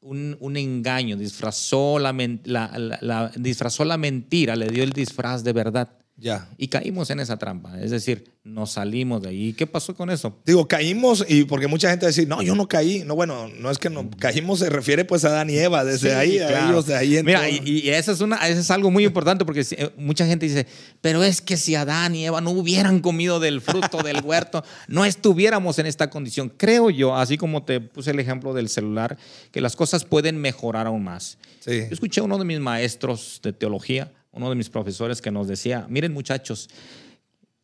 un, 0.00 0.36
un 0.40 0.56
engaño, 0.56 1.16
disfrazó 1.16 1.98
la, 1.98 2.12
la, 2.44 3.32
disfrazó 3.36 3.84
la 3.84 3.96
mentira, 3.96 4.54
le 4.56 4.68
dio 4.68 4.82
el 4.82 4.90
disfraz 4.90 5.44
de 5.44 5.52
verdad. 5.52 5.90
Ya. 6.18 6.48
Y 6.56 6.68
caímos 6.68 7.10
en 7.10 7.20
esa 7.20 7.36
trampa. 7.36 7.78
Es 7.78 7.90
decir, 7.90 8.32
nos 8.42 8.72
salimos 8.72 9.20
de 9.20 9.28
ahí. 9.28 9.52
¿Qué 9.52 9.66
pasó 9.66 9.94
con 9.94 10.08
eso? 10.08 10.40
Digo, 10.46 10.66
caímos 10.66 11.22
y 11.28 11.44
porque 11.44 11.66
mucha 11.66 11.90
gente 11.90 12.06
dice, 12.06 12.24
no, 12.24 12.40
yo 12.40 12.54
no 12.54 12.66
caí. 12.68 13.04
No, 13.04 13.14
bueno, 13.14 13.48
no 13.58 13.70
es 13.70 13.78
que 13.78 13.90
no 13.90 14.08
caímos, 14.18 14.60
se 14.60 14.70
refiere 14.70 15.04
pues 15.04 15.26
a 15.26 15.28
Adán 15.28 15.50
y 15.50 15.58
Eva. 15.58 15.84
Desde 15.84 16.14
ahí, 16.14 16.38
a 16.38 16.70
ellos, 16.70 16.86
de 16.86 16.96
ahí. 16.96 17.22
Mira, 17.22 17.46
y, 17.50 17.90
eso, 17.90 18.12
es 18.12 18.22
una, 18.22 18.36
eso 18.48 18.60
es 18.60 18.70
algo 18.70 18.90
muy 18.90 19.04
importante 19.04 19.44
porque 19.44 19.66
eh, 19.72 19.90
mucha 19.98 20.24
gente 20.26 20.46
dice, 20.46 20.66
pero 21.02 21.22
es 21.22 21.42
que 21.42 21.58
si 21.58 21.74
Adán 21.74 22.14
y 22.14 22.24
Eva 22.24 22.40
no 22.40 22.50
hubieran 22.52 23.00
comido 23.00 23.38
del 23.38 23.60
fruto 23.60 23.98
del 24.02 24.22
huerto, 24.24 24.64
no 24.88 25.04
estuviéramos 25.04 25.78
en 25.78 25.84
esta 25.84 26.08
condición. 26.08 26.50
Creo 26.56 26.88
yo, 26.88 27.14
así 27.14 27.36
como 27.36 27.64
te 27.64 27.80
puse 27.80 28.12
el 28.12 28.20
ejemplo 28.20 28.54
del 28.54 28.70
celular, 28.70 29.18
que 29.50 29.60
las 29.60 29.76
cosas 29.76 30.06
pueden 30.06 30.38
mejorar 30.38 30.86
aún 30.86 31.04
más. 31.04 31.36
Yo 31.66 31.72
escuché 31.72 32.20
a 32.20 32.24
uno 32.24 32.38
de 32.38 32.44
mis 32.44 32.60
maestros 32.60 33.40
de 33.42 33.52
teología 33.52 34.12
uno 34.36 34.50
de 34.50 34.54
mis 34.54 34.68
profesores 34.68 35.22
que 35.22 35.30
nos 35.30 35.48
decía, 35.48 35.86
miren 35.88 36.12
muchachos, 36.12 36.68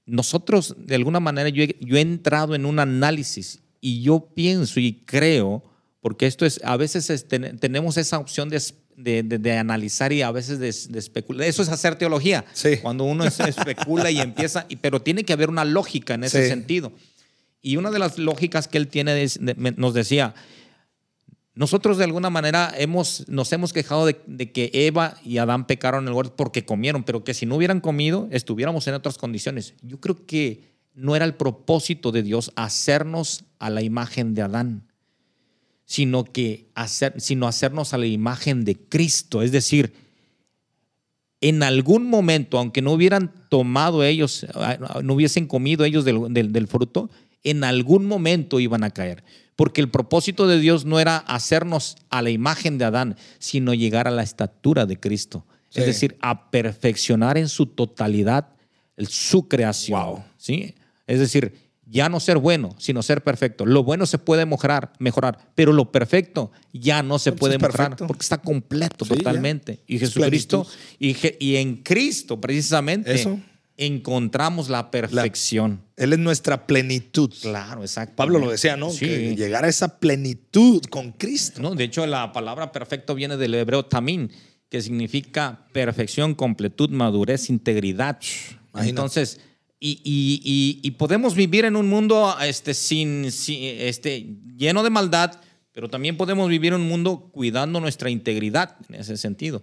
nosotros 0.06 0.74
de 0.78 0.94
alguna 0.94 1.20
manera 1.20 1.48
yo 1.48 1.62
he, 1.64 2.00
entrado 2.00 2.54
en 2.54 2.66
un 2.66 2.78
análisis 2.78 3.60
y 3.80 4.02
yo 4.02 4.30
pienso 4.34 4.80
y 4.80 4.94
creo, 5.04 5.62
porque 6.00 6.26
esto 6.26 6.46
es, 6.46 6.60
a 6.64 6.76
veces 6.76 7.26
tenemos 7.28 7.96
esa 7.96 8.18
opción 8.18 8.48
de, 8.48 9.58
analizar 9.58 10.12
y 10.12 10.22
a 10.22 10.30
veces 10.30 10.58
de, 10.58 10.98
especular. 10.98 11.46
Eso 11.46 11.62
es 11.62 11.68
hacer 11.68 11.96
teología. 11.96 12.44
Cuando 12.80 13.04
uno 13.04 13.24
especula 13.24 14.10
y 14.10 14.20
empieza, 14.20 14.66
pero 14.80 15.00
tiene 15.02 15.24
que 15.24 15.32
haber 15.32 15.50
una 15.50 15.64
lógica 15.64 16.14
en 16.14 16.24
ese 16.24 16.48
sentido. 16.48 16.92
Y 17.60 17.76
una 17.76 17.90
de 17.90 17.98
las 18.00 18.18
lógicas 18.18 18.66
que 18.66 18.78
él 18.78 18.88
tiene 18.88 19.26
nos 19.76 19.94
decía, 19.94 20.34
nosotros 21.54 21.98
de 21.98 22.04
alguna 22.04 22.30
manera 22.30 22.72
hemos, 22.78 23.28
nos 23.28 23.52
hemos 23.52 23.74
quejado 23.74 24.06
de, 24.06 24.52
que 24.52 24.70
Eva 24.72 25.18
y 25.22 25.36
Adán 25.36 25.66
pecaron 25.66 26.04
en 26.04 26.08
el 26.08 26.14
huerto 26.14 26.34
porque 26.34 26.64
comieron, 26.64 27.04
pero 27.04 27.24
que 27.24 27.34
si 27.34 27.44
no 27.44 27.56
hubieran 27.56 27.80
comido 27.80 28.28
estuviéramos 28.30 28.86
en 28.86 28.94
otras 28.94 29.18
condiciones. 29.18 29.74
Yo 29.82 30.00
creo 30.00 30.24
que 30.26 30.72
no 30.94 31.14
era 31.14 31.26
el 31.26 31.34
propósito 31.34 32.10
de 32.10 32.22
Dios 32.22 32.52
hacernos 32.56 33.44
a 33.58 33.68
la 33.68 33.82
imagen 33.82 34.34
de 34.34 34.42
Adán, 34.42 34.88
sino, 35.84 36.24
que 36.24 36.70
hacer, 36.74 37.20
sino 37.20 37.46
hacernos 37.46 37.92
a 37.92 37.98
la 37.98 38.06
imagen 38.06 38.64
de 38.64 38.76
Cristo. 38.76 39.42
Es 39.42 39.52
decir, 39.52 39.92
en 41.42 41.62
algún 41.62 42.08
momento, 42.08 42.58
aunque 42.58 42.80
no 42.80 42.92
hubieran 42.92 43.30
tomado 43.50 44.04
ellos, 44.04 44.46
no 45.02 45.12
hubiesen 45.12 45.46
comido 45.46 45.84
ellos 45.84 46.06
del 46.06 46.66
fruto, 46.66 47.10
en 47.44 47.62
algún 47.62 48.06
momento 48.06 48.58
iban 48.58 48.84
a 48.84 48.90
caer 48.90 49.22
porque 49.56 49.80
el 49.80 49.90
propósito 49.90 50.46
de 50.46 50.58
Dios 50.58 50.84
no 50.84 51.00
era 51.00 51.16
hacernos 51.16 51.96
a 52.10 52.22
la 52.22 52.30
imagen 52.30 52.78
de 52.78 52.84
Adán, 52.84 53.16
sino 53.38 53.74
llegar 53.74 54.08
a 54.08 54.10
la 54.10 54.22
estatura 54.22 54.86
de 54.86 54.98
Cristo. 54.98 55.46
Es 55.74 55.86
decir, 55.86 56.18
a 56.20 56.50
perfeccionar 56.50 57.38
en 57.38 57.48
su 57.48 57.66
totalidad 57.66 58.48
su 59.08 59.48
creación. 59.48 60.24
¿sí? 60.36 60.74
Es 61.06 61.18
decir, 61.18 61.54
ya 61.86 62.08
no 62.08 62.20
ser 62.20 62.38
bueno, 62.38 62.74
sino 62.78 63.02
ser 63.02 63.22
perfecto. 63.22 63.66
Lo 63.66 63.82
bueno 63.82 64.06
se 64.06 64.18
puede 64.18 64.46
mejorar, 64.46 64.92
mejorar 64.98 65.38
pero 65.54 65.72
lo 65.72 65.90
perfecto 65.92 66.50
ya 66.72 67.02
no 67.02 67.18
se 67.18 67.32
puede 67.32 67.58
mejorar 67.58 67.96
porque 67.96 68.22
está 68.22 68.38
completo 68.38 69.04
totalmente. 69.04 69.80
Y 69.86 69.98
Jesucristo, 69.98 70.66
y, 70.98 71.16
y, 71.38 71.56
en 71.56 71.76
Cristo 71.76 72.40
precisamente, 72.40 73.14
Eso 73.14 73.38
encontramos 73.76 74.68
la 74.68 74.90
perfección. 74.90 75.82
él 75.96 76.12
es 76.12 76.18
nuestra 76.18 76.66
plenitud. 76.66 77.32
Claro, 77.40 77.82
exacto. 77.82 78.16
Pablo 78.16 78.38
lo 78.38 78.50
decía, 78.50 78.76
¿no? 78.76 78.90
Que 78.94 79.34
llegar 79.34 79.64
a 79.64 79.68
esa 79.68 79.98
plenitud 79.98 80.82
con 80.90 81.12
Cristo. 81.12 81.60
No, 81.60 81.74
de 81.74 81.84
hecho, 81.84 82.06
la 82.06 82.32
palabra 82.32 82.72
perfecto 82.72 83.14
viene 83.14 83.36
del 83.36 83.54
hebreo 83.54 83.84
tamín, 83.84 84.30
que 84.68 84.82
significa 84.82 85.66
perfección, 85.72 86.34
completud, 86.34 86.90
madurez, 86.90 87.50
integridad. 87.50 88.18
Entonces, 88.74 89.40
y, 89.84 90.90
podemos 90.98 91.34
vivir 91.34 91.64
en 91.64 91.76
un 91.76 91.88
mundo 91.88 92.34
este, 92.40 92.74
sin, 92.74 93.24
este, 93.26 94.26
lleno 94.56 94.82
de 94.82 94.90
maldad, 94.90 95.40
pero 95.72 95.88
también 95.88 96.16
podemos 96.16 96.48
vivir 96.48 96.72
en 96.72 96.82
un 96.82 96.88
mundo 96.88 97.30
cuidando 97.32 97.80
nuestra 97.80 98.10
integridad 98.10 98.76
en 98.88 98.96
ese 98.96 99.16
sentido. 99.16 99.62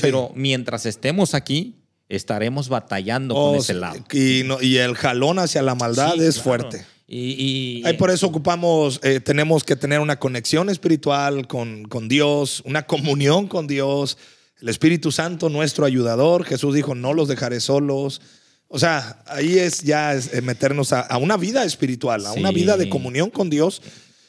Pero 0.00 0.32
mientras 0.34 0.86
estemos 0.86 1.34
aquí, 1.34 1.83
estaremos 2.08 2.68
batallando 2.68 3.34
con 3.34 3.54
oh, 3.54 3.56
ese 3.56 3.74
lado. 3.74 4.04
Y, 4.12 4.76
el 4.76 4.94
jalón 4.94 5.38
hacia 5.38 5.62
la 5.62 5.74
maldad 5.74 6.20
es 6.20 6.40
fuerte. 6.40 6.84
Y, 7.06 7.82
por 7.98 8.10
eso 8.10 8.26
ocupamos, 8.26 9.00
eh, 9.02 9.20
tenemos 9.20 9.64
que 9.64 9.76
tener 9.76 10.00
una 10.00 10.18
conexión 10.18 10.70
espiritual 10.70 11.46
con, 11.46 11.84
con 11.84 12.08
Dios, 12.08 12.62
una 12.64 12.82
comunión 12.86 13.46
con 13.46 13.66
Dios, 13.66 14.18
el 14.60 14.68
Espíritu 14.68 15.12
Santo, 15.12 15.48
nuestro 15.48 15.84
ayudador. 15.84 16.44
Jesús 16.44 16.74
dijo, 16.74 16.94
no 16.94 17.12
los 17.12 17.28
dejaré 17.28 17.60
solos. 17.60 18.20
O 18.68 18.78
sea, 18.78 19.22
ahí 19.26 19.58
es 19.58 19.82
ya 19.82 20.16
eh, 20.16 20.40
meternos 20.42 20.92
a, 20.92 21.16
una 21.18 21.36
vida 21.36 21.64
espiritual, 21.64 22.26
a 22.26 22.32
una 22.32 22.50
vida 22.50 22.76
de 22.76 22.88
comunión 22.88 23.30
con 23.30 23.50
Dios, 23.50 23.82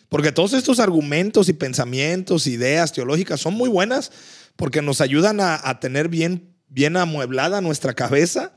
porque 0.10 0.32
todos 0.32 0.54
estos 0.54 0.80
argumentos 0.80 1.50
y 1.50 1.54
pensamientos, 1.54 2.46
ideas 2.46 2.94
teológicas 2.94 3.42
son 3.42 3.56
muy 3.56 3.70
buenas 3.70 4.12
porque 4.56 4.82
nos 4.82 5.02
ayudan 5.02 5.40
a, 5.42 5.80
tener 5.80 6.10
bien, 6.10 6.55
bien 6.68 6.98
amueblada 6.98 7.62
nuestra 7.62 7.94
cabeza 7.94 8.54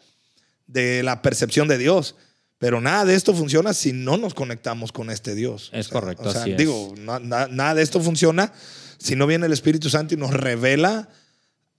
de 0.66 1.02
la 1.02 1.22
percepción 1.22 1.68
de 1.68 1.78
Dios. 1.78 2.16
Pero 2.58 2.80
nada 2.80 3.04
de 3.04 3.14
esto 3.14 3.34
funciona 3.34 3.72
si 3.72 3.92
no 3.92 4.16
nos 4.16 4.34
conectamos 4.34 4.90
con 4.90 5.10
este 5.10 5.34
Dios. 5.34 5.70
Es 5.72 5.88
correcto. 5.88 6.32
digo, 6.56 6.94
nada 6.96 7.74
de 7.74 7.82
esto 7.82 8.00
funciona 8.00 8.52
si 8.98 9.14
no 9.14 9.26
viene 9.26 9.46
el 9.46 9.52
Espíritu 9.52 9.90
Santo 9.90 10.14
y 10.14 10.16
nos 10.16 10.32
revela 10.32 11.08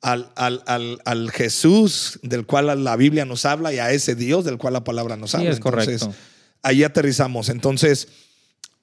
al, 0.02 0.32
al, 0.36 1.32
Jesús 1.32 2.20
del 2.24 2.46
cual 2.46 2.84
la 2.84 2.96
Biblia 2.96 3.26
nos 3.26 3.46
habla 3.46 3.74
y 3.74 3.80
a 3.80 3.92
ese 3.92 4.16
Dios 4.16 4.46
del 4.46 4.58
cual 4.58 4.74
la 4.74 4.86
palabra 4.86 5.18
nos 5.18 5.36
habla. 5.36 5.50
es 5.50 5.60
correcto. 5.60 6.14
ahí 6.62 6.84
aterrizamos. 6.84 7.50
Entonces, 7.50 8.08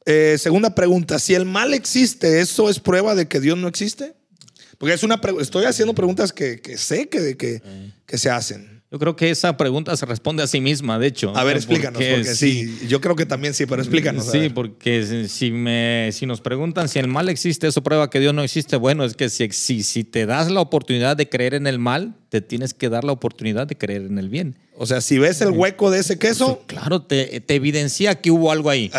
eh, 0.04 0.36
segunda 0.38 0.74
pregunta, 0.74 1.18
si 1.18 1.34
el 1.34 1.46
mal 1.46 1.72
existe, 1.72 2.40
¿eso 2.40 2.68
es 2.68 2.78
prueba 2.78 3.14
de 3.14 3.26
que 3.26 3.40
Dios 3.40 3.56
no 3.56 3.68
existe? 3.68 4.14
Porque 4.78 4.94
es 4.94 5.02
una 5.02 5.20
estoy 5.40 5.64
haciendo 5.64 5.94
preguntas 5.94 6.32
que, 6.32 6.60
sé 6.76 7.08
que, 7.08 7.36
que, 7.36 7.62
que 8.06 8.18
se 8.18 8.30
hacen. 8.30 8.76
Yo 8.88 9.00
creo 9.00 9.16
que 9.16 9.30
esa 9.30 9.56
pregunta 9.56 9.96
se 9.96 10.06
responde 10.06 10.44
a 10.44 10.46
sí 10.46 10.60
misma, 10.60 10.98
de 11.00 11.08
hecho. 11.08 11.36
A 11.36 11.42
ver, 11.42 11.56
explícanos, 11.56 12.00
porque, 12.00 12.24
sí, 12.24 12.78
yo 12.86 13.00
creo 13.00 13.16
que 13.16 13.26
también 13.26 13.52
sí, 13.52 13.66
pero 13.66 13.82
explícanos. 13.82 14.30
Sí, 14.30 14.48
porque 14.48 15.26
si, 15.28 15.50
me, 15.50 16.10
si 16.12 16.24
nos 16.24 16.40
preguntan 16.40 16.88
si 16.88 17.00
el 17.00 17.08
mal 17.08 17.28
existe, 17.28 17.66
eso 17.66 17.82
prueba 17.82 18.08
que 18.10 18.20
Dios 18.20 18.32
no 18.32 18.44
existe. 18.44 18.76
Bueno, 18.76 19.04
es 19.04 19.14
que 19.14 19.28
si, 19.28 19.48
si, 19.50 19.82
si 19.82 20.04
te 20.04 20.24
das 20.24 20.52
la 20.52 20.60
oportunidad 20.60 21.16
de 21.16 21.28
creer 21.28 21.54
en 21.54 21.66
el 21.66 21.80
mal, 21.80 22.14
te 22.28 22.40
tienes 22.40 22.74
que 22.74 22.88
dar 22.88 23.02
la 23.02 23.10
oportunidad 23.10 23.66
de 23.66 23.76
creer 23.76 24.02
en 24.02 24.18
el 24.18 24.28
bien. 24.28 24.56
O 24.76 24.86
sea, 24.86 25.00
si 25.00 25.18
ves 25.18 25.40
el 25.40 25.50
hueco 25.50 25.90
de 25.90 25.98
ese 25.98 26.16
queso. 26.18 26.62
claro, 26.68 27.02
te, 27.02 27.40
te, 27.40 27.54
evidencia 27.56 28.14
que 28.14 28.30
hubo 28.30 28.52
algo 28.52 28.70
ahí. 28.70 28.92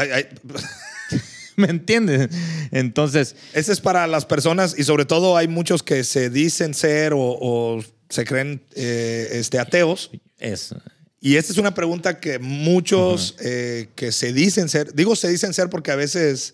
¿Me 1.61 1.67
entiendes? 1.67 2.29
Entonces. 2.71 3.35
Ese 3.53 3.73
es 3.73 3.81
para 3.81 4.07
las 4.07 4.25
personas 4.25 4.77
y 4.77 4.83
sobre 4.83 5.05
todo 5.05 5.35
hay 5.35 5.47
muchos 5.47 5.83
que 5.83 6.03
se 6.03 6.29
dicen 6.29 6.73
ser 6.73 7.13
o 7.15 7.83
se 8.09 8.25
creen 8.25 8.61
eh, 8.75 9.27
este, 9.31 9.59
ateos. 9.59 10.11
Es. 10.39 10.73
Y 11.19 11.35
esta 11.35 11.51
es 11.51 11.57
una 11.57 11.73
pregunta 11.73 12.19
que 12.19 12.39
muchos 12.39 13.35
eh, 13.39 13.89
que 13.95 14.11
se 14.11 14.33
dicen 14.33 14.69
ser, 14.69 14.93
digo 14.93 15.15
se 15.15 15.29
dicen 15.29 15.53
ser 15.53 15.69
porque 15.69 15.91
a 15.91 15.95
veces, 15.95 16.53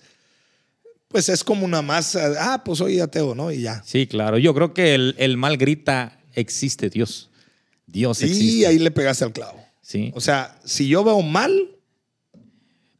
pues 1.09 1.29
es 1.29 1.43
como 1.43 1.65
una 1.65 1.81
más, 1.81 2.15
ah, 2.15 2.61
pues 2.63 2.79
soy 2.79 2.99
ateo, 2.99 3.35
¿no? 3.35 3.51
Y 3.51 3.61
ya. 3.61 3.83
Sí, 3.85 4.07
claro. 4.07 4.37
Yo 4.37 4.53
creo 4.53 4.73
que 4.73 4.95
el, 4.95 5.37
mal 5.37 5.57
grita, 5.57 6.19
existe 6.33 6.89
Dios. 6.89 7.29
Dios 7.85 8.21
existe. 8.21 8.43
Y 8.43 8.65
ahí 8.65 8.79
le 8.79 8.89
pegaste 8.89 9.25
al 9.25 9.33
clavo. 9.33 9.63
Sí. 9.81 10.11
O 10.15 10.21
sea, 10.21 10.57
si 10.63 10.87
yo 10.87 11.03
veo 11.03 11.21
mal, 11.21 11.69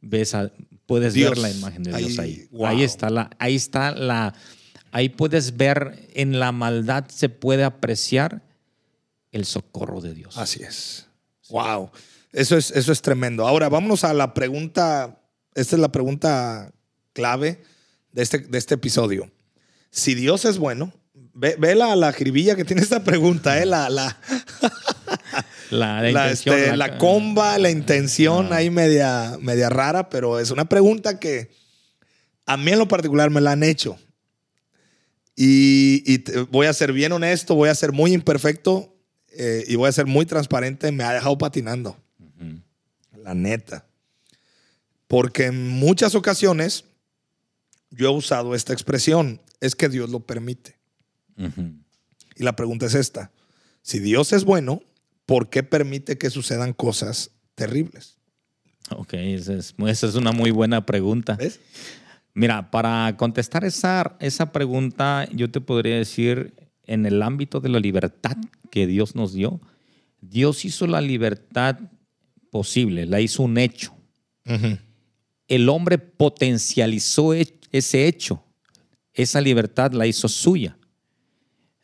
ves 0.02 0.34
puedes 0.86 1.14
ver 1.14 1.38
la 1.38 1.50
imagen 1.50 1.82
de 1.82 1.96
Dios 1.96 2.18
ahí. 2.18 2.48
Ahí 2.64 2.82
está 2.82 3.10
la, 3.10 3.30
ahí 3.38 3.54
está 3.54 3.92
la, 3.92 4.34
ahí 4.90 5.08
puedes 5.08 5.56
ver 5.56 6.08
en 6.14 6.38
la 6.38 6.52
maldad 6.52 7.04
se 7.08 7.28
puede 7.28 7.64
apreciar 7.64 8.42
el 9.32 9.44
socorro 9.44 10.00
de 10.00 10.14
Dios. 10.14 10.36
Así 10.38 10.62
es. 10.62 11.06
Wow. 11.50 11.90
Eso 12.32 12.56
es, 12.56 12.70
eso 12.70 12.92
es 12.92 13.02
tremendo. 13.02 13.46
Ahora, 13.46 13.68
vámonos 13.68 14.04
a 14.04 14.12
la 14.12 14.34
pregunta. 14.34 15.20
Esta 15.54 15.76
es 15.76 15.80
la 15.80 15.92
pregunta 15.92 16.72
clave 17.12 17.62
de 18.12 18.22
este, 18.22 18.38
de 18.38 18.58
este 18.58 18.74
episodio. 18.74 19.30
Si 19.90 20.14
Dios 20.14 20.44
es 20.44 20.58
bueno, 20.58 20.92
ve, 21.34 21.74
la, 21.74 21.94
la 21.96 22.12
jiribilla 22.12 22.56
que 22.56 22.64
tiene 22.64 22.82
esta 22.82 23.04
pregunta, 23.04 23.60
¿eh? 23.60 23.66
la, 23.66 23.88
la, 23.88 24.18
la, 25.74 26.30
este, 26.30 26.76
la, 26.76 26.98
comba, 26.98 27.58
la 27.58 27.70
intención 27.70 28.52
ahí 28.52 28.70
media, 28.70 29.36
media 29.40 29.68
rara, 29.68 30.08
pero 30.08 30.38
es 30.38 30.50
una 30.50 30.64
pregunta 30.66 31.18
que 31.18 31.50
a 32.46 32.56
mí 32.56 32.70
en 32.70 32.78
lo 32.78 32.88
particular 32.88 33.30
me 33.30 33.40
la 33.40 33.52
han 33.52 33.62
hecho. 33.62 33.98
Y, 35.36 36.22
voy 36.50 36.66
a 36.66 36.72
ser 36.72 36.92
bien 36.92 37.12
honesto, 37.12 37.54
voy 37.54 37.68
a 37.68 37.74
ser 37.74 37.92
muy 37.92 38.12
imperfecto 38.12 38.94
eh, 39.30 39.64
y 39.66 39.74
voy 39.76 39.88
a 39.88 39.92
ser 39.92 40.06
muy 40.06 40.26
transparente. 40.26 40.92
Me 40.92 41.04
ha 41.04 41.12
dejado 41.12 41.36
patinando. 41.38 41.96
La 43.16 43.34
neta. 43.34 43.86
Porque 45.08 45.46
en 45.46 45.68
muchas 45.68 46.14
ocasiones 46.14 46.84
yo 47.90 48.10
he 48.10 48.14
usado 48.14 48.54
esta 48.54 48.72
expresión. 48.72 49.40
Es 49.60 49.74
que 49.74 49.88
Dios 49.88 50.10
lo 50.10 50.20
permite. 50.20 50.76
Y 52.36 52.42
la 52.42 52.54
pregunta 52.54 52.86
es 52.86 52.94
esta. 52.94 53.32
Si 53.82 53.98
Dios 53.98 54.32
es 54.32 54.44
bueno, 54.44 54.82
¿por 55.26 55.48
qué 55.48 55.62
permite 55.62 56.18
que 56.18 56.30
sucedan 56.30 56.72
cosas 56.72 57.30
terribles? 57.54 58.18
Ok, 58.90 59.14
esa 59.14 59.54
es, 59.54 59.74
esa 59.86 60.06
es 60.06 60.14
una 60.14 60.32
muy 60.32 60.50
buena 60.50 60.84
pregunta. 60.84 61.36
¿Ves? 61.36 61.60
Mira, 62.34 62.70
para 62.70 63.16
contestar 63.16 63.64
esa, 63.64 64.16
esa 64.20 64.52
pregunta, 64.52 65.28
yo 65.32 65.50
te 65.50 65.60
podría 65.60 65.96
decir, 65.96 66.52
en 66.86 67.06
el 67.06 67.22
ámbito 67.22 67.60
de 67.60 67.68
la 67.68 67.78
libertad 67.78 68.36
que 68.70 68.86
Dios 68.86 69.14
nos 69.14 69.32
dio, 69.32 69.60
Dios 70.20 70.64
hizo 70.64 70.86
la 70.86 71.00
libertad 71.00 71.78
posible, 72.50 73.06
la 73.06 73.20
hizo 73.20 73.42
un 73.42 73.58
hecho. 73.58 73.94
El 75.48 75.68
hombre 75.68 75.98
potencializó 75.98 77.32
ese 77.34 78.06
hecho, 78.06 78.44
esa 79.12 79.40
libertad 79.40 79.92
la 79.92 80.06
hizo 80.06 80.28
suya. 80.28 80.76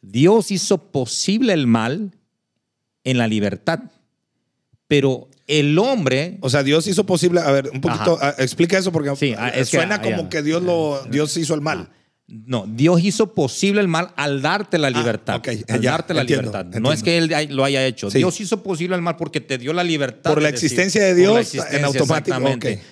Dios 0.02 0.50
hizo 0.50 0.90
posible 0.90 1.52
el 1.52 1.66
mal 1.66 2.12
en 3.04 3.18
la 3.18 3.26
libertad, 3.26 3.80
pero 4.88 5.28
el 5.46 5.78
hombre. 5.78 6.38
O 6.40 6.50
sea, 6.50 6.62
Dios 6.62 6.86
hizo 6.86 7.04
posible. 7.04 7.40
A 7.40 7.50
ver, 7.50 7.70
un 7.72 7.80
poquito, 7.80 8.18
ah, 8.20 8.34
explica 8.38 8.78
eso 8.78 8.92
porque 8.92 9.10
ah, 9.36 9.64
suena 9.64 10.00
como 10.00 10.28
que 10.28 10.42
Dios, 10.42 10.62
lo, 10.62 11.04
Dios 11.10 11.36
hizo 11.36 11.54
el 11.54 11.60
mal. 11.60 11.90
No, 12.26 12.64
Dios 12.68 13.02
hizo 13.02 13.34
posible 13.34 13.80
el 13.80 13.88
mal 13.88 14.12
al 14.14 14.40
darte 14.40 14.78
la 14.78 14.86
ah, 14.86 14.90
libertad. 14.90 15.42
al 15.68 15.82
darte 15.82 16.14
la 16.14 16.22
libertad. 16.22 16.64
No 16.64 16.92
es 16.92 17.02
que 17.02 17.18
Él 17.18 17.30
lo 17.50 17.64
haya 17.64 17.84
hecho. 17.84 18.08
Dios 18.08 18.40
hizo 18.40 18.62
posible 18.62 18.94
el 18.94 19.02
mal 19.02 19.16
porque 19.16 19.40
te 19.40 19.58
dio 19.58 19.72
la 19.72 19.82
libertad. 19.82 20.30
Por 20.30 20.40
la 20.40 20.48
existencia 20.48 21.02
de 21.04 21.14
Dios 21.14 21.54
en 21.54 21.84
automático. 21.84 22.38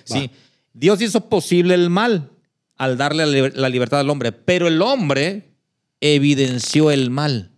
sí. 0.03 0.29
Dios 0.71 1.01
hizo 1.01 1.27
posible 1.29 1.73
el 1.73 1.89
mal 1.89 2.29
al 2.77 2.97
darle 2.97 3.51
la 3.51 3.69
libertad 3.69 3.99
al 3.99 4.09
hombre, 4.09 4.31
pero 4.31 4.67
el 4.67 4.81
hombre 4.81 5.55
evidenció 5.99 6.91
el 6.91 7.09
mal 7.09 7.48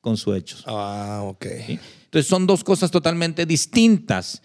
con 0.00 0.16
sus 0.16 0.36
hechos. 0.36 0.64
Ah, 0.66 1.22
ok. 1.24 1.46
Entonces 2.04 2.26
son 2.26 2.46
dos 2.46 2.64
cosas 2.64 2.90
totalmente 2.90 3.46
distintas. 3.46 4.42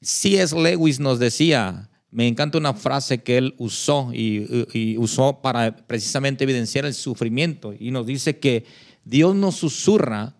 C.S. 0.00 0.54
Lewis 0.56 0.98
nos 0.98 1.18
decía, 1.18 1.90
me 2.10 2.26
encanta 2.28 2.58
una 2.58 2.74
frase 2.74 3.22
que 3.22 3.38
él 3.38 3.54
usó 3.58 4.10
y, 4.12 4.96
usó 4.98 5.40
para 5.40 5.76
precisamente 5.76 6.44
evidenciar 6.44 6.84
el 6.84 6.94
sufrimiento 6.94 7.74
y 7.78 7.90
nos 7.90 8.06
dice 8.06 8.38
que 8.38 8.64
Dios 9.04 9.34
nos 9.34 9.56
susurra 9.56 10.36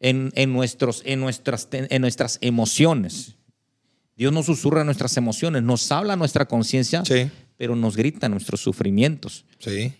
en, 0.00 0.32
nuestros, 0.52 1.02
en, 1.04 1.20
nuestras, 1.20 1.68
en 1.70 2.00
nuestras 2.00 2.38
emociones. 2.40 3.36
Dios 4.16 4.32
nos 4.32 4.46
susurra 4.46 4.80
en 4.80 4.86
nuestras 4.86 5.16
emociones, 5.16 5.62
nos 5.62 5.90
habla 5.92 6.16
nuestra 6.16 6.46
conciencia, 6.46 7.02
pero 7.56 7.76
nos 7.76 7.96
grita 7.96 8.28
nuestros 8.28 8.60
sufrimientos. 8.60 9.44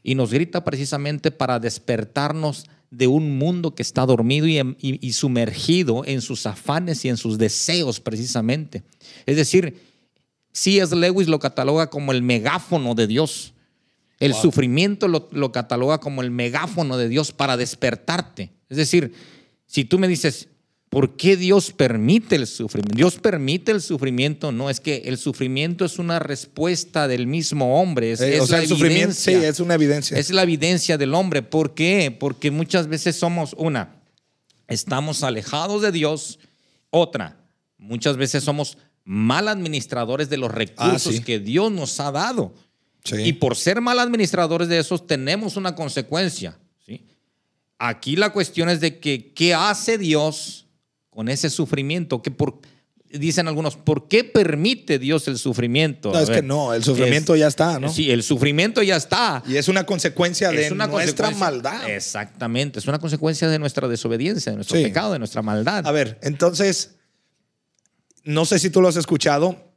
Y 0.02 0.14
nos 0.14 0.32
grita 0.32 0.64
precisamente 0.64 1.30
para 1.30 1.58
despertarnos 1.58 2.66
de 2.90 3.06
un 3.06 3.38
mundo 3.38 3.74
que 3.74 3.82
está 3.82 4.04
dormido 4.04 4.46
y, 4.48 5.12
sumergido 5.12 6.02
en 6.04 6.20
sus 6.20 6.46
afanes 6.46 7.04
y 7.04 7.08
en 7.08 7.16
sus 7.16 7.38
deseos 7.38 8.00
precisamente. 8.00 8.82
Es 9.26 9.36
decir, 9.36 9.80
C.S. 10.52 10.94
Lewis 10.96 11.28
lo 11.28 11.38
cataloga 11.38 11.88
como 11.88 12.12
el 12.12 12.22
megáfono 12.22 12.94
de 12.94 13.06
Dios. 13.06 13.54
El 14.18 14.34
sufrimiento 14.34 15.08
lo, 15.08 15.28
lo, 15.30 15.52
cataloga 15.52 15.98
como 15.98 16.20
el 16.20 16.30
megáfono 16.30 16.96
de 16.98 17.08
Dios 17.08 17.32
para 17.32 17.56
despertarte. 17.56 18.50
Es 18.68 18.76
decir, 18.76 19.14
si 19.66 19.84
tú 19.84 19.98
me 19.98 20.08
dices, 20.08 20.48
¿Por 20.90 21.16
qué 21.16 21.36
Dios 21.36 21.70
permite 21.70 22.34
el 22.34 22.48
sufrimiento? 22.48 22.96
Dios 22.96 23.16
permite 23.16 23.70
el 23.70 23.80
sufrimiento, 23.80 24.50
no 24.50 24.68
es 24.70 24.80
que 24.80 25.02
el 25.06 25.18
sufrimiento 25.18 25.84
es 25.84 26.00
una 26.00 26.18
respuesta 26.18 27.06
del 27.06 27.28
mismo 27.28 27.80
hombre. 27.80 28.10
Es, 28.10 28.20
eh, 28.20 28.40
o 28.40 28.46
sea, 28.46 28.60
el 28.60 28.66
sufrimiento 28.66 29.14
sí, 29.14 29.30
es 29.30 29.60
una 29.60 29.74
evidencia. 29.74 30.18
Es 30.18 30.30
la 30.30 30.42
evidencia 30.42 30.98
del 30.98 31.14
hombre. 31.14 31.42
¿Por 31.42 31.74
qué? 31.74 32.14
Porque 32.18 32.50
muchas 32.50 32.88
veces 32.88 33.14
somos 33.14 33.54
una, 33.56 34.02
estamos 34.66 35.22
alejados 35.22 35.80
de 35.80 35.92
Dios. 35.92 36.40
Otra, 36.90 37.36
muchas 37.78 38.16
veces 38.16 38.42
somos 38.42 38.76
mal 39.04 39.46
administradores 39.46 40.28
de 40.28 40.38
los 40.38 40.50
recursos 40.50 41.18
ah, 41.20 41.24
que 41.24 41.38
Dios 41.38 41.70
nos 41.70 42.00
ha 42.00 42.10
dado. 42.10 42.52
Y 43.12 43.34
por 43.34 43.54
ser 43.54 43.80
mal 43.80 44.00
administradores 44.00 44.66
de 44.68 44.80
esos 44.80 45.06
tenemos 45.06 45.56
una 45.56 45.76
consecuencia. 45.76 46.58
Aquí 47.78 48.16
la 48.16 48.30
cuestión 48.30 48.68
es 48.68 48.80
de 48.80 48.98
que, 48.98 49.32
¿qué 49.32 49.54
hace 49.54 49.96
Dios? 49.96 50.66
Con 51.10 51.28
ese 51.28 51.50
sufrimiento 51.50 52.22
que 52.22 52.30
por, 52.30 52.60
dicen 53.10 53.48
algunos, 53.48 53.76
¿por 53.76 54.08
qué 54.08 54.24
permite 54.24 54.98
Dios 54.98 55.26
el 55.28 55.38
sufrimiento? 55.38 56.12
No, 56.12 56.20
es 56.20 56.30
que 56.30 56.42
no, 56.42 56.72
el 56.72 56.84
sufrimiento 56.84 57.34
ya 57.36 57.48
está, 57.48 57.78
¿no? 57.78 57.92
Sí, 57.92 58.10
el 58.10 58.22
sufrimiento 58.22 58.82
ya 58.82 58.96
está. 58.96 59.42
Y 59.46 59.56
es 59.56 59.68
una 59.68 59.84
consecuencia 59.84 60.50
de 60.50 60.70
nuestra 60.70 61.30
maldad. 61.32 61.88
Exactamente, 61.90 62.78
es 62.78 62.86
una 62.86 62.98
consecuencia 62.98 63.48
de 63.48 63.58
nuestra 63.58 63.88
desobediencia, 63.88 64.52
de 64.52 64.56
nuestro 64.56 64.80
pecado, 64.80 65.12
de 65.12 65.18
nuestra 65.18 65.42
maldad. 65.42 65.86
A 65.86 65.92
ver, 65.92 66.18
entonces, 66.22 66.96
no 68.24 68.44
sé 68.44 68.58
si 68.58 68.70
tú 68.70 68.80
lo 68.80 68.88
has 68.88 68.96
escuchado, 68.96 69.74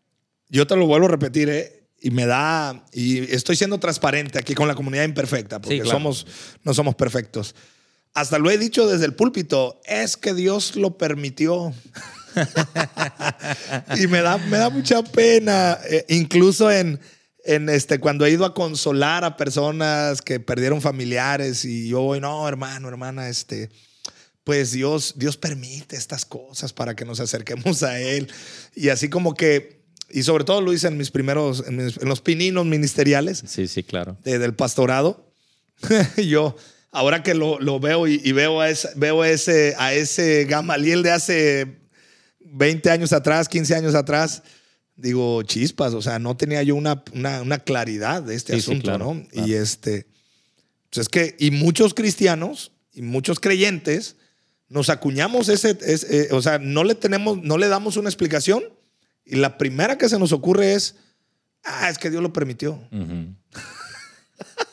yo 0.50 0.68
te 0.68 0.76
lo 0.76 0.86
vuelvo 0.86 1.08
a 1.08 1.10
repetir, 1.10 1.50
¿eh? 1.50 1.84
y 2.04 2.12
me 2.12 2.26
da, 2.26 2.86
y 2.92 3.20
estoy 3.34 3.56
siendo 3.56 3.80
transparente 3.80 4.38
aquí 4.38 4.54
con 4.54 4.68
la 4.68 4.76
comunidad 4.76 5.06
imperfecta, 5.06 5.62
porque 5.62 5.86
somos, 5.86 6.28
no 6.64 6.74
somos 6.74 6.96
perfectos. 6.96 7.56
Hasta 8.14 8.38
lo 8.38 8.52
he 8.52 8.58
dicho 8.58 8.88
desde 8.88 9.06
el 9.06 9.14
púlpito, 9.14 9.82
es 9.86 10.18
que 10.18 10.34
Dios 10.34 10.76
lo 10.76 10.98
permitió. 10.98 11.74
y 13.98 14.08
me 14.08 14.22
da, 14.22 14.38
me 14.38 14.58
da 14.58 14.70
mucha 14.70 15.04
pena, 15.04 15.80
eh, 15.90 16.06
incluso 16.10 16.72
en, 16.72 17.00
en 17.44 17.70
este, 17.70 18.00
cuando 18.00 18.26
he 18.26 18.32
ido 18.32 18.46
a 18.46 18.54
consolar 18.54 19.24
a 19.24 19.38
personas 19.38 20.22
que 20.22 20.40
perdieron 20.40 20.82
familiares 20.82 21.66
y 21.66 21.90
yo 21.90 22.02
voy, 22.02 22.20
no, 22.20 22.48
hermano, 22.48 22.88
hermana, 22.88 23.30
este, 23.30 23.70
pues 24.44 24.72
Dios, 24.72 25.14
Dios 25.18 25.38
permite 25.38 25.96
estas 25.96 26.26
cosas 26.26 26.74
para 26.74 26.96
que 26.96 27.06
nos 27.06 27.20
acerquemos 27.20 27.84
a 27.84 28.00
Él. 28.00 28.32
Y 28.76 28.90
así 28.90 29.10
como 29.10 29.34
que 29.34 29.84
y 30.14 30.22
sobre 30.24 30.44
todo 30.44 30.62
lo 30.62 30.72
hice 30.72 30.88
en 30.88 30.96
mis 30.96 31.10
primeros, 31.10 31.64
en, 31.68 31.92
los 32.08 32.22
pininos 32.22 32.66
ministeriales. 32.66 33.44
Sí, 33.48 33.68
sí, 33.68 33.82
claro. 33.84 34.16
del 34.24 34.54
pastorado. 34.54 35.26
Yo, 36.18 36.56
ahora 36.94 37.24
que 37.24 37.34
lo, 37.34 37.60
lo 37.60 37.80
veo 37.80 38.08
y, 38.08 38.32
veo, 38.32 38.62
a 38.62 38.70
ese, 38.70 38.90
veo 38.96 39.26
ese, 39.26 39.76
a 39.78 39.94
ese 39.94 40.46
Gamaliel 40.46 41.04
de 41.04 41.12
hace 41.12 41.80
20 42.40 42.90
años 42.92 43.12
atrás, 43.12 43.50
15 43.50 43.76
años 43.76 43.96
atrás, 43.96 44.44
digo, 44.96 45.42
chispas, 45.42 45.96
o 45.96 46.02
sea, 46.02 46.20
no 46.20 46.38
tenía 46.38 46.62
yo 46.62 46.76
una, 46.76 47.04
una, 47.14 47.60
claridad 47.60 48.22
de 48.22 48.36
este 48.36 48.56
asunto, 48.56 48.98
¿no? 49.00 49.26
Y 49.34 49.54
este, 49.54 50.06
pues 50.92 51.00
es 51.00 51.10
que, 51.10 51.36
y 51.40 51.50
muchos 51.50 51.96
cristianos 51.96 52.72
y 52.94 53.02
muchos 53.02 53.40
creyentes 53.40 54.16
nos 54.70 54.90
acuñamos 54.90 55.50
ese, 55.50 55.78
ese 55.82 56.26
eh, 56.26 56.28
o 56.32 56.44
sea, 56.44 56.60
no 56.60 56.84
le 56.84 56.94
tenemos, 56.94 57.42
no 57.42 57.58
le 57.58 57.70
damos 57.70 57.98
una 57.98 58.10
explicación 58.10 58.64
y 59.26 59.38
la 59.38 59.58
primera 59.58 59.98
que 59.98 60.10
se 60.10 60.20
nos 60.20 60.32
ocurre 60.32 60.74
es, 60.74 60.96
ah, 61.64 61.90
es 61.90 61.98
que 61.98 62.12
Dios 62.12 62.22
lo 62.22 62.32
permitió. 62.34 62.80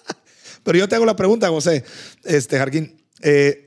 Pero 0.63 0.79
yo 0.79 0.89
te 0.89 0.95
hago 0.95 1.05
la 1.05 1.17
pregunta, 1.17 1.49
José, 1.49 1.85
este, 2.25 2.59
Jarquín, 2.59 2.97
eh, 3.23 3.67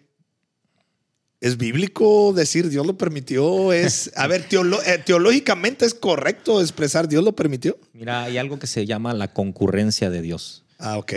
¿Es 1.40 1.58
bíblico 1.58 2.32
decir 2.32 2.70
Dios 2.70 2.88
lo 2.88 2.98
permitió? 2.98 3.74
Es, 3.74 4.14
a 4.16 4.28
ver, 4.28 4.46
eh, 4.50 5.04
teológicamente 5.06 5.86
es 5.86 5.94
correcto 5.94 6.62
expresar 6.62 7.10
Dios 7.10 7.22
lo 7.22 7.36
permitió. 7.36 7.78
Mira, 7.92 8.24
hay 8.24 8.38
algo 8.38 8.60
que 8.60 8.68
se 8.68 8.86
llama 8.86 9.14
la 9.14 9.34
concurrencia 9.34 10.10
de 10.10 10.22
Dios. 10.22 10.64
Ah, 10.78 10.98
ok. 10.98 11.12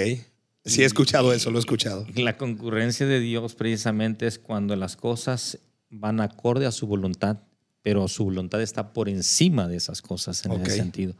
Sí, 0.64 0.82
he 0.82 0.84
escuchado 0.84 1.32
eso, 1.32 1.52
lo 1.52 1.58
he 1.58 1.60
escuchado. 1.60 2.08
La 2.16 2.36
concurrencia 2.36 3.06
de 3.06 3.20
Dios 3.20 3.54
precisamente 3.54 4.26
es 4.26 4.40
cuando 4.40 4.74
las 4.74 4.96
cosas 4.96 5.58
van 5.90 6.20
acorde 6.20 6.66
a 6.66 6.72
su 6.72 6.88
voluntad 6.88 7.38
pero 7.86 8.08
su 8.08 8.24
voluntad 8.24 8.60
está 8.62 8.92
por 8.92 9.08
encima 9.08 9.68
de 9.68 9.76
esas 9.76 10.02
cosas 10.02 10.44
en 10.44 10.50
ese 10.60 10.72
sentido. 10.72 11.14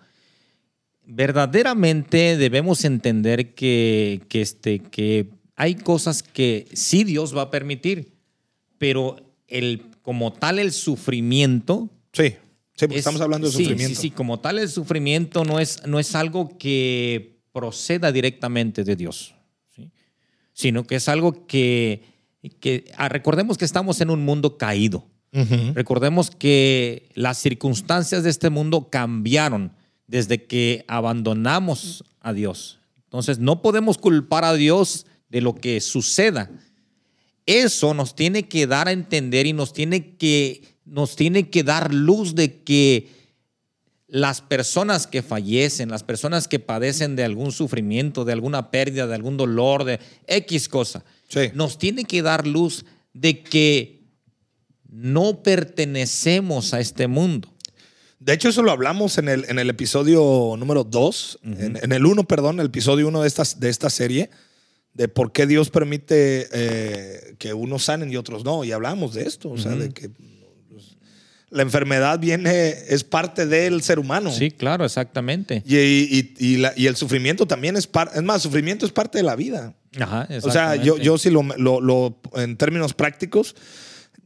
Verdaderamente 1.07 2.36
debemos 2.36 2.84
entender 2.84 3.54
que, 3.54 4.22
que, 4.28 4.42
este, 4.42 4.80
que 4.80 5.30
hay 5.54 5.76
cosas 5.76 6.22
que 6.22 6.66
sí 6.72 7.04
Dios 7.04 7.36
va 7.36 7.42
a 7.42 7.50
permitir, 7.50 8.12
pero 8.78 9.16
el, 9.46 9.82
como 10.02 10.32
tal 10.32 10.59
el 10.59 10.72
sufrimiento... 10.72 11.88
Sí, 12.12 12.34
sí 12.74 12.86
estamos 12.90 13.20
hablando 13.20 13.46
de 13.46 13.52
sufrimiento. 13.52 13.94
Sí, 13.94 14.09
sí, 14.09 14.11
como 14.11 14.40
tal 14.40 14.59
el 14.59 14.68
sufrimiento 14.68 15.44
no 15.44 15.61
es, 15.61 15.86
no 15.86 16.00
es 16.00 16.14
algo 16.14 16.59
que 16.59 17.38
proceda 17.52 18.12
directamente 18.12 18.84
de 18.84 18.96
Dios, 18.96 19.34
sino 20.52 20.84
que 20.84 20.96
es 20.96 21.09
algo 21.09 21.46
que, 21.46 22.02
que 22.61 22.84
ah, 22.96 23.09
recordemos 23.09 23.57
que 23.57 23.64
estamos 23.64 24.00
en 24.00 24.11
un 24.11 24.24
mundo 24.24 24.59
caído. 24.59 25.07
Recordemos 25.74 26.30
que 26.30 27.11
las 27.14 27.36
circunstancias 27.36 28.22
de 28.22 28.30
este 28.30 28.48
mundo 28.48 28.88
cambiaron 28.88 29.72
desde 30.07 30.44
que 30.44 30.84
abandonamos 30.88 32.04
a 32.20 32.32
Dios. 32.32 32.78
Entonces 33.04 33.38
no 33.38 33.62
podemos 33.62 33.98
culpar 33.98 34.44
a 34.44 34.54
Dios 34.54 35.07
de 35.28 35.40
lo 35.40 35.54
que 35.54 35.80
suceda. 35.80 36.50
Eso 37.46 37.94
nos 37.94 38.14
tiene 38.14 38.48
que 38.48 38.66
dar 38.66 38.88
a 38.88 38.92
entender 38.92 39.46
y 39.46 39.52
nos 39.52 39.72
tiene 39.72 40.16
que, 40.16 40.62
nos 40.84 41.16
tiene 41.16 41.48
que 41.48 41.62
dar 41.62 41.94
luz 41.94 42.34
de 42.34 42.62
que 42.62 43.09
las 44.09 44.40
personas 44.40 45.07
que 45.07 45.22
fallecen, 45.22 45.88
las 45.88 46.04
personas 46.04 46.48
que 46.48 46.59
padecen 46.59 47.16
de 47.16 47.24
algún 47.24 47.52
sufrimiento, 47.52 48.24
de 48.24 48.32
alguna 48.32 48.70
pérdida, 48.70 49.07
de 49.07 49.14
algún 49.14 49.36
dolor, 49.36 49.84
de 49.84 49.98
X 50.26 50.68
cosa, 50.68 51.04
nos 51.54 51.78
tiene 51.78 52.04
que 52.04 52.22
dar 52.22 52.46
luz 52.46 52.84
de 53.12 53.42
que 53.42 54.04
no 54.88 55.42
pertenecemos 55.42 56.72
a 56.72 56.80
este 56.80 57.09
mundo. 57.09 57.55
De 58.19 58.33
hecho, 58.33 58.49
eso 58.49 58.62
lo 58.62 58.73
hablamos 58.73 59.19
en 59.19 59.29
el, 59.29 59.45
en 59.49 59.59
el 59.59 59.69
episodio 59.69 60.55
número 60.59 60.85
2, 60.85 61.41
en, 61.43 61.93
el 61.93 62.07
1, 62.07 62.25
perdón, 62.25 62.61
el 62.61 62.67
episodio 62.67 63.09
1 63.09 63.23
de, 63.23 63.33
de 63.59 63.69
esta 63.69 63.91
serie, 63.91 64.31
de 64.95 65.09
por 65.09 65.33
qué 65.33 65.47
Dios 65.47 65.69
permite 65.69 66.49
eh, 66.53 67.37
que 67.39 67.53
unos 67.53 67.85
sanen 67.85 68.11
y 68.11 68.17
otros 68.17 68.45
no. 68.45 68.64
Y 68.64 68.73
hablamos 68.73 69.12
de 69.12 69.25
esto, 69.25 69.51
o 69.51 69.59
sea, 69.59 69.73
de 69.73 69.91
que 69.91 70.09
pues, 70.71 70.97
la 71.51 71.61
enfermedad 71.61 72.19
viene, 72.19 72.71
es 72.89 73.05
parte 73.05 73.47
del 73.47 73.83
ser 73.83 73.99
humano. 73.99 74.33
Sí, 74.33 74.51
claro, 74.51 74.87
exactamente. 74.87 75.62
Y, 75.67 76.35
y, 76.39 76.87
el 76.87 76.97
sufrimiento 76.97 77.47
también 77.47 77.77
es 77.77 77.87
parte, 77.87 78.17
es 78.17 78.25
más, 78.25 78.41
sufrimiento 78.41 78.87
es 78.87 78.93
parte 78.93 79.19
de 79.19 79.25
la 79.25 79.37
vida. 79.37 79.75
Ajá, 80.01 80.27
o 80.43 80.51
sea, 80.51 80.77
yo, 80.77 80.97
yo 80.97 81.19
sí 81.19 81.29
lo, 81.29 81.43
lo, 81.43 82.19
en 82.35 82.57
términos 82.57 82.95
prácticos, 82.95 83.55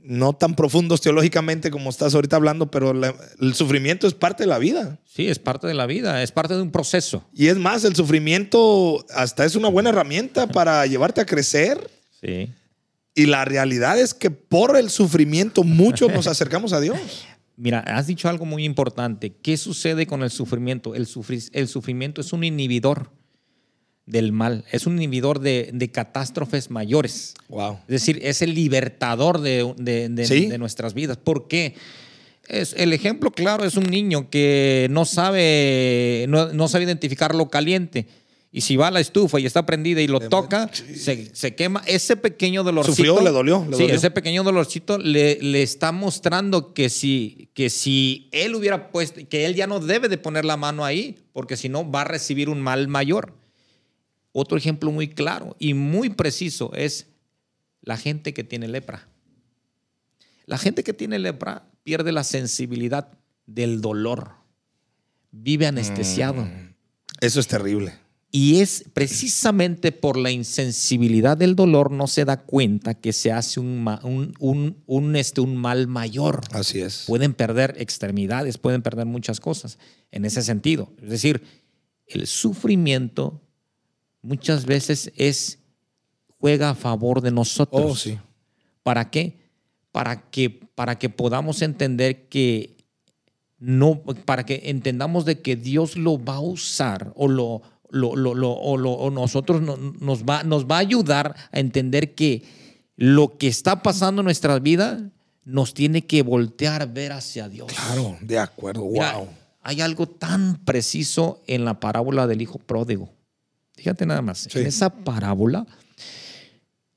no 0.03 0.33
tan 0.33 0.55
profundos 0.55 1.01
teológicamente 1.01 1.71
como 1.71 1.91
estás 1.91 2.15
ahorita 2.15 2.37
hablando, 2.37 2.71
pero 2.71 2.93
el 2.93 3.55
sufrimiento 3.55 4.07
es 4.07 4.15
parte 4.15 4.45
de 4.45 4.49
la 4.49 4.59
vida. 4.59 4.99
Sí, 5.05 5.29
es 5.29 5.39
parte 5.39 5.67
de 5.67 5.75
la 5.75 5.87
vida, 5.87 6.23
es 6.23 6.33
parte 6.33 6.55
de 6.55 6.63
un 6.63 6.71
proceso. 6.71 7.25
Y 7.35 7.49
es 7.49 7.57
más, 7.57 7.85
el 7.85 7.95
sufrimiento 7.95 9.05
hasta 9.15 9.45
es 9.45 9.57
una 9.57 9.69
buena 9.69 9.91
herramienta 9.91 10.47
para 10.47 10.87
llevarte 10.87 11.21
a 11.21 11.27
crecer. 11.27 11.91
Sí. 12.21 12.51
Y 13.15 13.27
la 13.27 13.45
realidad 13.45 13.99
es 13.99 14.15
que 14.15 14.31
por 14.31 14.77
el 14.77 14.91
sufrimiento 14.91 15.65
muchos 15.65 16.13
nos 16.13 16.27
acercamos 16.29 16.73
a 16.73 16.81
Dios. 16.81 16.99
Mira, 17.57 17.81
has 17.81 18.07
dicho 18.07 18.29
algo 18.29 18.47
muy 18.47 18.65
importante. 18.65 19.37
¿Qué 19.43 19.57
sucede 19.59 20.07
con 20.07 20.23
el 20.23 20.31
sufrimiento? 20.31 20.95
El, 20.95 21.07
el 21.53 21.69
sufrimiento 21.69 22.21
es 22.21 22.33
un 22.33 22.45
inhibidor 22.45 23.11
del 24.07 24.33
mal, 24.33 24.65
es 24.73 24.87
un 24.87 24.97
inhibidor 24.97 25.41
de, 25.41 25.91
catástrofes 25.93 26.71
mayores. 26.71 27.35
Wow. 27.49 27.79
Es 27.83 27.89
decir, 27.89 28.19
es 28.23 28.43
el 28.43 28.55
libertador 28.55 29.41
de, 29.41 29.75
de, 29.77 30.59
nuestras 30.59 30.95
vidas. 30.95 31.17
¿Por 31.17 31.49
qué? 31.49 31.75
Es, 32.49 32.75
el 32.77 32.93
ejemplo 32.93 33.31
claro 33.31 33.65
es 33.65 33.77
un 33.77 33.85
niño 33.85 34.29
que 34.29 34.89
no 34.91 35.05
sabe, 35.05 36.27
no, 36.29 36.69
sabe 36.69 36.85
identificar 36.85 37.35
lo 37.35 37.49
caliente. 37.49 38.07
Y 38.53 38.63
si 38.63 38.75
va 38.75 38.89
a 38.89 38.91
la 38.91 38.99
estufa 38.99 39.39
y 39.39 39.47
está 39.47 39.65
prendida 39.65 40.01
y 40.01 40.09
lo 40.09 40.19
toca, 40.19 40.69
se, 40.73 41.55
quema. 41.55 41.85
Ese 41.87 42.17
pequeño 42.17 42.65
dolorcito. 42.65 42.97
Sufrió, 42.97 43.21
le 43.21 43.31
dolió. 43.31 43.65
sí, 43.73 43.85
ese 43.85 44.11
pequeño 44.11 44.43
dolorcito 44.43 44.99
le, 44.99 45.39
le, 45.41 45.63
está 45.63 45.93
mostrando 45.93 46.75
que 46.75 46.91
si, 46.91 47.51
que 47.55 47.71
si 47.71 48.29
él 48.33 48.57
hubiera 48.57 48.91
puesto, 48.91 49.21
que 49.29 49.47
él 49.47 49.55
ya 49.55 49.69
no 49.69 49.79
debe 49.79 50.09
de 50.09 50.19
poner 50.19 50.45
la 50.45 50.57
mano 50.57 50.85
ahí, 50.85 51.19
porque 51.33 51.57
si 51.57 51.69
no 51.69 51.89
va 51.89 52.01
a 52.01 52.05
recibir 52.05 52.49
un 52.49 52.61
mal 52.61 52.89
mayor. 52.89 53.40
Otro 54.33 54.57
ejemplo 54.57 54.91
muy 54.93 55.09
claro 55.09 55.57
y 55.59 55.75
muy 55.75 56.11
preciso 56.11 56.73
es 56.75 57.09
la 57.83 57.97
gente 57.97 58.33
que 58.33 58.45
tiene 58.45 58.69
lepra. 58.69 59.09
La 60.47 60.59
gente 60.59 60.83
que 60.85 60.93
tiene 60.93 61.19
lepra 61.19 61.71
pierde 61.83 62.13
la 62.13 62.25
sensibilidad 62.25 63.09
del 63.47 63.81
dolor, 63.81 64.33
vive 65.31 65.67
anestesiado. 65.67 66.45
Mm, 66.45 66.75
eso 67.21 67.41
es 67.41 67.47
terrible. 67.47 67.95
Y 68.33 68.61
es 68.61 68.85
precisamente 68.93 69.91
por 69.91 70.17
la 70.17 70.31
insensibilidad 70.31 71.37
del 71.37 71.57
dolor 71.57 71.91
no 71.91 72.07
se 72.07 72.25
da 72.25 72.37
cuenta 72.37 72.95
que 72.95 73.13
se 73.13 73.33
hace 73.33 73.59
un, 73.59 74.35
un, 74.87 75.17
este, 75.17 75.41
un 75.41 75.57
mal 75.57 75.89
mayor. 75.89 76.43
Así 76.53 76.81
es. 76.81 77.05
Pueden 77.09 77.35
perder 77.35 77.75
extremidades, 77.79 78.57
pueden 78.57 78.83
perder 78.83 79.07
muchas 79.07 79.41
cosas 79.41 79.79
en 80.13 80.25
ese 80.25 80.43
sentido. 80.43 80.93
Es 81.03 81.11
decir, 81.11 81.43
el 82.07 82.29
sufrimiento 82.29 83.41
muchas 84.23 84.67
veces 84.67 85.13
es 85.17 85.59
juega 86.39 86.71
a 86.71 86.75
favor 86.75 87.21
de 87.21 87.31
nosotros. 87.31 87.91
Oh, 87.91 87.97
sí. 87.97 88.19
¿Para 88.83 89.11
qué? 89.11 89.39
Para 89.93 90.31
que, 90.31 90.51
para 90.51 90.99
que 90.99 91.09
podamos 91.09 91.63
entender 91.63 92.29
que 92.29 92.77
no, 93.59 94.03
para 94.25 94.47
que 94.47 94.63
entendamos 94.65 95.25
de 95.27 95.41
que 95.41 95.55
Dios 95.55 95.97
lo 95.97 96.23
va 96.23 96.37
a 96.37 96.41
usar 96.41 97.13
o 97.15 97.29
lo, 97.29 97.63
lo, 97.91 98.17
lo, 98.17 98.53
o, 98.53 99.11
nosotros 99.11 99.61
nos, 99.61 100.25
va, 100.25 100.43
nos 100.45 100.67
va 100.67 100.77
a 100.77 100.81
ayudar 100.81 101.37
a 101.53 101.61
entender 101.61 102.15
que 102.15 102.43
lo 102.97 103.37
que 103.37 103.49
está 103.49 103.83
pasando 103.83 104.23
en 104.23 104.25
nuestra 104.25 104.59
vida 104.59 105.11
nos 105.45 105.75
tiene 105.75 106.07
que 106.07 106.23
voltear 106.23 106.83
a 106.83 106.87
ver 106.87 107.13
hacia 107.13 107.49
Dios. 107.49 107.71
Claro, 107.73 108.17
de 108.21 108.39
acuerdo, 108.39 108.83
wow. 108.83 109.29
hay 109.63 109.81
algo 109.81 110.07
tan 110.07 110.65
preciso 110.65 111.43
en 111.47 111.65
la 111.65 111.81
parábola 111.81 112.27
del 112.27 112.41
hijo 112.41 112.59
pródigo. 112.59 113.11
Fíjate 113.81 114.05
nada 114.05 114.21
más. 114.21 114.55
En 114.55 114.67
esa 114.67 114.91
parábola, 114.91 115.67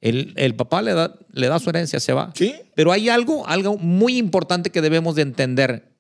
el, 0.02 0.34
el, 0.36 0.54
papá 0.54 0.82
le 0.82 0.94
da, 0.94 1.18
le 1.32 1.48
da 1.48 1.58
su 1.60 1.70
herencia, 1.70 2.02
se 2.02 2.12
va. 2.12 2.34
Sí. 2.36 2.56
Pero 2.76 2.92
hay 2.92 3.08
algo, 3.08 3.48
algo 3.48 3.78
muy 3.78 4.18
importante 4.18 4.70
que 4.70 4.82
debemos 4.82 5.16
de 5.16 5.22
entender. 5.22 5.94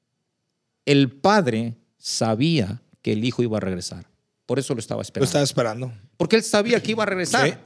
el 0.85 1.09
padre 1.09 1.75
sabía 1.97 2.81
que 3.01 3.13
el 3.13 3.23
hijo 3.23 3.43
iba 3.43 3.55
a 3.55 3.61
regresar. 3.61 4.05
Por 4.45 4.59
eso 4.59 4.73
lo 4.73 4.81
estaba 4.81 5.01
esperando. 5.01 5.23
Lo 5.23 5.27
estaba 5.27 5.43
esperando. 5.45 5.93
Porque 6.17 6.35
él 6.35 6.43
sabía 6.43 6.83
que 6.83 6.91
iba 6.91 7.03
a 7.03 7.05
regresar. 7.05 7.61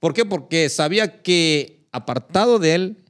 ¿Por 0.00 0.14
qué? 0.14 0.24
Porque 0.24 0.68
sabía 0.68 1.22
que 1.22 1.86
apartado 1.92 2.58
de 2.58 2.74
él 2.74 3.04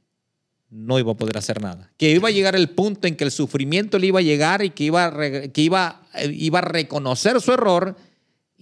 no 0.69 0.99
iba 0.99 1.11
a 1.11 1.17
poder 1.17 1.39
hacer 1.39 1.59
nada. 1.59 1.91
Que 1.97 2.11
iba 2.11 2.27
a 2.27 2.31
llegar 2.31 2.55
el 2.55 2.69
punto 2.69 3.07
en 3.07 3.15
que 3.15 3.23
el 3.23 3.31
sufrimiento 3.31 3.97
le 3.97 4.07
iba 4.07 4.19
a 4.19 4.21
llegar 4.21 4.63
y 4.63 4.69
que 4.69 4.83
iba 4.83 5.05
a, 5.05 5.47
que 5.49 5.61
iba, 5.61 6.03
eh, 6.13 6.31
iba 6.31 6.59
a 6.59 6.61
reconocer 6.61 7.41
su 7.41 7.51
error, 7.51 7.95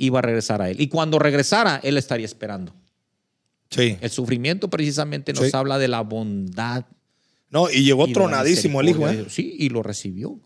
iba 0.03 0.19
a 0.19 0.21
regresar 0.21 0.61
a 0.61 0.69
él. 0.69 0.81
Y 0.81 0.87
cuando 0.87 1.19
regresara, 1.19 1.79
él 1.83 1.97
estaría 1.97 2.25
esperando. 2.25 2.73
Sí. 3.69 3.97
El 4.01 4.09
sufrimiento 4.09 4.69
precisamente 4.69 5.31
nos 5.33 5.53
habla 5.53 5.77
de 5.77 5.87
la 5.87 6.01
bondad. 6.01 6.85
No, 7.49 7.69
y 7.69 7.83
llegó 7.83 8.07
tronadísimo 8.07 8.81
el 8.81 8.89
hijo. 8.89 9.07
¿eh? 9.07 9.25
Sí, 9.29 9.55
y 9.57 9.69
lo 9.69 9.83
recibió. 9.83 10.39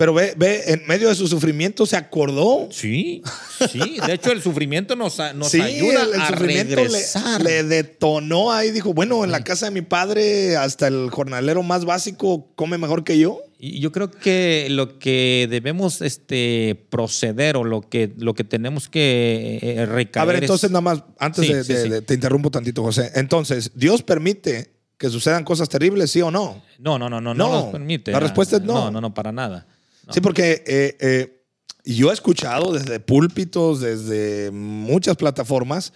Pero 0.00 0.14
ve, 0.14 0.32
ve, 0.34 0.62
en 0.68 0.86
medio 0.86 1.10
de 1.10 1.14
su 1.14 1.28
sufrimiento 1.28 1.84
se 1.84 1.94
acordó. 1.94 2.68
Sí, 2.70 3.22
sí. 3.70 3.98
De 4.06 4.14
hecho, 4.14 4.32
el 4.32 4.40
sufrimiento 4.40 4.96
nos, 4.96 5.18
nos 5.34 5.52
ayuda 5.52 6.04
el, 6.04 6.18
a 6.18 6.28
sufrimiento 6.28 6.76
regresar. 6.76 7.42
Le, 7.42 7.64
detonó 7.64 8.50
ahí. 8.50 8.70
Dijo, 8.70 8.94
bueno, 8.94 9.22
en 9.24 9.30
la 9.30 9.44
casa 9.44 9.66
de 9.66 9.72
mi 9.72 9.82
padre, 9.82 10.56
hasta 10.56 10.86
el 10.86 11.10
jornalero 11.10 11.62
más 11.62 11.84
básico 11.84 12.48
come 12.54 12.78
mejor 12.78 13.04
que 13.04 13.18
yo. 13.18 13.42
Y 13.58 13.80
yo 13.80 13.92
creo 13.92 14.10
que 14.10 14.68
lo 14.70 14.98
que 14.98 15.46
debemos 15.50 16.00
este, 16.00 16.82
proceder 16.88 17.58
o 17.58 17.64
lo 17.64 17.82
que, 17.82 18.10
lo 18.16 18.32
que 18.32 18.44
tenemos 18.44 18.88
que 18.88 19.58
eh, 19.60 19.84
recaer. 19.84 20.22
A 20.22 20.24
ver, 20.24 20.42
entonces, 20.42 20.70
nada 20.70 20.80
más, 20.80 21.04
antes 21.18 21.68
de, 21.68 22.00
Te 22.00 22.14
interrumpo 22.14 22.50
tantito, 22.50 22.82
José. 22.82 23.10
Entonces, 23.16 23.72
Dios 23.74 24.02
permite 24.02 24.70
que 24.96 25.10
sucedan 25.10 25.44
cosas 25.44 25.68
terribles, 25.68 26.10
¿sí 26.10 26.22
o 26.22 26.30
no? 26.30 26.62
No, 26.78 26.98
no, 26.98 27.10
no, 27.10 27.20
no, 27.20 27.34
no, 27.34 27.52
no 27.52 27.70
permite. 27.70 28.12
La 28.12 28.20
respuesta 28.20 28.56
es 28.56 28.62
no. 28.62 28.84
No, 28.84 28.90
no, 28.90 29.00
no, 29.02 29.12
para 29.12 29.30
nada. 29.30 29.66
Sí, 30.10 30.20
porque 30.20 30.62
eh, 30.66 30.96
eh, 31.00 31.44
yo 31.84 32.10
he 32.10 32.14
escuchado 32.14 32.72
desde 32.72 33.00
púlpitos, 33.00 33.80
desde 33.80 34.50
muchas 34.50 35.16
plataformas, 35.16 35.92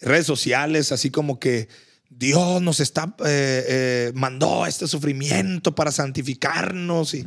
redes 0.00 0.26
sociales, 0.26 0.92
así 0.92 1.10
como 1.10 1.38
que 1.38 1.68
Dios 2.08 2.62
nos 2.62 2.80
está 2.80 3.14
eh, 3.24 4.12
mandó 4.14 4.66
este 4.66 4.86
sufrimiento 4.86 5.74
para 5.74 5.90
santificarnos. 5.90 7.14
Y, 7.14 7.26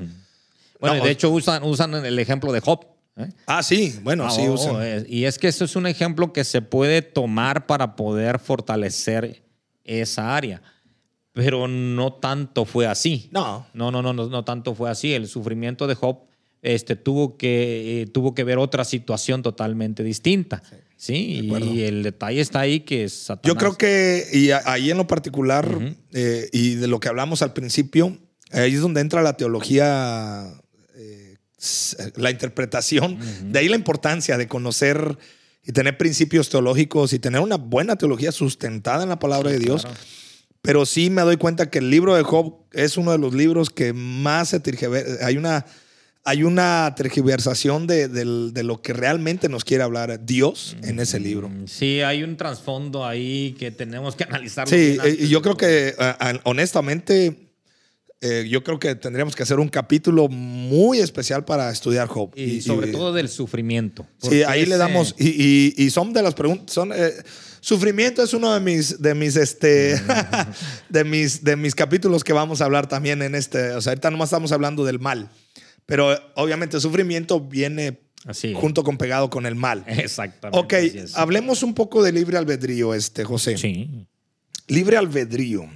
Bueno, 0.79 1.03
de 1.03 1.11
hecho 1.11 1.29
usan, 1.29 1.63
usan 1.63 1.93
el 1.93 2.17
ejemplo 2.19 2.51
de 2.51 2.61
Job. 2.61 2.85
Ah, 3.45 3.61
sí, 3.61 3.99
bueno, 4.01 4.25
ah, 4.25 4.31
sí 4.31 4.43
oh, 4.47 4.53
usan. 4.53 5.05
y 5.09 5.25
es 5.25 5.37
que 5.37 5.49
eso 5.49 5.65
es 5.65 5.75
un 5.75 5.85
ejemplo 5.85 6.31
que 6.31 6.45
se 6.45 6.61
puede 6.61 7.01
tomar 7.01 7.67
para 7.67 7.97
poder 7.97 8.39
fortalecer 8.39 9.43
esa 9.83 10.37
área 10.37 10.61
pero 11.39 11.69
no 11.69 12.11
tanto 12.11 12.65
fue 12.65 12.85
así. 12.85 13.29
No. 13.31 13.65
No, 13.73 13.91
no, 13.91 14.01
no, 14.01 14.11
no, 14.11 14.43
tanto 14.43 14.75
fue 14.75 14.89
así. 14.89 15.13
El 15.13 15.29
sufrimiento 15.29 15.87
de 15.87 15.95
Job 15.95 16.17
este, 16.61 16.97
tuvo, 16.97 17.37
que, 17.37 18.01
eh, 18.01 18.07
tuvo 18.07 18.35
que 18.35 18.43
ver 18.43 18.57
otra 18.57 18.83
situación 18.83 19.41
totalmente 19.41 20.03
distinta. 20.03 20.61
Sí, 20.97 21.49
y 21.49 21.83
el 21.83 22.03
detalle 22.03 22.41
está 22.41 22.59
ahí 22.59 22.81
que 22.81 23.05
es 23.05 23.13
Satanás. 23.13 23.47
Yo 23.47 23.55
creo 23.55 23.77
que, 23.77 24.27
y 24.33 24.51
ahí 24.51 24.91
en 24.91 24.97
lo 24.97 25.07
particular, 25.07 25.95
eh, 26.11 26.49
y 26.51 26.75
de 26.75 26.87
lo 26.87 26.99
que 26.99 27.07
hablamos 27.07 27.41
al 27.41 27.53
principio, 27.53 28.17
ahí 28.51 28.73
es 28.73 28.81
donde 28.81 28.99
entra 28.99 29.21
la 29.21 29.37
teología, 29.37 30.45
eh, 30.95 31.37
la 32.17 32.31
interpretación. 32.31 33.17
De 33.49 33.59
ahí 33.59 33.69
la 33.69 33.77
importancia 33.77 34.37
de 34.37 34.49
conocer 34.49 35.17
y 35.65 35.71
tener 35.71 35.97
principios 35.97 36.49
teológicos 36.49 37.13
y 37.13 37.19
tener 37.19 37.39
una 37.39 37.55
buena 37.55 37.95
teología 37.95 38.33
sustentada 38.33 39.03
en 39.03 39.09
la 39.09 39.19
palabra 39.19 39.51
de 39.51 39.59
Dios. 39.59 39.87
Pero 40.61 40.85
sí 40.85 41.09
me 41.09 41.21
doy 41.21 41.37
cuenta 41.37 41.69
que 41.69 41.79
el 41.79 41.89
libro 41.89 42.15
de 42.15 42.23
Job 42.23 42.55
es 42.73 42.97
uno 42.97 43.11
de 43.11 43.17
los 43.17 43.33
libros 43.33 43.69
que 43.69 43.93
más 43.93 44.49
se 44.49 44.59
tergiversa. 44.59 45.25
Hay 45.25 45.37
una, 45.37 45.65
hay 46.25 46.43
una 46.43 46.93
tergiversación 46.97 47.87
de, 47.87 48.09
lo 48.63 48.81
que 48.81 48.93
realmente 48.93 49.47
nos 49.47 49.63
quiere 49.63 49.83
hablar 49.83 50.25
Dios 50.25 50.75
en 50.83 50.99
ese 50.99 51.19
libro. 51.19 51.49
Mm, 51.49 51.67
sí, 51.67 52.01
hay 52.01 52.23
un 52.23 52.35
trasfondo 52.35 53.05
ahí 53.05 53.55
que 53.57 53.71
tenemos 53.71 54.15
que 54.15 54.23
analizar. 54.29 54.67
Sí, 54.67 54.97
y 55.19 55.27
yo 55.29 55.41
creo 55.41 55.55
que 55.55 55.95
honestamente, 56.43 57.51
eh, 58.19 58.45
yo 58.49 58.61
creo 58.61 58.79
que 58.79 58.95
tendríamos 58.95 59.37
que 59.37 59.43
hacer 59.43 59.59
un 59.59 59.69
capítulo 59.69 60.27
muy 60.27 60.99
especial 60.99 61.45
para 61.45 61.71
estudiar 61.71 62.09
Job. 62.09 62.31
Y, 62.35 62.61
sobre 62.61 62.91
todo 62.91 63.13
del 63.13 63.29
sufrimiento. 63.29 64.05
Sí, 64.21 64.43
ahí 64.43 64.65
le 64.65 64.75
damos, 64.75 65.15
y, 65.17 65.89
son 65.89 66.11
de 66.11 66.21
las 66.21 66.33
preguntas, 66.33 66.73
son... 66.73 66.91
Eh, 66.93 67.13
Sufrimiento 67.61 68.23
es 68.23 68.33
uno 68.33 68.53
de 68.53 68.59
mis, 68.59 69.01
de 69.01 69.15
mis, 69.15 69.35
este, 69.35 69.99
de 70.89 71.03
mis, 71.03 71.43
de 71.43 71.55
mis 71.55 71.75
capítulos 71.75 72.23
que 72.23 72.33
vamos 72.33 72.61
a 72.61 72.65
hablar 72.65 72.87
también 72.87 73.21
en 73.21 73.35
este. 73.35 73.71
O 73.71 73.81
sea, 73.81 73.91
ahorita 73.91 74.11
nomás 74.11 74.29
estamos 74.29 74.51
hablando 74.51 74.85
del 74.85 74.99
mal. 74.99 75.29
Pero 75.85 76.15
obviamente 76.35 76.79
sufrimiento 76.79 77.39
viene 77.39 77.99
junto 78.55 78.83
con 78.83 78.97
pegado 78.97 79.29
con 79.29 79.45
el 79.45 79.55
mal. 79.55 79.83
Exactamente. 79.87 80.59
Ok, 80.59 80.73
hablemos 81.15 81.63
un 81.63 81.73
poco 81.73 82.03
de 82.03 82.11
libre 82.11 82.37
albedrío, 82.37 82.93
este, 82.93 83.23
José. 83.23 83.57
Sí. 83.57 84.05
Libre 84.67 84.97
albedrío. 84.97 85.67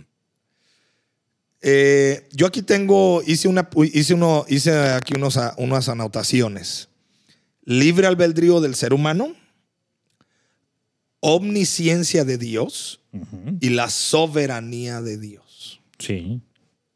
Eh, 1.62 2.28
yo 2.32 2.46
aquí 2.46 2.62
tengo, 2.62 3.24
hice, 3.26 3.48
una, 3.48 3.70
hice, 3.94 4.14
uno, 4.14 4.46
hice 4.50 4.72
aquí 4.72 5.14
unos, 5.16 5.40
unas 5.58 5.90
anotaciones. 5.90 6.90
Libre 7.64 8.06
albedrío 8.06 8.60
del 8.60 8.76
ser 8.76 8.94
humano 8.94 9.34
omnisciencia 11.26 12.26
de 12.26 12.38
Dios 12.38 13.00
y 13.62 13.70
la 13.70 13.90
soberanía 13.90 15.02
de 15.02 15.18
Dios. 15.18 15.80
Sí, 15.98 16.42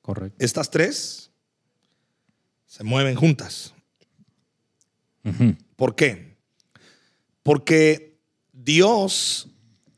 correcto. 0.02 0.36
Estas 0.44 0.70
tres 0.70 1.32
se 2.66 2.84
mueven 2.84 3.16
juntas. 3.16 3.74
¿Por 5.78 5.96
qué? 5.96 6.38
Porque 7.42 8.20
Dios 8.52 9.48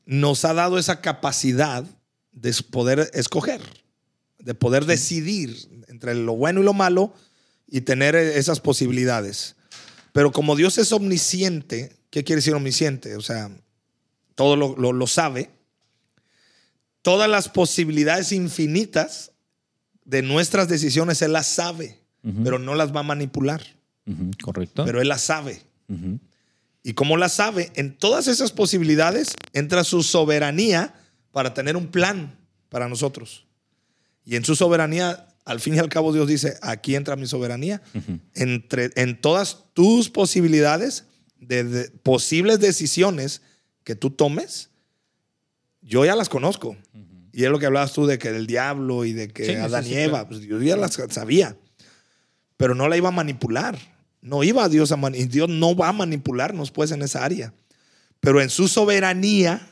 nos 0.06 0.46
ha 0.46 0.54
dado 0.54 0.78
esa 0.78 1.02
capacidad 1.02 1.84
de 2.32 2.56
poder 2.70 3.10
escoger, 3.14 3.62
de 4.38 4.54
poder 4.54 4.86
decidir 4.86 5.56
entre 5.88 6.14
lo 6.14 6.36
bueno 6.36 6.62
y 6.62 6.66
lo 6.66 6.74
malo 6.74 7.14
y 7.68 7.82
tener 7.82 8.16
esas 8.16 8.60
posibilidades. 8.60 9.56
Pero 10.12 10.32
como 10.32 10.56
Dios 10.56 10.78
es 10.78 10.92
omnisciente, 10.92 11.98
¿qué 12.12 12.24
quiere 12.24 12.38
decir 12.38 12.54
omnisciente? 12.54 13.16
O 13.16 13.22
sea, 13.22 13.52
todo 14.40 14.56
lo, 14.56 15.08
sabe, 15.08 15.50
todas 17.02 17.30
las 17.30 17.50
posibilidades 17.50 18.32
infinitas 18.32 19.34
de 20.06 20.22
nuestras 20.22 20.70
decisiones 20.70 21.22
Él 21.22 21.34
las 21.34 21.48
sabe, 21.48 22.00
pero 22.46 22.58
no 22.58 22.74
las 22.74 22.96
va 22.96 23.02
a 23.02 23.04
manipular. 23.04 23.62
Correcto. 24.42 24.86
Pero 24.86 25.02
Él 25.02 25.10
las 25.10 25.24
sabe. 25.24 25.62
Y 26.84 26.94
como 26.94 27.18
las 27.18 27.34
sabe, 27.34 27.70
en 27.76 27.98
todas 27.98 28.30
esas 28.30 28.54
posibilidades 28.54 29.36
entra 29.52 29.84
su 29.84 30.04
soberanía 30.04 30.94
para 31.34 31.54
tener 31.54 31.76
un 31.76 31.88
plan 31.88 32.40
para 32.70 32.88
nosotros. 32.88 33.46
Y 34.24 34.38
en 34.38 34.46
su 34.46 34.56
soberanía, 34.56 35.28
al 35.44 35.60
fin 35.60 35.76
y 35.76 35.80
al 35.80 35.90
cabo, 35.90 36.14
Dios 36.14 36.30
dice, 36.30 36.58
aquí 36.62 36.96
entra 36.96 37.18
mi 37.18 37.28
soberanía. 37.28 37.82
Entre, 38.36 38.92
en 38.96 39.20
todas 39.20 39.66
tus 39.74 40.10
posibilidades 40.10 41.04
de 41.42 41.92
posibles 42.04 42.62
decisiones 42.62 43.42
que 43.90 43.96
tú 43.96 44.12
tomes, 44.12 44.70
yo 45.82 46.06
ya 46.06 46.16
las 46.16 46.30
conozco. 46.30 46.78
Y 47.34 47.46
es 47.46 47.50
lo 47.50 47.58
que 47.58 47.66
hablabas 47.66 47.92
tú 47.92 48.06
de 48.06 48.20
que 48.20 48.32
del 48.32 48.46
diablo 48.46 49.04
y 49.04 49.14
de 49.14 49.30
que 49.30 49.58
Adán 49.58 49.88
y 49.88 49.96
Eva, 49.96 50.28
pues 50.28 50.42
yo 50.42 50.62
ya 50.62 50.78
las 50.78 50.94
sabía. 51.10 51.58
Pero 52.56 52.76
no 52.76 52.88
la 52.88 52.98
iba 52.98 53.10
a 53.10 53.12
manipular. 53.12 53.80
No 54.22 54.44
iba 54.44 54.64
a 54.64 54.70
Dios 54.70 54.92
a 54.92 54.96
manipular. 54.96 55.32
Dios 55.32 55.50
no 55.50 55.76
va 55.76 55.88
a 55.88 55.94
manipularnos 55.94 56.70
pues 56.70 56.92
en 56.92 57.02
esa 57.02 57.26
área. 57.26 57.56
Pero 58.20 58.40
en 58.44 58.52
su 58.52 58.68
soberanía 58.68 59.68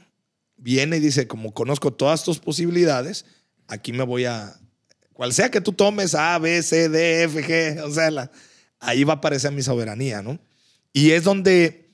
viene 0.56 0.98
y 0.98 1.00
dice, 1.00 1.28
como 1.28 1.54
conozco 1.54 1.94
todas 1.94 2.24
tus 2.24 2.40
posibilidades, 2.40 3.24
aquí 3.68 3.94
me 3.94 4.04
voy 4.04 4.26
a... 4.26 4.60
Cual 5.14 5.32
sea 5.32 5.52
que 5.52 5.62
tú 5.62 5.74
tomes 5.74 6.16
A, 6.16 6.40
B, 6.40 6.64
C, 6.64 6.90
D, 6.90 7.22
F, 7.26 7.44
G, 7.44 7.84
o 7.84 7.92
sea, 7.92 8.32
ahí 8.80 9.04
va 9.04 9.14
a 9.14 9.18
aparecer 9.18 9.52
mi 9.52 9.62
soberanía, 9.62 10.24
¿no? 10.24 10.40
Y 10.92 11.12
es 11.12 11.24
donde 11.24 11.87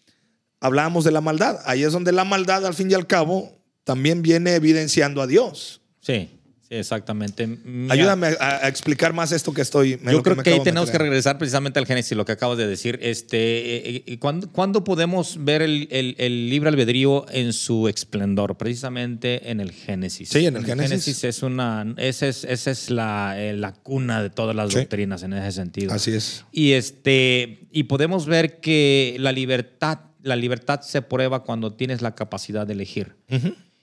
hablábamos 0.63 1.03
de 1.03 1.11
la 1.11 1.21
maldad. 1.21 1.59
Ahí 1.65 1.83
es 1.83 1.91
donde 1.91 2.11
la 2.11 2.23
maldad, 2.23 2.65
al 2.65 2.73
fin 2.73 2.89
y 2.89 2.93
al 2.93 3.05
cabo, 3.05 3.59
también 3.83 4.21
viene 4.21 4.55
evidenciando 4.55 5.21
a 5.21 5.27
Dios. 5.27 5.81
Sí, 5.99 6.29
sí 6.61 6.79
exactamente. 6.79 7.47
Ayúdame 7.89 8.35
a, 8.39 8.67
explicar 8.67 9.13
más 9.13 9.31
esto 9.31 9.53
que 9.53 9.61
estoy. 9.61 9.99
Yo 10.03 10.23
creo 10.23 10.37
que, 10.37 10.49
ahí 10.49 10.63
tenemos 10.63 10.89
que 10.89 10.97
regresar 10.97 11.37
precisamente 11.37 11.79
al 11.79 11.85
Génesis, 11.85 12.17
lo 12.17 12.25
que 12.25 12.31
acabas 12.31 12.57
de 12.57 12.67
decir. 12.67 12.99
Este, 13.01 13.97
eh, 13.97 14.03
eh, 14.05 14.19
¿cuándo, 14.19 14.83
podemos 14.83 15.43
ver 15.43 15.61
el, 15.61 15.87
el, 15.91 16.49
libre 16.49 16.69
albedrío 16.69 17.25
en 17.29 17.53
su 17.53 17.87
esplendor? 17.87 18.57
Precisamente 18.57 19.51
en 19.51 19.59
el 19.59 19.71
Génesis. 19.71 20.29
Sí, 20.29 20.45
en 20.45 20.57
el, 20.57 20.65
Génesis. 20.65 20.89
Génesis 20.89 21.23
es 21.23 21.43
una, 21.43 21.93
esa 21.97 22.27
es, 22.27 22.43
esa 22.43 22.71
es 22.71 22.89
la, 22.89 23.35
eh, 23.37 23.53
la, 23.53 23.73
cuna 23.73 24.21
de 24.21 24.29
todas 24.29 24.55
las 24.55 24.73
doctrinas 24.73 25.23
en 25.23 25.33
ese 25.33 25.51
sentido. 25.51 25.93
Así 25.93 26.11
es. 26.11 26.45
Y, 26.51 26.71
este, 26.73 27.67
y 27.71 27.83
podemos 27.83 28.25
ver 28.25 28.59
que 28.59 29.15
la 29.19 29.31
libertad 29.31 29.99
la 30.23 30.35
libertad 30.35 30.81
se 30.81 31.01
prueba 31.01 31.43
cuando 31.43 31.73
tienes 31.73 32.01
la 32.01 32.15
capacidad 32.15 32.65
de 32.65 32.73
elegir. 32.73 33.15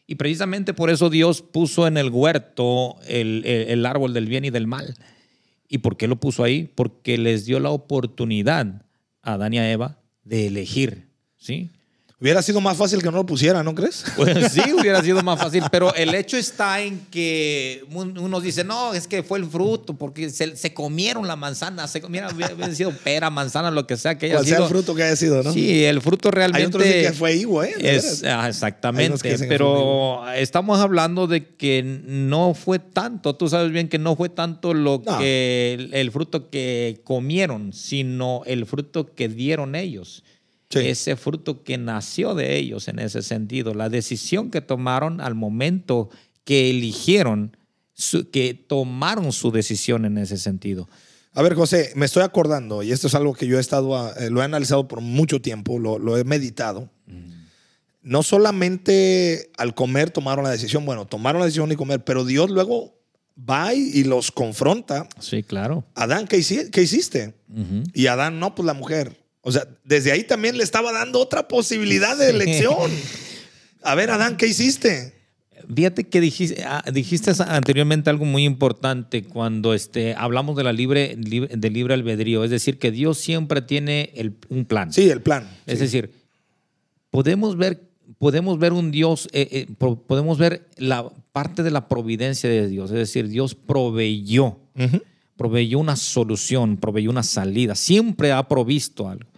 Y 0.06 0.16
precisamente 0.16 0.74
por 0.74 0.90
eso 0.90 1.10
Dios 1.10 1.42
puso 1.42 1.86
en 1.86 1.96
el 1.96 2.10
huerto 2.10 2.96
el, 3.06 3.86
árbol 3.86 4.12
del 4.12 4.26
bien 4.26 4.44
y 4.44 4.50
del 4.50 4.66
mal. 4.66 4.96
¿Y 5.68 5.78
por 5.78 5.96
qué 5.96 6.08
lo 6.08 6.16
puso 6.16 6.42
ahí? 6.42 6.68
Porque 6.74 7.16
les 7.16 7.44
dio 7.44 7.60
la 7.60 7.70
oportunidad 7.70 8.86
a 9.22 9.34
Adán 9.34 9.54
y 9.54 9.58
a 9.58 9.70
Eva 9.70 9.98
de 10.24 10.48
elegir, 10.48 11.06
¿sí? 11.36 11.70
Hubiera 12.20 12.42
sido 12.42 12.60
más 12.60 12.76
fácil 12.76 13.00
que 13.00 13.06
no 13.06 13.16
lo 13.16 13.24
pusiera, 13.24 13.62
¿no 13.62 13.74
crees? 13.74 14.04
Pues 14.16 14.52
sí, 14.52 14.60
hubiera 14.78 15.02
sido 15.02 15.22
más 15.22 15.40
fácil, 15.40 15.64
pero 15.70 15.94
el 15.94 16.14
hecho 16.14 16.36
está 16.36 16.82
en 16.82 17.06
que 17.10 17.82
uno 17.90 18.40
dice, 18.40 18.62
no, 18.62 18.92
es 18.92 19.08
que 19.08 19.22
fue 19.22 19.38
el 19.38 19.46
fruto, 19.46 19.94
porque 19.94 20.28
se, 20.28 20.74
comieron 20.74 21.26
la 21.26 21.36
manzana, 21.36 21.88
se 21.88 22.02
comieron, 22.02 22.34
hubiera 22.34 22.74
sido 22.74 22.92
pera, 22.92 23.30
manzana, 23.30 23.70
lo 23.70 23.86
que 23.86 23.96
sea 23.96 24.18
que 24.18 24.26
haya 24.26 24.44
sido. 24.44 24.56
sea 24.56 24.64
el 24.66 24.70
fruto 24.70 24.94
que 24.94 25.02
haya 25.04 25.16
sido, 25.16 25.42
¿no? 25.42 25.52
Sí, 25.54 25.84
el 25.84 26.02
fruto 26.02 26.30
realmente. 26.30 26.60
Hay 26.60 26.66
otros 26.66 26.84
que 26.84 27.12
fue 27.14 27.36
higo, 27.36 27.64
¿eh? 27.64 27.72
ah, 28.26 28.48
exactamente, 28.48 29.38
pero 29.48 30.30
estamos 30.32 30.78
hablando 30.80 31.26
de 31.26 31.46
que 31.46 31.82
no 31.82 32.52
fue 32.52 32.78
tanto, 32.78 33.34
tú 33.34 33.48
sabes 33.48 33.72
bien 33.72 33.88
que 33.88 33.98
no 33.98 34.14
fue 34.14 34.28
tanto 34.28 34.74
lo 34.74 35.02
que 35.02 35.88
el 35.92 36.10
fruto 36.10 36.50
que 36.50 37.00
comieron, 37.04 37.72
sino 37.72 38.42
el 38.44 38.66
fruto 38.66 39.14
que 39.14 39.28
dieron 39.28 39.74
ellos 39.74 40.22
ese 40.70 41.16
fruto 41.16 41.64
que 41.64 41.78
nació 41.78 42.34
de 42.34 42.56
ellos 42.56 42.86
en 42.88 43.00
ese 43.00 43.22
sentido, 43.22 43.74
la 43.74 43.88
decisión 43.88 44.50
que 44.50 44.60
tomaron 44.60 45.20
al 45.20 45.34
momento 45.34 46.10
que 46.44 46.70
eligieron, 46.70 47.56
que 48.32 48.54
tomaron 48.54 49.32
su 49.32 49.50
decisión 49.50 50.04
en 50.04 50.18
ese 50.18 50.36
sentido. 50.36 50.88
A 51.32 51.42
ver, 51.42 51.54
José, 51.54 51.92
me 51.94 52.06
estoy 52.06 52.22
acordando, 52.22 52.82
y 52.82 52.92
esto 52.92 53.06
es 53.06 53.14
algo 53.14 53.34
que 53.34 53.46
yo 53.46 53.58
he 53.58 53.60
estado, 53.60 54.12
eh, 54.16 54.30
lo 54.30 54.40
he 54.40 54.44
analizado 54.44 54.88
por 54.88 55.00
mucho 55.00 55.40
tiempo, 55.40 55.78
lo, 55.78 56.16
he 56.16 56.24
meditado. 56.24 56.90
Mm. 57.06 57.30
No 58.02 58.22
solamente 58.22 59.50
al 59.58 59.74
comer 59.74 60.10
tomaron 60.10 60.44
la 60.44 60.50
decisión, 60.50 60.84
bueno, 60.86 61.06
tomaron 61.06 61.40
la 61.40 61.46
decisión 61.46 61.68
de 61.68 61.76
comer, 61.76 62.04
pero 62.04 62.24
Dios 62.24 62.50
luego 62.50 62.98
va 63.38 63.74
y 63.74 64.04
los 64.04 64.32
confronta. 64.32 65.08
Sí, 65.18 65.42
claro. 65.42 65.84
Adán, 65.94 66.26
¿qué, 66.26 66.38
hiciste? 66.38 67.34
Y 67.94 68.06
Adán, 68.06 68.40
no, 68.40 68.54
pues 68.54 68.66
la 68.66 68.74
mujer. 68.74 69.20
O 69.42 69.52
sea, 69.52 69.66
desde 69.84 70.12
ahí 70.12 70.24
también 70.24 70.58
le 70.58 70.64
estaba 70.64 70.92
dando 70.92 71.18
otra 71.18 71.48
posibilidad 71.48 72.16
de 72.16 72.30
elección. 72.30 72.90
A 73.82 73.94
ver, 73.94 74.10
Adán, 74.10 74.36
¿qué 74.36 74.46
hiciste? 74.46 75.14
Fíjate 75.74 76.04
que 76.04 76.20
dijiste, 76.20 76.62
ah, 76.64 76.82
dijiste 76.92 77.32
anteriormente 77.46 78.10
algo 78.10 78.24
muy 78.24 78.44
importante 78.44 79.24
cuando 79.24 79.72
este, 79.72 80.14
hablamos 80.14 80.56
de 80.56 80.64
la 80.64 80.72
libre, 80.72 81.16
de 81.16 81.70
libre 81.70 81.94
albedrío. 81.94 82.44
Es 82.44 82.50
decir, 82.50 82.78
que 82.78 82.90
Dios 82.90 83.18
siempre 83.18 83.62
tiene 83.62 84.12
un 84.48 84.64
plan. 84.64 84.92
Sí, 84.92 85.08
el 85.08 85.22
plan. 85.22 85.48
Es 85.66 85.80
decir, 85.80 86.12
podemos 87.10 87.56
ver, 87.56 87.82
podemos 88.18 88.58
ver 88.58 88.72
un 88.72 88.90
Dios, 88.90 89.28
eh, 89.32 89.48
eh, 89.52 89.66
podemos 89.78 90.38
ver 90.38 90.68
la 90.76 91.08
parte 91.32 91.62
de 91.62 91.70
la 91.70 91.88
providencia 91.88 92.50
de 92.50 92.68
Dios. 92.68 92.90
Es 92.90 92.96
decir, 92.96 93.28
Dios 93.28 93.54
proveyó, 93.54 94.58
proveyó 95.36 95.78
una 95.78 95.96
solución, 95.96 96.78
proveyó 96.78 97.10
una 97.10 97.22
salida. 97.22 97.74
Siempre 97.74 98.32
ha 98.32 98.48
provisto 98.48 99.08
algo 99.08 99.29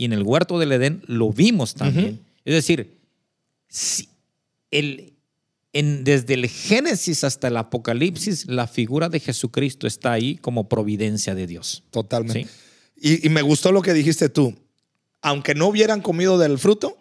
y 0.00 0.06
en 0.06 0.14
el 0.14 0.22
huerto 0.22 0.58
del 0.58 0.72
Edén 0.72 1.02
lo 1.08 1.30
vimos 1.30 1.74
también. 1.74 2.24
Es 2.46 2.54
decir, 2.54 2.96
el, 4.70 5.12
en, 5.74 6.04
desde 6.04 6.32
el 6.32 6.48
Génesis 6.48 7.22
hasta 7.22 7.48
el 7.48 7.58
Apocalipsis, 7.58 8.46
la 8.46 8.66
figura 8.66 9.10
de 9.10 9.20
Jesucristo 9.20 9.86
está 9.86 10.12
ahí 10.12 10.36
como 10.36 10.70
providencia 10.70 11.34
de 11.34 11.46
Dios. 11.46 11.82
Totalmente. 11.90 12.48
Y, 12.96 13.28
me 13.28 13.42
gustó 13.42 13.72
lo 13.72 13.82
que 13.82 13.92
dijiste 13.92 14.30
tú. 14.30 14.56
Aunque 15.20 15.54
no 15.54 15.66
hubieran 15.66 16.00
comido 16.00 16.38
del 16.38 16.58
fruto, 16.58 16.96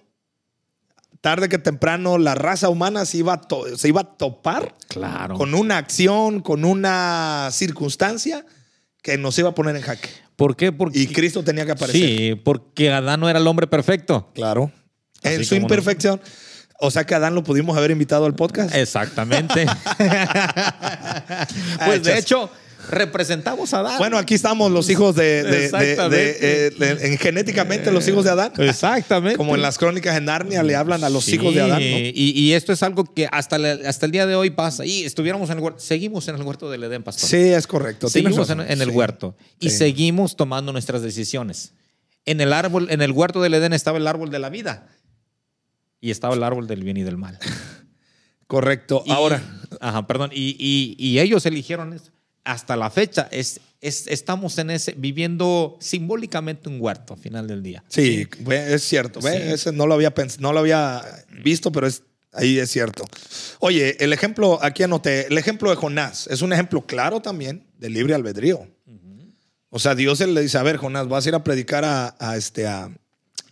tarde 1.21 1.47
que 1.47 1.57
temprano 1.57 2.17
la 2.17 2.35
raza 2.35 2.67
humana 2.67 3.05
se 3.05 3.19
iba 3.19 3.35
a, 3.35 3.77
se 3.77 3.87
iba 3.87 4.01
a 4.01 4.17
topar 4.17 4.75
claro. 4.89 5.37
con 5.37 5.53
una 5.53 5.77
acción, 5.77 6.41
con 6.41 6.65
una 6.65 7.47
circunstancia 7.53 8.45
que 9.01 9.17
nos 9.17 9.39
iba 9.39 9.47
a 9.47 9.55
poner 9.55 9.77
en 9.77 9.83
jaque. 9.83 10.09
¿Por 10.39 10.55
qué? 10.55 10.71
Porque, 10.71 10.97
y 10.97 11.07
Cristo 11.07 11.43
tenía 11.43 11.65
que 11.65 11.73
aparecer. 11.73 12.01
Sí, 12.01 12.41
porque 12.45 12.89
Adán 12.89 13.19
no 13.19 13.29
era 13.29 13.39
el 13.39 13.47
hombre 13.47 13.67
perfecto. 13.67 14.31
Claro. 14.33 14.71
en 15.21 15.43
su 15.43 15.55
imperfección. 15.55 16.21
O 16.79 16.89
sea 16.91 17.03
que 17.03 17.13
Adán 17.13 17.35
lo 17.35 17.43
pudimos 17.43 17.77
haber 17.77 17.91
invitado 17.91 18.25
al 18.25 18.35
podcast. 18.35 18.73
Exactamente. 18.73 19.65
pues 21.85 22.03
de 22.03 22.17
hecho, 22.17 22.49
representamos 22.87 23.73
a 23.73 23.79
Adán. 23.79 23.97
Bueno, 23.97 24.17
aquí 24.17 24.33
estamos 24.33 24.71
los 24.71 24.89
hijos 24.89 25.15
de, 25.15 25.43
de, 25.43 26.97
en 27.01 27.17
genéticamente 27.17 27.91
los 27.91 28.07
hijos 28.07 28.23
de 28.23 28.31
Adán. 28.31 28.53
Exactamente. 28.57 29.37
Como 29.37 29.55
en 29.55 29.61
las 29.61 29.77
crónicas 29.77 30.15
de 30.15 30.21
Narnia 30.21 30.63
le 30.63 30.75
hablan 30.75 31.03
a 31.03 31.09
los 31.09 31.27
hijos 31.27 31.53
de 31.53 31.61
Adán. 31.61 31.81
Y, 31.81 32.53
esto 32.53 32.73
es 32.73 32.83
algo 32.83 33.03
que 33.03 33.27
hasta, 33.31 33.57
hasta 33.85 34.05
el 34.05 34.11
día 34.11 34.25
de 34.25 34.35
hoy 34.35 34.49
pasa. 34.49 34.85
Y 34.85 35.03
estuviéramos 35.03 35.49
en 35.49 35.57
el 35.57 35.63
huerto, 35.63 35.79
seguimos 35.79 36.27
en 36.27 36.35
el 36.35 36.41
huerto 36.41 36.69
del 36.69 36.83
Edén, 36.83 37.03
pastor. 37.03 37.29
Sí, 37.29 37.37
es 37.37 37.67
correcto. 37.67 38.09
Seguimos 38.09 38.49
en, 38.49 38.59
el 38.61 38.89
huerto 38.89 39.35
y 39.59 39.69
seguimos 39.69 40.35
tomando 40.35 40.71
nuestras 40.71 41.01
decisiones. 41.01 41.73
En 42.25 42.41
el 42.41 42.53
árbol, 42.53 42.87
en 42.89 43.01
el 43.01 43.11
huerto 43.11 43.41
del 43.41 43.53
Edén 43.53 43.73
estaba 43.73 43.97
el 43.97 44.07
árbol 44.07 44.29
de 44.29 44.39
la 44.39 44.49
vida 44.49 44.87
y 45.99 46.11
estaba 46.11 46.35
el 46.35 46.43
árbol 46.43 46.67
del 46.67 46.83
bien 46.83 46.97
y 46.97 47.03
del 47.03 47.17
mal. 47.17 47.39
Correcto. 48.47 49.03
Ahora. 49.09 49.41
Ajá, 49.79 50.07
perdón. 50.07 50.31
Y, 50.33 50.95
y 50.97 51.19
ellos 51.19 51.45
eligieron 51.45 51.93
eso 51.93 52.11
hasta 52.49 52.75
la 52.75 52.89
fecha 52.89 53.29
es, 53.31 53.61
estamos 53.79 54.57
en 54.57 54.71
ese, 54.71 54.93
viviendo 54.97 55.77
simbólicamente 55.79 56.67
un 56.67 56.81
huerto 56.81 57.13
al 57.13 57.19
final 57.19 57.47
del 57.47 57.61
día. 57.61 57.83
Sí, 57.87 58.27
es 58.49 58.83
cierto. 58.83 59.19
Ese 59.27 59.71
no, 59.71 59.85
lo 59.85 59.93
había 59.93 60.13
no 60.39 60.51
lo 60.51 60.59
había 60.59 61.03
visto, 61.43 61.71
pero 61.71 61.85
es, 61.85 62.01
ahí 62.33 62.57
es 62.57 62.71
cierto. 62.71 63.05
Oye, 63.59 64.03
el 64.03 64.13
ejemplo, 64.13 64.57
aquí 64.63 64.81
anoté, 64.81 65.27
el 65.27 65.37
ejemplo 65.37 65.69
de 65.69 65.75
Jonás 65.75 66.25
es 66.27 66.41
un 66.41 66.51
ejemplo 66.51 66.81
claro 66.87 67.21
también 67.21 67.67
de 67.77 67.91
libre 67.91 68.15
albedrío. 68.15 68.67
O 69.69 69.77
sea, 69.77 69.93
Dios 69.93 70.19
le 70.19 70.41
dice, 70.41 70.57
a 70.57 70.63
ver, 70.63 70.77
Jonás, 70.77 71.07
vas 71.07 71.27
a 71.27 71.29
ir 71.29 71.35
a 71.35 71.43
predicar 71.43 71.85
a, 71.85 72.35
este, 72.35 72.65
a, 72.65 72.89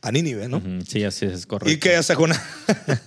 a 0.02 0.12
Nínive, 0.12 0.48
¿no? 0.48 0.64
Sí, 0.88 1.04
así 1.04 1.28
es 1.28 1.46
correcto. 1.46 1.72
¿Y 1.72 1.78
qué 1.78 1.96
hace 1.96 2.16
Jonás? 2.16 2.42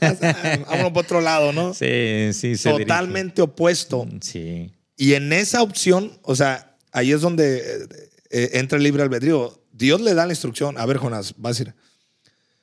Vámonos 0.69 0.93
por 0.93 1.05
otro 1.05 1.21
lado, 1.21 1.53
¿no? 1.53 1.75
Sí, 1.75 2.31
sí. 2.33 2.55
Totalmente 2.63 3.43
opuesto. 3.43 4.07
Sí. 4.21 4.71
Y 5.01 5.15
en 5.15 5.33
esa 5.33 5.63
opción, 5.63 6.19
o 6.21 6.37
sea, 6.37 6.77
ahí 6.93 7.13
es 7.13 7.23
donde 7.23 7.57
eh, 7.57 7.89
eh, 8.29 8.51
entra 8.53 8.77
el 8.77 8.85
libre 8.85 9.03
albedrío. 9.03 9.59
Dios 9.73 9.99
le 10.03 10.13
da 10.13 10.27
la 10.27 10.33
instrucción. 10.33 10.77
A 10.77 10.85
ver, 10.85 10.99
Jonás, 10.99 11.33
va 11.43 11.49
a 11.49 11.53
decir. 11.53 11.75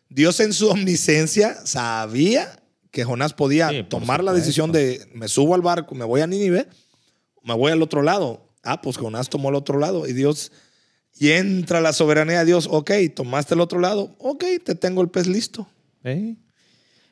Dios 0.07 0.39
en 0.39 0.53
su 0.53 0.69
omnisciencia 0.69 1.65
sabía 1.65 2.61
que 2.91 3.03
Jonás 3.03 3.33
podía 3.33 3.89
tomar 3.89 4.23
la 4.23 4.33
decisión 4.33 4.71
de 4.71 5.09
me 5.15 5.27
subo 5.27 5.55
al 5.55 5.63
barco, 5.63 5.95
me 5.95 6.05
voy 6.05 6.21
a 6.21 6.27
Nínive, 6.27 6.67
me 7.41 7.55
voy 7.55 7.71
al 7.71 7.81
otro 7.81 8.03
lado. 8.03 8.47
Ah, 8.61 8.83
pues 8.83 8.97
Jonás 8.97 9.29
tomó 9.29 9.49
el 9.49 9.55
otro 9.55 9.79
lado 9.79 10.05
y 10.05 10.13
Dios, 10.13 10.51
y 11.17 11.31
entra 11.31 11.81
la 11.81 11.91
soberanía 11.91 12.39
de 12.39 12.45
Dios, 12.45 12.67
ok, 12.69 12.91
tomaste 13.15 13.55
el 13.55 13.61
otro 13.61 13.79
lado, 13.79 14.15
ok, 14.19 14.43
te 14.63 14.75
tengo 14.75 15.01
el 15.01 15.09
pez 15.09 15.25
listo. 15.25 15.67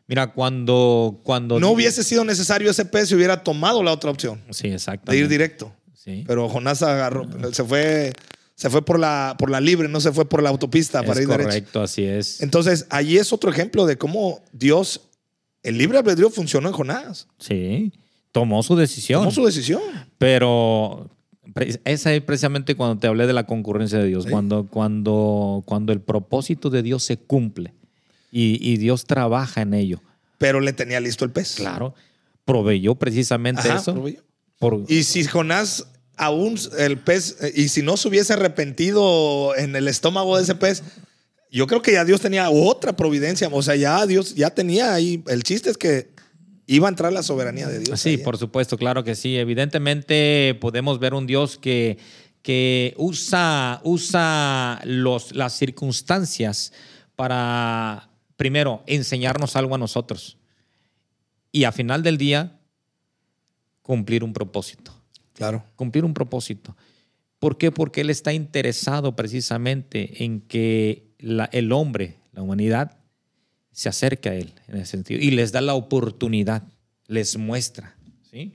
Mira, 0.08 0.34
cuando, 0.34 1.20
cuando... 1.24 1.60
No 1.60 1.72
hubiese 1.72 2.04
sido 2.04 2.24
necesario 2.24 2.70
ese 2.70 2.86
pez 2.86 3.10
si 3.10 3.16
hubiera 3.16 3.44
tomado 3.44 3.82
la 3.82 3.92
otra 3.92 4.12
opción. 4.12 4.42
Sí, 4.52 4.68
exacto. 4.68 5.12
De 5.12 5.18
ir 5.18 5.28
directo. 5.28 5.74
Sí. 5.94 6.24
Pero 6.28 6.48
Jonás 6.48 6.84
agarró, 6.84 7.28
se 7.52 7.64
fue, 7.64 8.14
se 8.54 8.70
fue 8.70 8.86
por 8.86 9.00
la, 9.00 9.36
por 9.40 9.50
la 9.50 9.60
libre, 9.60 9.88
no 9.88 10.00
se 10.00 10.12
fue 10.12 10.26
por 10.26 10.44
la 10.44 10.50
autopista 10.50 11.02
para 11.02 11.20
ir 11.20 11.28
derecho. 11.28 11.50
Correcto, 11.50 11.82
así 11.82 12.04
es. 12.04 12.42
Entonces, 12.42 12.86
allí 12.92 13.18
es 13.18 13.34
otro 13.34 13.50
ejemplo 13.50 13.88
de 13.88 13.98
cómo 13.98 14.44
Dios, 14.52 15.02
el 15.64 15.80
libre 15.80 15.98
albedrío 15.98 16.30
funcionó 16.30 16.68
en 16.68 16.76
Jonás. 16.76 17.28
Sí, 17.40 17.92
tomó 18.32 18.62
su 18.62 18.76
decisión. 18.76 19.22
Tomó 19.22 19.32
su 19.32 19.44
decisión. 19.44 19.82
Pero 20.20 21.10
esa 21.84 22.14
es 22.14 22.22
precisamente 22.22 22.76
cuando 22.76 23.00
te 23.00 23.08
hablé 23.08 23.26
de 23.26 23.34
la 23.34 23.48
concurrencia 23.48 23.98
de 23.98 24.08
Dios, 24.08 24.28
cuando, 24.28 24.68
cuando, 24.68 25.64
cuando 25.66 25.94
el 25.94 26.02
propósito 26.02 26.70
de 26.70 26.84
Dios 26.84 27.04
se 27.04 27.18
cumple 27.18 27.74
y, 28.38 28.78
Dios 28.78 29.06
trabaja 29.06 29.62
en 29.62 29.74
ello. 29.74 30.02
Pero 30.38 30.60
le 30.60 30.74
tenía 30.74 31.00
listo 31.00 31.24
el 31.24 31.32
pez. 31.32 31.56
Claro. 31.56 31.96
Proveyó 32.44 32.96
precisamente 32.96 33.70
eso. 33.74 34.04
Y 34.90 35.04
si 35.04 35.24
Jonás 35.24 35.88
aún 36.18 36.60
el 36.78 36.98
pez, 36.98 37.38
eh, 37.42 37.54
y 37.56 37.70
si 37.70 37.82
no 37.82 37.96
se 37.96 38.10
hubiese 38.10 38.34
arrepentido 38.34 39.56
en 39.56 39.76
el 39.76 39.88
estómago 39.88 40.36
de 40.36 40.44
ese 40.44 40.56
pez, 40.56 40.84
yo 41.50 41.66
creo 41.68 41.82
que 41.82 41.94
ya 41.94 42.04
Dios 42.04 42.20
tenía 42.20 42.50
otra 42.50 42.98
providencia. 42.98 43.48
O 43.52 43.62
sea, 43.62 43.76
ya 43.76 44.06
Dios 44.06 44.36
ya 44.36 44.50
tenía 44.50 44.94
ahí. 44.94 45.24
El 45.28 45.44
chiste 45.44 45.70
es 45.70 45.78
que 45.78 46.10
iba 46.68 46.88
a 46.88 46.90
entrar 46.90 47.14
la 47.14 47.24
soberanía 47.24 47.70
de 47.70 47.80
Dios. 47.80 48.02
Sí, 48.02 48.18
por 48.18 48.38
supuesto, 48.38 48.78
claro 48.78 49.06
que 49.06 49.16
sí. 49.16 49.38
Evidentemente 49.38 50.58
podemos 50.60 51.00
ver 51.00 51.14
un 51.14 51.26
Dios 51.26 51.58
que, 51.58 51.98
que 52.42 52.94
usa, 52.98 53.80
usa 53.86 54.82
los, 54.84 55.34
las 55.34 55.54
circunstancias 55.58 56.74
para 57.16 58.10
primero, 58.38 58.84
enseñarnos 58.88 59.56
algo 59.56 59.76
a 59.76 59.78
nosotros 59.78 60.38
y 61.52 61.64
a 61.64 61.72
final 61.72 62.04
del 62.04 62.18
día, 62.18 62.60
cumplir 63.82 64.24
un 64.24 64.34
propósito. 64.34 64.94
Claro. 65.34 65.64
Cumplir 65.76 66.06
un 66.06 66.14
propósito. 66.14 66.76
¿Por 67.40 67.58
qué? 67.58 67.72
Porque 67.72 68.02
Él 68.02 68.10
está 68.10 68.34
interesado 68.34 69.16
precisamente 69.16 70.24
en 70.24 70.42
que 70.42 71.08
el 71.20 71.72
hombre, 71.72 72.18
la 72.34 72.42
humanidad, 72.42 72.98
se 73.72 73.90
acerque 73.90 74.30
a 74.30 74.36
Él 74.36 74.54
en 74.68 74.78
ese 74.78 74.92
sentido 74.92 75.22
y 75.22 75.32
les 75.32 75.52
da 75.52 75.62
la 75.62 75.76
oportunidad, 75.76 76.64
les 77.08 77.38
muestra. 77.38 77.96
¿sí? 78.30 78.54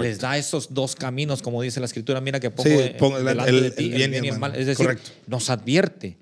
les 0.00 0.20
da 0.20 0.36
esos 0.38 0.72
dos 0.72 0.94
caminos, 0.94 1.42
como 1.42 1.62
dice 1.62 1.80
la 1.80 1.86
escritura, 1.86 2.20
mira 2.20 2.38
que 2.38 2.50
pongo, 2.50 2.68
el, 2.70 3.62
de 3.62 3.70
ti, 3.70 3.88
bien, 3.88 4.12
y 4.12 4.28
el 4.28 4.38
mal. 4.38 4.54
Es 4.54 4.66
decir, 4.66 4.98
nos 5.26 5.50
advierte. 5.50 6.18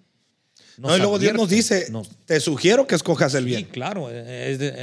No, 0.78 0.96
y 0.96 0.98
luego 1.00 1.18
Dios 1.18 1.34
nos 1.34 1.48
dice, 1.48 1.86
te 2.24 2.40
sugiero 2.40 2.86
que 2.86 2.94
escojas 2.94 3.34
el 3.34 3.44
bien. 3.44 3.60
Sí, 3.60 3.66
claro, 3.66 4.08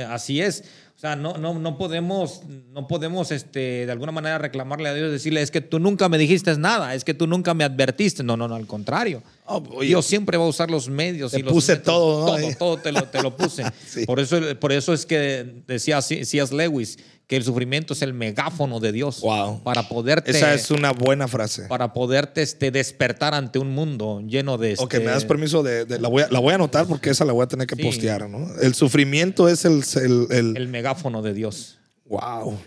así 0.09 0.41
es. 0.41 0.63
O 0.95 0.97
sea, 0.97 1.17
no, 1.17 1.37
no, 1.37 1.53
no 1.53 1.77
podemos, 1.77 2.43
no 2.71 2.87
podemos 2.87 3.29
este, 3.31 3.85
de 3.85 3.91
alguna 3.91 4.13
manera 4.13 4.37
reclamarle 4.37 4.87
a 4.87 4.93
Dios, 4.93 5.11
decirle, 5.11 5.41
es 5.41 5.51
que 5.51 5.59
tú 5.59 5.77
nunca 5.77 6.07
me 6.07 6.17
dijiste 6.17 6.57
nada, 6.57 6.95
es 6.95 7.03
que 7.03 7.13
tú 7.13 7.27
nunca 7.27 7.53
me 7.53 7.65
advertiste. 7.65 8.23
No, 8.23 8.37
no, 8.37 8.47
no, 8.47 8.55
al 8.55 8.65
contrario. 8.65 9.21
Oh, 9.45 9.61
Dios 9.81 10.05
siempre 10.05 10.37
va 10.37 10.45
a 10.45 10.47
usar 10.47 10.71
los 10.71 10.87
medios. 10.87 11.33
Te 11.33 11.41
y 11.41 11.43
puse 11.43 11.75
todo, 11.75 12.25
Todo, 12.25 12.55
todo 12.57 12.77
te 12.77 12.93
lo, 12.93 13.03
te 13.03 13.21
lo 13.21 13.35
puse. 13.35 13.63
por, 14.07 14.21
eso, 14.21 14.39
por 14.59 14.71
eso 14.71 14.93
es 14.93 15.05
que 15.05 15.63
decía 15.67 16.01
C.S. 16.01 16.55
Lewis, 16.55 16.97
que 17.27 17.35
el 17.35 17.43
sufrimiento 17.43 17.93
es 17.93 18.01
el 18.01 18.13
megáfono 18.13 18.79
de 18.79 18.91
Dios. 18.91 19.21
Wow. 19.21 19.63
Para 19.63 19.87
poderte. 19.89 20.31
Esa 20.31 20.53
es 20.53 20.69
una 20.69 20.91
buena 20.91 21.27
frase. 21.27 21.63
Para 21.63 21.93
poderte 21.93 22.41
este, 22.41 22.71
despertar 22.71 23.33
ante 23.33 23.57
un 23.57 23.71
mundo 23.71 24.21
lleno 24.25 24.57
de. 24.57 24.75
Ok, 24.77 24.95
me 24.95 25.05
das 25.05 25.17
este 25.17 25.27
permiso 25.27 25.63
de. 25.63 25.85
la, 25.99 26.07
voy 26.07 26.23
a, 26.23 26.27
la 26.29 26.39
voy 26.39 26.51
a 26.51 26.55
anotar 26.55 26.87
porque 26.87 27.09
esa 27.09 27.25
la 27.25 27.33
voy 27.33 27.43
a 27.43 27.47
tener 27.47 27.67
que 27.67 27.75
postear, 27.75 28.29
¿no? 28.29 28.47
El 28.61 28.75
sufrimiento 28.75 29.49
es 29.49 29.65
el. 29.65 29.83
El, 29.95 30.55
el, 30.55 30.67
megáfono 30.85 31.23
de 31.23 31.33
Dios. 31.33 31.79
Wow. 32.05 32.59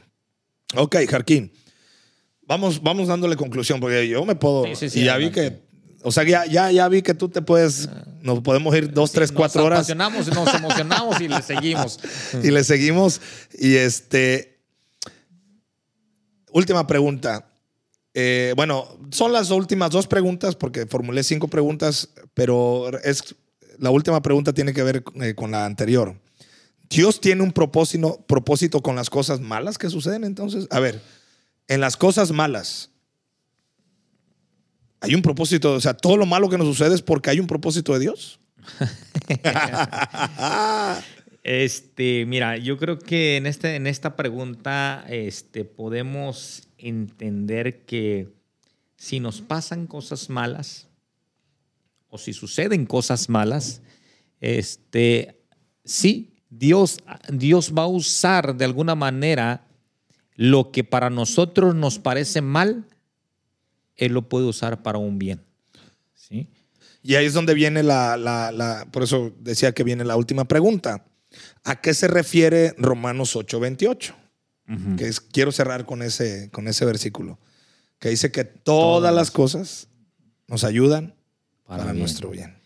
Ok, 0.75 0.97
Jarquín. 1.09 1.53
Vamos, 2.43 2.83
vamos 2.83 3.07
dándole 3.07 3.37
conclusión 3.37 3.79
porque 3.79 4.09
yo 4.09 4.25
me 4.25 4.35
puedo. 4.35 4.64
Sí, 4.75 4.91
sí, 4.91 5.01
y 5.01 5.05
ya 5.05 5.16
vi 5.16 5.31
que. 5.31 5.62
O 6.03 6.11
sea, 6.11 6.25
ya, 6.25 6.45
ya, 6.47 6.71
ya 6.73 6.89
vi 6.89 7.03
que 7.03 7.14
tú 7.14 7.29
te 7.29 7.43
puedes. 7.43 7.89
Nos 8.21 8.41
podemos 8.41 8.75
ir 8.75 8.93
dos, 8.93 9.12
tres, 9.12 9.31
cuatro 9.31 9.64
horas. 9.64 9.81
Nos 9.81 9.91
emocionamos, 9.91 10.35
nos 10.35 10.55
emocionamos 10.55 11.21
y 11.21 11.29
le 11.29 11.43
seguimos. 11.43 12.01
y 12.43 12.51
le 12.51 12.64
seguimos. 12.64 13.21
Y 13.57 13.77
este. 13.77 14.59
Última 16.51 16.87
pregunta. 16.89 17.47
Eh, 18.14 18.53
bueno, 18.57 18.99
son 19.12 19.33
las 19.33 19.51
últimas 19.51 19.91
dos 19.91 20.09
preguntas 20.09 20.57
porque 20.57 20.87
formulé 20.87 21.23
cinco 21.23 21.47
preguntas, 21.47 22.09
pero 22.35 22.91
es, 23.05 23.37
la 23.79 23.91
última 23.91 24.21
pregunta 24.23 24.53
tiene 24.53 24.73
que 24.73 24.83
ver 24.83 25.05
eh, 25.21 25.35
con 25.37 25.53
la 25.53 25.66
anterior. 25.66 26.16
¿Dios 26.89 27.20
tiene 27.20 27.43
un 27.43 27.53
propósito, 27.53 28.82
con 28.82 28.97
las 28.97 29.11
cosas 29.11 29.41
malas 29.41 29.78
que 29.78 29.91
suceden 29.91 30.24
entonces? 30.24 30.66
A 30.70 30.80
ver, 30.80 31.01
en 31.66 31.80
las 31.80 31.97
cosas 31.97 32.32
malas, 32.32 32.91
hay 35.01 35.14
un 35.14 35.22
propósito, 35.22 35.74
o 35.74 35.80
sea, 35.80 35.95
todo 35.95 36.16
lo 36.16 36.26
malo 36.26 36.49
que 36.49 36.59
nos 36.59 36.66
sucede 36.66 36.95
es 36.95 37.03
porque 37.03 37.30
hay 37.30 37.41
un 37.41 37.47
propósito 37.47 37.93
de 37.93 38.01
Dios. 38.01 38.41
Este, 41.45 42.26
mira, 42.26 42.59
yo 42.59 42.76
creo 42.76 42.99
que 42.99 43.39
en, 43.39 43.47
este, 43.47 43.76
en 43.76 43.86
esta 43.86 44.16
pregunta 44.16 45.07
este, 45.09 45.64
podemos 45.64 46.68
entender 46.76 47.86
que 47.86 48.34
si 48.97 49.18
nos 49.18 49.41
pasan 49.41 49.86
cosas 49.86 50.28
malas 50.28 50.89
o 52.09 52.18
si 52.18 52.34
suceden 52.34 52.84
cosas 52.84 53.30
malas, 53.30 53.80
este, 54.41 55.41
sí, 55.86 56.38
Dios, 56.51 56.99
Dios 57.30 57.72
va 57.76 57.82
a 57.82 57.88
usar 57.88 58.57
de 58.57 58.64
alguna 58.64 58.94
manera 58.94 59.66
lo 60.34 60.70
que 60.70 60.84
para 60.84 61.11
nosotros 61.11 61.74
nos 61.74 61.99
parece 61.99 62.40
mal, 62.40 62.86
Él 63.96 64.12
lo 64.12 64.28
puede 64.28 64.46
usar 64.46 64.82
para 64.82 64.99
un 64.99 65.18
bien. 65.18 65.42
¿sí? 66.14 66.49
Y 67.03 67.14
ahí 67.14 67.26
es 67.26 67.34
donde 67.34 67.55
viene 67.55 67.82
la, 67.82 68.16
la, 68.16 68.53
la, 68.53 68.86
por 68.90 69.03
eso 69.03 69.32
decía 69.40 69.72
que 69.72 69.84
viene 69.84 70.05
la 70.05 70.16
última 70.16 70.46
pregunta. 70.46 71.05
¿A 71.64 71.80
qué 71.80 71.94
se 71.94 72.09
refiere 72.09 72.74
Romanos 72.78 73.36
8:28? 73.36 74.14
Que 74.99 75.11
quiero 75.32 75.51
cerrar 75.51 75.86
con 75.86 76.03
ese, 76.03 76.51
con 76.51 76.68
ese 76.68 76.84
versículo, 76.84 77.38
que 77.99 78.11
dice 78.11 78.30
que 78.30 78.44
todas, 78.44 79.14
las 79.14 79.30
cosas 79.30 79.88
nos 80.46 80.62
ayudan 80.62 81.14
para, 81.64 81.94
nuestro 81.94 82.28
bien. 82.28 82.57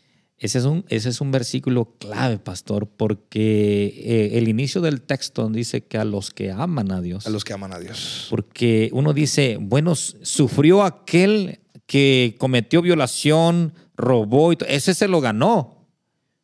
Ese 0.43 0.59
es, 0.59 0.65
un, 0.65 0.85
ese 0.89 1.09
es 1.09 1.21
un 1.21 1.31
versículo 1.31 1.95
clave, 2.01 2.37
pastor, 2.39 2.89
porque 2.89 3.95
eh, 4.05 4.39
el 4.39 4.49
inicio 4.49 4.81
del 4.81 5.01
texto 5.01 5.49
dice 5.49 5.85
que 5.85 5.99
a 5.99 6.05
los 6.05 6.33
que 6.33 6.51
aman 6.51 6.91
a 6.91 7.01
Dios. 7.01 7.29
A 7.29 7.31
los 7.31 7.45
que 7.45 7.53
aman 7.53 7.73
a 7.73 7.79
Dios. 7.79 8.27
Porque 8.29 8.91
uno 8.93 9.13
dice, 9.13 9.57
bueno, 9.61 9.95
sufrió 9.95 10.83
aquel 10.83 11.61
que 11.87 12.35
cometió 12.41 12.83
violación, 12.83 13.73
robó, 13.97 14.53
y 14.53 14.59
ese 14.67 14.95
se 14.95 15.07
lo 15.07 15.21
ganó. 15.21 15.87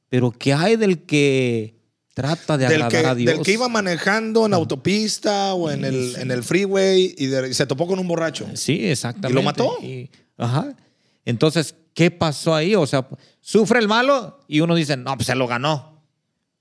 Pero 0.09 0.31
¿qué 0.31 0.53
hay 0.53 0.77
del 0.77 1.03
que 1.03 1.75
Trata 2.15 2.57
de 2.57 2.67
agradar 2.67 3.07
a 3.07 3.15
Dios. 3.17 3.33
Del 3.33 3.45
que 3.45 3.53
iba 3.53 3.69
manejando 3.69 4.47
en 4.47 4.55
autopista 4.55 5.55
o 5.55 5.71
en, 5.71 5.85
el, 5.85 6.17
en 6.17 6.33
el 6.33 6.43
freeway 6.45 7.15
y, 7.17 7.55
se 7.55 7.67
topó 7.67 7.87
con 7.87 7.99
un 7.99 8.07
borracho. 8.07 8.47
Sí, 8.55 8.89
exactamente. 8.89 9.33
Y 9.33 9.35
lo 9.35 9.43
mató. 9.43 9.77
ajá. 10.37 10.75
Entonces, 11.25 11.77
¿qué 11.99 12.13
pasó 12.13 12.55
ahí? 12.55 12.77
O 12.77 12.87
sea, 12.87 13.09
sufre 13.41 13.81
el 13.81 13.89
malo 13.89 14.39
y 14.47 14.61
uno 14.61 14.77
dice, 14.77 14.97
no, 14.97 15.17
pues 15.17 15.27
se 15.27 15.35
lo 15.35 15.49
ganó. 15.49 16.01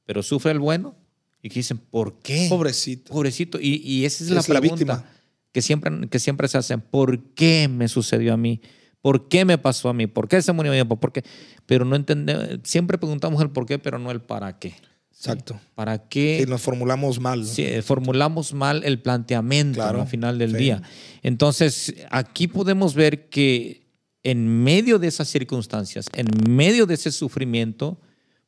Pero 0.03 0.23
sufre 0.23 0.51
el 0.51 0.57
bueno 0.57 0.95
y 1.43 1.49
dicen, 1.49 1.77
¿por 1.77 2.17
qué? 2.23 2.47
Pobrecito. 2.49 3.13
Pobrecito. 3.13 3.59
Y, 3.61 4.03
esa 4.03 4.23
es, 4.23 4.31
la 4.31 4.41
pregunta 4.41 4.73
víctima. 4.73 5.05
Que, 5.51 5.61
siempre, 5.61 6.09
que 6.09 6.17
siempre 6.17 6.47
se 6.47 6.57
hacen. 6.57 6.81
¿Por 6.81 7.35
qué 7.35 7.67
me 7.67 7.87
sucedió 7.87 8.33
a 8.33 8.37
mí? 8.37 8.61
¿Por 8.99 9.27
qué 9.27 9.45
me 9.45 9.59
pasó 9.59 9.89
a 9.89 9.93
mí? 9.93 10.07
¿Por 10.07 10.27
qué 10.27 10.41
se 10.41 10.51
murió 10.53 10.71
a 10.71 10.75
mí? 10.75 10.83
¿Por 10.83 11.11
qué? 11.11 11.23
Pero 11.67 11.85
no 11.85 11.95
entendemos, 11.95 12.43
siempre 12.63 12.97
preguntamos 12.97 13.39
el 13.39 13.51
por 13.51 13.67
qué, 13.67 13.77
pero 13.77 13.99
no 13.99 14.09
el 14.09 14.21
para 14.21 14.57
qué. 14.57 14.73
Exacto. 15.11 15.59
¿Para 15.75 16.07
qué? 16.07 16.45
Nos 16.47 16.61
formulamos 16.61 17.19
mal. 17.19 17.45
Sí, 17.45 17.67
formulamos 17.83 18.55
mal 18.55 18.83
el 18.83 18.99
planteamiento 19.03 19.83
al 19.83 20.07
final 20.07 20.39
del 20.39 20.53
día. 20.53 20.81
Entonces, 21.21 21.93
aquí 22.09 22.47
podemos 22.47 22.95
ver 22.95 23.29
que 23.29 23.86
en 24.27 24.61
medio 24.61 24.99
de 24.99 25.07
esas 25.07 25.29
circunstancias, 25.29 26.07
en 26.13 26.27
medio 26.53 26.85
de 26.85 26.95
ese 26.95 27.13
sufrimiento, 27.13 27.97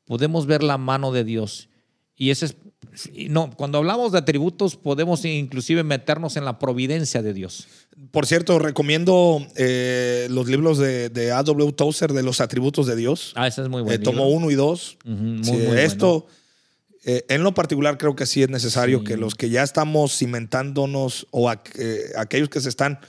podemos 0.03 0.45
ver 0.45 0.61
la 0.61 0.77
mano 0.77 1.13
de 1.13 1.23
Dios. 1.23 1.69
Y 2.17 2.31
ese 2.31 2.47
es, 2.47 2.57
no, 3.29 3.49
cuando 3.55 3.77
hablamos 3.77 4.11
de 4.11 4.17
atributos, 4.17 4.75
podemos 4.75 5.23
inclusive 5.23 5.85
meternos 5.85 6.35
en 6.35 6.43
la 6.43 6.59
providencia 6.59 7.21
de 7.21 7.33
Dios. 7.33 7.69
Por 8.11 8.25
cierto, 8.25 8.59
recomiendo 8.59 9.41
eh, 9.55 10.27
los 10.29 10.49
libros 10.49 10.79
de, 10.79 11.07
de 11.07 11.31
A.W. 11.31 11.71
Tozer 11.71 12.11
de 12.11 12.23
los 12.23 12.41
atributos 12.41 12.85
de 12.85 12.97
Dios. 12.97 13.31
Ah, 13.35 13.47
ese 13.47 13.61
es 13.61 13.69
muy 13.69 13.81
bueno. 13.81 13.95
Eh, 13.95 14.03
tomo 14.03 14.27
uno 14.27 14.51
y 14.51 14.55
dos. 14.55 14.97
esto. 15.77 16.27
Eh, 17.05 17.25
en 17.29 17.43
lo 17.43 17.53
particular 17.53 17.97
creo 17.97 18.17
que 18.17 18.25
sí 18.25 18.43
es 18.43 18.49
necesario 18.49 19.05
que 19.05 19.15
los 19.15 19.35
que 19.35 19.49
ya 19.49 19.63
estamos 19.63 20.17
cimentándonos 20.17 21.27
o 21.31 21.49
eh, 21.49 22.11
aquellos 22.17 22.49
que 22.49 22.59
se 22.59 22.67
están 22.67 22.99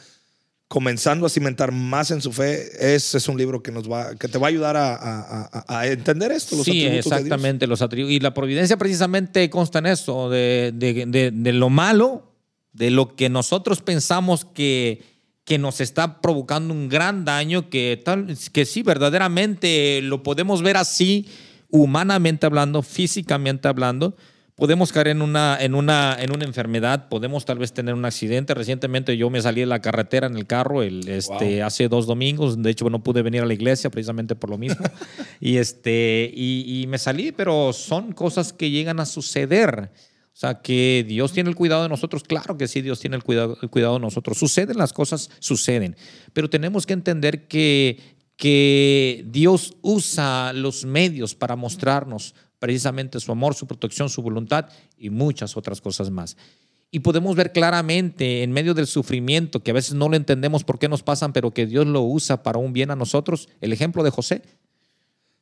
comenzando 0.70 1.26
a 1.26 1.28
cimentar 1.28 1.72
más 1.72 2.12
en 2.12 2.22
su 2.22 2.30
fe, 2.30 2.94
ese 2.94 3.18
es 3.18 3.28
un 3.28 3.36
libro 3.36 3.60
que 3.60 3.72
nos 3.72 3.90
va, 3.90 4.14
que 4.14 4.28
te 4.28 4.38
va 4.38 4.46
a 4.46 4.50
ayudar 4.50 4.76
a, 4.76 5.86
entender 5.88 6.30
esto. 6.30 6.54
Los 6.54 6.64
sí, 6.64 6.86
exactamente, 6.86 7.66
los 7.66 7.82
atributos. 7.82 8.14
Y 8.14 8.20
la 8.20 8.32
providencia 8.32 8.76
precisamente 8.76 9.50
consta 9.50 9.80
en 9.80 9.86
eso, 9.86 10.30
de, 10.30 10.70
de, 10.72 11.52
lo 11.52 11.70
malo, 11.70 12.36
de 12.72 12.92
lo 12.92 13.16
que 13.16 13.28
nosotros 13.28 13.80
pensamos 13.80 14.44
que, 14.44 15.02
que 15.42 15.58
nos 15.58 15.80
está 15.80 16.20
provocando 16.20 16.72
un 16.72 16.88
gran 16.88 17.24
daño, 17.24 17.68
que, 17.68 18.00
tal, 18.04 18.38
que 18.52 18.64
sí, 18.64 18.84
verdaderamente 18.84 20.00
lo 20.02 20.22
podemos 20.22 20.62
ver 20.62 20.76
así, 20.76 21.26
humanamente 21.68 22.46
hablando, 22.46 22.82
físicamente 22.82 23.66
hablando, 23.66 24.14
podemos 24.60 24.92
caer 24.92 25.08
en 25.08 25.22
una, 25.22 25.56
en, 25.58 25.74
una, 25.74 26.18
en 26.20 26.32
una 26.32 26.44
enfermedad, 26.44 27.08
podemos 27.08 27.46
tal 27.46 27.58
vez 27.58 27.72
tener 27.72 27.94
un 27.94 28.04
accidente. 28.04 28.52
Recientemente 28.52 29.16
yo 29.16 29.30
me 29.30 29.40
salí 29.40 29.62
de 29.62 29.66
la 29.66 29.80
carretera 29.80 30.26
en 30.26 30.36
el 30.36 30.46
carro 30.46 30.82
el, 30.82 31.08
este, 31.08 31.62
hace 31.62 31.88
dos 31.88 32.06
domingos, 32.06 32.62
de 32.62 32.70
hecho 32.70 32.90
no 32.90 33.02
pude 33.02 33.22
venir 33.22 33.40
a 33.40 33.46
la 33.46 33.54
iglesia 33.54 33.88
precisamente 33.88 34.36
por 34.36 34.50
lo 34.50 34.58
mismo. 34.58 34.84
y, 35.40 35.56
este, 35.56 36.30
y, 36.34 36.84
me 36.88 36.98
salí, 36.98 37.32
pero 37.32 37.72
son 37.72 38.12
cosas 38.12 38.52
que 38.52 38.70
llegan 38.70 39.00
a 39.00 39.06
suceder. 39.06 39.90
O 40.26 40.36
sea, 40.40 40.60
que 40.60 41.06
Dios 41.08 41.32
tiene 41.32 41.48
el 41.48 41.56
cuidado 41.56 41.82
de 41.82 41.88
nosotros. 41.88 42.22
Claro 42.22 42.58
que 42.58 42.68
sí, 42.68 42.82
Dios 42.82 43.00
tiene 43.00 43.16
el 43.16 43.24
cuidado, 43.24 43.56
el 43.62 43.70
cuidado 43.70 43.94
de 43.94 44.00
nosotros. 44.00 44.36
Suceden 44.36 44.76
las 44.76 44.92
cosas, 44.92 45.30
suceden. 45.38 45.96
Pero 46.34 46.50
tenemos 46.50 46.84
que 46.84 46.92
entender 46.92 47.48
que, 47.48 47.98
que 48.36 49.24
Dios 49.26 49.74
usa 49.80 50.52
los 50.52 50.84
medios 50.84 51.34
para 51.34 51.56
mostrarnos 51.56 52.34
precisamente 52.60 53.18
su 53.18 53.32
amor, 53.32 53.56
su 53.56 53.66
protección, 53.66 54.08
su 54.08 54.22
voluntad 54.22 54.66
y 54.96 55.10
muchas 55.10 55.56
otras 55.56 55.80
cosas 55.80 56.10
más. 56.10 56.36
Y 56.92 57.00
podemos 57.00 57.34
ver 57.34 57.52
claramente 57.52 58.42
en 58.42 58.52
medio 58.52 58.74
del 58.74 58.86
sufrimiento, 58.86 59.62
que 59.62 59.70
a 59.70 59.74
veces 59.74 59.94
no 59.94 60.08
lo 60.08 60.16
entendemos 60.16 60.62
por 60.62 60.78
qué 60.78 60.88
nos 60.88 61.02
pasan, 61.02 61.32
pero 61.32 61.52
que 61.52 61.66
Dios 61.66 61.86
lo 61.86 62.02
usa 62.02 62.42
para 62.42 62.58
un 62.58 62.72
bien 62.72 62.90
a 62.90 62.96
nosotros, 62.96 63.48
el 63.60 63.72
ejemplo 63.72 64.02
de 64.02 64.10
José. 64.10 64.42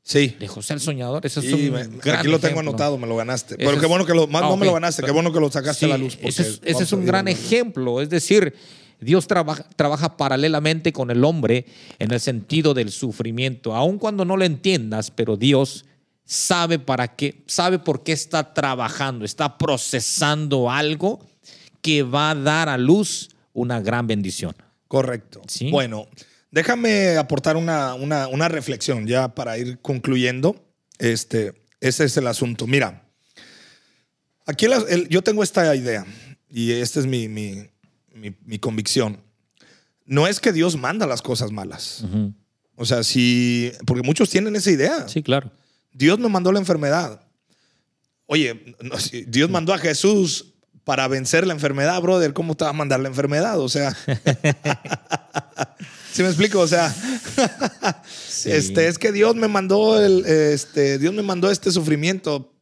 Sí. 0.03 0.37
De 0.39 0.49
José 0.49 0.75
el 0.75 0.81
soñador. 0.81 1.27
Ese 1.27 1.41
es 1.41 1.53
un 1.53 1.75
aquí 2.11 2.29
lo 2.29 2.39
tengo 2.39 2.61
anotado, 2.61 2.97
me 2.97 3.07
lo 3.07 3.17
ganaste. 3.17 3.57
Pero 3.57 3.79
qué 3.79 3.87
bueno 3.87 4.07
que 4.07 4.15
lo, 4.15 4.27
más 4.27 4.43
no 4.43 4.57
me 4.57 4.65
lo 4.65 4.73
ganaste, 4.73 5.03
qué 5.03 5.11
bueno 5.11 5.33
que 5.33 5.41
lo 5.41 5.51
sacaste 5.51 5.87
a 5.87 5.89
la 5.89 5.99
luz. 5.99 6.19
ese 6.23 6.61
es 6.63 6.93
un 6.93 7.05
gran 7.05 7.29
ejemplo. 7.29 8.01
Es 8.01 8.09
decir, 8.09 8.55
Dios 9.01 9.27
trabaja, 9.27 9.67
trabaja, 9.77 10.17
paralelamente 10.17 10.93
con 10.93 11.11
el 11.11 11.25
hombre 11.25 11.67
en 11.99 12.13
el 12.13 12.21
sentido 12.21 12.75
del 12.75 12.91
sufrimiento, 12.91 13.75
aun 13.75 13.99
cuando 13.99 14.25
no 14.25 14.37
lo 14.37 14.45
entiendas, 14.45 15.11
pero 15.11 15.37
Dios 15.37 15.85
sabe 16.29 16.79
para 16.79 17.17
qué, 17.17 17.43
sabe 17.47 17.79
por 17.79 18.03
qué 18.03 18.13
está 18.13 18.53
trabajando, 18.53 19.25
está 19.25 19.57
procesando 19.57 20.71
algo 20.71 21.27
que 21.81 22.03
va 22.03 22.31
a 22.31 22.35
dar 22.35 22.69
a 22.69 22.77
luz 22.77 23.31
una 23.55 23.81
gran 23.81 24.07
bendición. 24.07 24.55
Correcto. 24.89 25.41
Bueno, 25.71 26.07
déjame 26.51 27.17
aportar 27.17 27.57
una, 27.57 27.95
una, 27.95 28.49
reflexión 28.49 29.07
ya 29.07 29.35
para 29.35 29.57
ir 29.57 29.79
concluyendo. 29.81 30.63
Este, 30.99 31.55
ese 31.81 32.05
es 32.05 32.17
el 32.19 32.27
asunto. 32.27 32.67
Mira, 32.67 33.05
aquí 34.45 34.67
yo 35.09 35.23
tengo 35.23 35.43
esta 35.43 35.75
idea 35.75 36.05
y 36.51 36.73
esta 36.73 37.01
es 37.01 37.07
mi, 37.07 37.29
mi, 37.29 38.59
convicción. 38.59 39.19
No 40.05 40.27
es 40.27 40.41
que 40.41 40.53
Dios 40.53 40.77
manda 40.77 41.07
las 41.07 41.23
cosas 41.23 41.53
malas. 41.53 42.05
O 42.77 42.85
sea, 42.85 43.03
si, 43.03 43.73
porque 43.87 44.03
muchos 44.03 44.29
tienen 44.29 44.57
esa 44.57 44.71
idea. 44.71 45.09
Sí, 45.09 45.23
claro. 45.23 45.51
Dios 45.99 46.19
me 46.21 46.29
mandó 46.29 46.53
la 46.53 46.61
enfermedad. 46.61 47.21
Oye, 48.27 48.77
Dios 49.27 49.51
mandó 49.51 49.75
a 49.75 49.79
Jesús 49.79 50.55
para 50.85 51.09
vencer 51.09 51.45
la 51.45 51.55
enfermedad, 51.55 52.01
brother. 52.01 52.33
¿Cómo 52.33 52.57
te 52.57 52.63
va 52.63 52.71
a 52.71 52.73
mandar 52.75 53.01
la 53.01 53.09
enfermedad? 53.09 53.59
O 53.59 53.69
sea, 53.69 53.91
¿sí 56.13 56.23
me 56.23 56.29
explico? 56.29 56.61
O 56.61 56.69
sea, 56.69 56.95
este, 58.45 58.87
es 58.87 58.97
que 58.97 59.11
Dios 59.11 59.35
me 59.35 59.49
mandó 59.49 60.01
el, 60.01 60.25
este, 60.25 60.99
Dios 60.99 61.13
me 61.15 61.23
mandó 61.23 61.51
este 61.51 61.73
sufrimiento. 61.73 62.55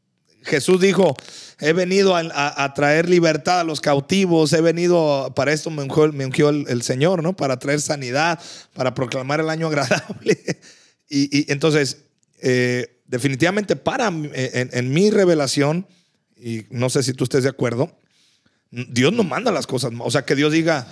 Jesús 0.43 0.81
dijo, 0.81 1.15
he 1.61 1.75
venido 1.75 2.17
a, 2.17 2.75
traer 2.75 3.11
libertad 3.11 3.61
a 3.61 3.65
los 3.65 3.83
cautivos, 3.83 4.55
he 4.55 4.63
venido, 4.63 5.35
para 5.37 5.53
esto 5.53 5.69
me 5.69 5.83
ungió, 5.83 6.49
el, 6.49 6.83
Señor, 6.83 7.23
¿no? 7.23 7.37
Para 7.37 7.59
traer 7.59 7.83
sanidad, 7.83 8.41
para 8.73 8.95
proclamar 8.95 9.41
el 9.41 9.51
año 9.51 9.67
agradable. 9.67 10.39
y, 11.11 11.53
entonces, 11.53 11.99
eh, 12.41 12.96
definitivamente 13.07 13.77
para, 13.77 14.09
en, 14.09 14.93
mi 14.93 15.11
revelación, 15.11 15.87
y 16.37 16.65
no 16.71 16.91
sé 16.91 17.03
si 17.03 17.13
tú 17.13 17.25
estés 17.25 17.43
de 17.43 17.49
acuerdo, 17.49 17.99
Dios 18.71 19.13
no 19.13 19.25
manda 19.25 19.53
las 19.53 19.67
cosas, 19.67 19.93
o 19.99 20.11
sea, 20.11 20.25
que 20.25 20.35
Dios 20.35 20.53
diga, 20.53 20.87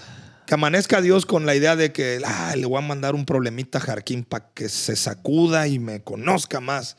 que 0.47 0.55
amanezca 0.55 1.01
Dios 1.01 1.27
con 1.27 1.47
la 1.47 1.55
idea 1.55 1.77
de 1.77 1.93
que 1.93 2.21
le 2.57 2.67
voy 2.67 2.79
a 2.79 2.87
mandar 2.87 3.15
un 3.15 3.25
problemita 3.25 3.79
a 3.79 3.81
Jarquín 3.81 4.25
para 4.25 4.51
que 4.53 4.69
se 4.69 4.97
sacuda 4.97 5.67
y 5.69 5.79
me 5.79 6.03
conozca 6.03 6.61
más. 6.61 6.97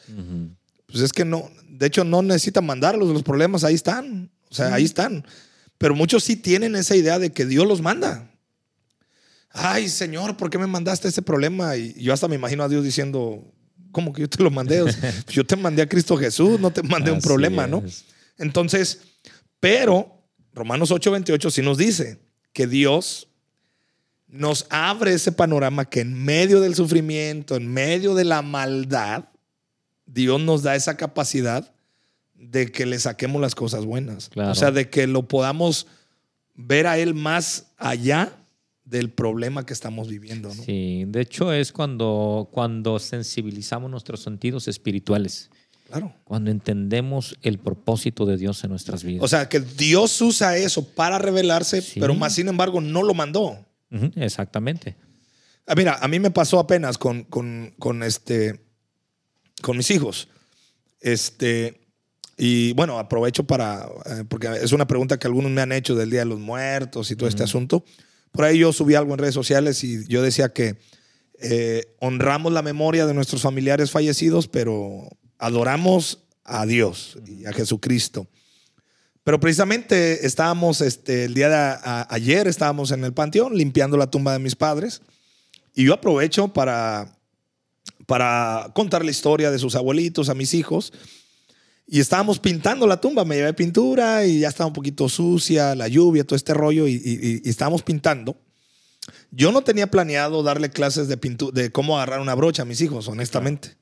Pues 0.87 1.01
es 1.01 1.13
que 1.13 1.25
no, 1.25 1.49
de 1.67 1.87
hecho 1.87 2.03
no 2.03 2.21
necesita 2.21 2.61
mandarlos, 2.61 3.09
los 3.09 3.23
problemas 3.23 3.63
ahí 3.63 3.75
están, 3.75 4.31
o 4.49 4.53
sea, 4.53 4.73
ahí 4.73 4.83
están. 4.83 5.25
Pero 5.77 5.95
muchos 5.95 6.23
sí 6.23 6.35
tienen 6.35 6.75
esa 6.75 6.95
idea 6.95 7.19
de 7.19 7.31
que 7.31 7.45
Dios 7.45 7.67
los 7.67 7.81
manda. 7.81 8.31
Ay, 9.51 9.87
Señor, 9.89 10.35
¿por 10.37 10.49
qué 10.49 10.57
me 10.57 10.67
mandaste 10.67 11.07
ese 11.07 11.21
problema? 11.21 11.77
Y 11.77 11.93
yo 12.01 12.13
hasta 12.13 12.27
me 12.27 12.35
imagino 12.35 12.63
a 12.63 12.69
Dios 12.69 12.83
diciendo, 12.83 13.53
¿cómo 13.95 14.11
que 14.11 14.23
yo 14.23 14.29
te 14.29 14.43
lo 14.43 14.51
mandé? 14.51 14.83
yo 15.29 15.45
te 15.45 15.55
mandé 15.55 15.81
a 15.81 15.87
Cristo 15.87 16.17
Jesús, 16.17 16.59
no 16.59 16.69
te 16.69 16.83
mandé 16.83 17.11
un 17.11 17.21
problema, 17.21 17.65
¿no? 17.65 17.81
Entonces, 18.37 18.99
pero 19.61 20.21
Romanos 20.53 20.91
8:28 20.91 21.49
sí 21.49 21.61
nos 21.61 21.77
dice 21.77 22.19
que 22.51 22.67
Dios 22.67 23.29
nos 24.27 24.67
abre 24.69 25.13
ese 25.13 25.31
panorama 25.31 25.85
que 25.85 26.01
en 26.01 26.13
medio 26.13 26.59
del 26.59 26.75
sufrimiento, 26.75 27.55
en 27.55 27.71
medio 27.71 28.15
de 28.15 28.25
la 28.25 28.41
maldad, 28.41 29.29
Dios 30.05 30.41
nos 30.41 30.61
da 30.61 30.75
esa 30.75 30.97
capacidad 30.97 31.73
de 32.33 32.73
que 32.73 32.85
le 32.85 32.99
saquemos 32.99 33.41
las 33.41 33.55
cosas 33.55 33.85
buenas. 33.85 34.29
O 34.35 34.55
sea, 34.55 34.71
de 34.71 34.89
que 34.89 35.07
lo 35.07 35.25
podamos 35.29 35.87
ver 36.53 36.85
a 36.85 36.97
Él 36.97 37.13
más 37.13 37.67
allá 37.77 38.33
del 38.85 39.09
problema 39.09 39.65
que 39.65 39.73
estamos 39.73 40.07
viviendo. 40.07 40.51
Sí, 40.51 41.03
de 41.07 41.21
hecho 41.21 41.51
es 41.51 41.71
cuando, 41.71 42.49
cuando 42.51 42.99
sensibilizamos 42.99 43.89
nuestros 43.89 44.21
sentidos 44.21 44.67
espirituales. 44.67 45.49
Claro. 45.87 46.13
Cuando 46.23 46.49
entendemos 46.51 47.37
el 47.41 47.59
propósito 47.59 48.25
de 48.25 48.37
Dios 48.37 48.63
en 48.63 48.71
nuestras 48.71 49.03
vidas. 49.03 49.23
O 49.23 49.27
sea, 49.27 49.49
que 49.49 49.59
Dios 49.59 50.19
usa 50.21 50.57
eso 50.57 50.83
para 50.83 51.19
revelarse, 51.19 51.83
pero 51.99 52.15
más 52.15 52.33
sin 52.33 52.47
embargo 52.47 52.81
no 52.81 53.03
lo 53.03 53.13
mandó. 53.13 53.65
exactamente. 54.15 54.95
Ah, 55.67 55.73
mira, 55.75 55.97
a 55.99 56.07
mí 56.07 56.19
me 56.19 56.31
pasó 56.31 56.59
apenas 56.59 56.97
con, 56.97 57.23
con, 57.23 58.03
este, 58.03 58.61
con 59.61 59.77
mis 59.77 59.89
hijos. 59.89 60.27
Este, 61.01 61.81
y 62.37 62.73
bueno, 62.73 62.99
aprovecho 62.99 63.45
para, 63.45 63.87
eh, 64.05 64.23
porque 64.27 64.47
es 64.61 64.71
una 64.73 64.85
pregunta 64.85 65.17
que 65.17 65.27
algunos 65.27 65.51
me 65.51 65.61
han 65.61 65.71
hecho 65.71 65.95
del 65.95 66.09
Día 66.09 66.19
de 66.19 66.25
los 66.25 66.39
Muertos 66.39 67.09
y 67.09 67.15
todo 67.15 67.29
este 67.29 67.43
asunto. 67.43 67.83
Por 68.35 68.45
ahí 68.45 68.59
yo 68.59 68.73
subí 68.73 68.95
algo 68.95 69.13
en 69.13 69.19
redes 69.19 69.33
sociales 69.33 69.83
y 69.83 70.05
yo 70.07 70.21
decía 70.21 70.49
que 70.49 70.77
eh, 71.39 71.95
honramos 71.99 72.51
la 72.53 72.61
memoria 72.61 73.05
de 73.05 73.13
nuestros 73.13 73.41
familiares 73.41 73.91
fallecidos, 73.91 74.47
pero 74.47 75.09
adoramos 75.37 76.25
a 76.43 76.65
Dios 76.65 77.17
y 77.25 77.45
a 77.45 77.53
Jesucristo. 77.53 78.27
Pero 79.23 79.39
precisamente 79.39 80.25
estábamos, 80.25 80.81
este, 80.81 81.25
el 81.25 81.33
día 81.33 81.49
de 81.49 82.05
ayer 82.09 82.47
estábamos 82.47 82.91
en 82.91 83.03
el 83.03 83.13
panteón 83.13 83.57
limpiando 83.57 83.97
la 83.97 84.11
tumba 84.11 84.33
de 84.33 84.39
mis 84.39 84.55
padres 84.55 85.01
y 85.73 85.85
yo 85.85 85.93
aprovecho 85.93 86.49
para, 86.49 87.17
para 88.05 88.71
contar 88.75 89.03
la 89.03 89.11
historia 89.11 89.49
de 89.49 89.59
sus 89.59 89.75
abuelitos 89.75 90.29
a 90.29 90.35
mis 90.35 90.53
hijos 90.53 90.93
y 91.87 91.99
estábamos 91.99 92.39
pintando 92.39 92.87
la 92.87 92.99
tumba, 92.99 93.25
me 93.25 93.35
llevé 93.35 93.53
pintura 93.53 94.25
y 94.25 94.39
ya 94.39 94.49
estaba 94.49 94.67
un 94.67 94.73
poquito 94.73 95.07
sucia, 95.07 95.75
la 95.75 95.87
lluvia, 95.87 96.23
todo 96.23 96.35
este 96.35 96.53
rollo 96.53 96.87
y, 96.87 97.41
estábamos 97.45 97.83
pintando. 97.83 98.37
Yo 99.31 99.51
no 99.51 99.63
tenía 99.63 99.91
planeado 99.91 100.41
darle 100.41 100.71
clases 100.71 101.07
de, 101.07 101.19
de 101.53 101.71
cómo 101.71 101.97
agarrar 101.97 102.21
una 102.21 102.33
brocha 102.33 102.63
a 102.63 102.65
mis 102.65 102.81
hijos, 102.81 103.07
honestamente 103.07 103.77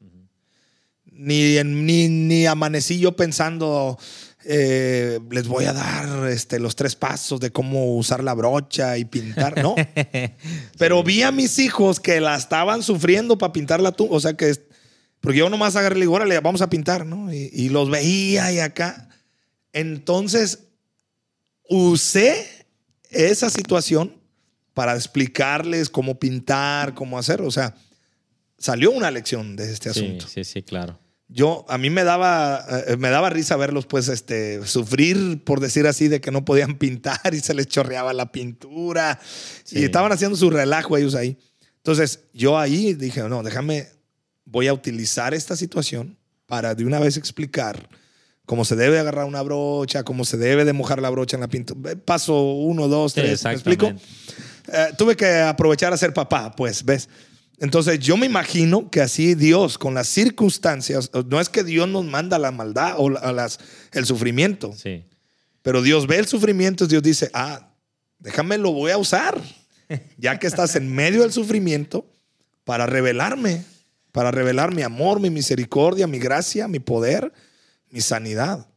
ni, 1.15 1.63
ni, 1.63 2.09
ni 2.09 2.45
amanecí 2.45 2.99
yo 2.99 3.15
pensando, 3.15 3.97
eh, 4.45 5.19
les 5.29 5.47
voy 5.47 5.65
a 5.65 5.73
dar 5.73 6.27
este, 6.29 6.59
los 6.59 6.75
tres 6.75 6.95
pasos 6.95 7.39
de 7.39 7.51
cómo 7.51 7.95
usar 7.95 8.23
la 8.23 8.33
brocha 8.33 8.97
y 8.97 9.05
pintar, 9.05 9.61
¿no? 9.61 9.75
Pero 10.77 11.03
vi 11.03 11.21
a 11.21 11.31
mis 11.31 11.59
hijos 11.59 11.99
que 11.99 12.19
la 12.19 12.35
estaban 12.35 12.83
sufriendo 12.83 13.37
para 13.37 13.53
pintar 13.53 13.79
la 13.79 13.91
tumba, 13.91 14.15
o 14.15 14.19
sea 14.19 14.33
que, 14.33 14.53
porque 15.24 15.39
yo 15.39 15.49
nomás 15.49 15.78
agarré 15.78 15.95
y 15.95 15.99
le 15.99 16.03
digo, 16.03 16.15
órale, 16.15 16.38
vamos 16.41 16.61
a 16.61 16.69
pintar, 16.69 17.05
¿no? 17.05 17.34
Y, 17.34 17.49
y 17.53 17.69
los 17.69 17.89
veía 17.89 18.51
y 18.51 18.59
acá. 18.59 19.07
Entonces, 19.71 20.65
usé 21.69 22.67
esa 23.09 23.49
situación 23.49 24.21
para 24.74 24.95
explicarles 24.95 25.89
cómo 25.89 26.19
pintar, 26.19 26.93
cómo 26.93 27.17
hacer, 27.17 27.41
o 27.41 27.51
sea, 27.51 27.74
salió 28.57 28.91
una 28.91 29.11
lección 29.11 29.55
de 29.55 29.71
este 29.71 29.91
asunto. 29.91 30.28
Sí, 30.28 30.43
sí, 30.43 30.61
claro 30.61 30.99
yo 31.34 31.65
a 31.67 31.78
mí 31.78 31.89
me 31.89 32.03
daba 32.03 32.65
eh, 32.88 32.97
me 32.97 33.09
daba 33.09 33.30
risa 33.30 33.55
verlos 33.55 33.88
pues 33.88 34.07
este 34.07 34.65
sufrir 34.65 35.43
por 35.43 35.59
decir 35.59 35.88
así 35.88 36.07
de 36.07 36.21
que 36.21 36.32
no 36.32 36.45
podían 36.45 36.78
pintar 36.78 37.34
y 37.34 37.39
se 37.39 37.53
les 37.53 37.67
chorreaba 37.67 38.13
la 38.13 38.32
pintura 38.32 39.19
y 39.71 39.84
estaban 39.84 40.11
haciendo 40.11 40.38
su 40.38 40.49
relajo 40.49 40.95
ellos 40.95 41.15
ahí 41.15 41.38
entonces 41.78 42.26
yo 42.34 42.57
ahí 42.57 42.93
dije 42.93 43.24
no 43.24 43.41
déjame 43.41 43.88
voy 44.45 44.67
a 44.67 44.73
utilizar 44.73 45.33
esta 45.33 45.55
situación 45.55 46.17
para 46.45 46.75
de 46.75 46.85
una 46.85 46.99
vez 46.99 47.17
explicar 47.17 47.89
cómo 48.45 48.65
se 48.65 48.75
debe 48.75 48.99
agarrar 48.99 49.25
una 49.25 49.41
brocha 49.41 50.03
cómo 50.03 50.25
se 50.25 50.37
debe 50.37 50.65
de 50.65 50.73
mojar 50.73 51.01
la 51.01 51.09
brocha 51.09 51.37
en 51.37 51.41
la 51.41 51.47
pintura. 51.47 51.95
Paso 51.95 52.53
uno 52.53 52.87
dos 52.87 53.13
tres 53.13 53.43
¿me 53.43 53.53
explico 53.53 53.87
eh, 53.87 54.87
tuve 54.97 55.15
que 55.15 55.41
aprovechar 55.41 55.93
a 55.93 55.97
ser 55.97 56.13
papá 56.13 56.53
pues 56.55 56.83
ves 56.83 57.09
entonces 57.63 57.99
yo 57.99 58.17
me 58.17 58.25
imagino 58.25 58.89
que 58.89 59.01
así 59.01 59.35
Dios, 59.35 59.77
con 59.77 59.93
las 59.93 60.07
circunstancias, 60.07 61.11
no 61.27 61.39
es 61.39 61.49
que 61.49 61.63
Dios 61.63 61.87
nos 61.87 62.03
manda 62.03 62.39
la 62.39 62.51
maldad 62.51 62.95
o 62.97 63.09
las, 63.09 63.59
el 63.91 64.05
sufrimiento, 64.05 64.73
sí. 64.75 65.05
pero 65.61 65.81
Dios 65.81 66.05
ve 66.05 66.17
el 66.17 66.27
sufrimiento, 66.27 66.87
Dios 66.87 67.03
dice, 67.03 67.29
ah, 67.33 67.73
déjame, 68.19 68.57
lo 68.57 68.73
voy 68.73 68.91
a 68.91 68.97
usar, 68.97 69.39
ya 70.17 70.39
que 70.39 70.47
estás 70.47 70.75
en 70.75 70.93
medio 70.93 71.21
del 71.21 71.31
sufrimiento, 71.31 72.05
para 72.65 72.85
revelarme, 72.85 73.63
para 74.14 74.32
revelar 74.32 74.74
mi 74.74 74.84
amor, 74.84 75.20
mi 75.20 75.30
misericordia, 75.30 76.07
mi 76.07 76.20
gracia, 76.20 76.70
mi 76.70 76.80
poder, 76.80 77.34
mi 77.89 77.99
sanidad. 77.99 78.68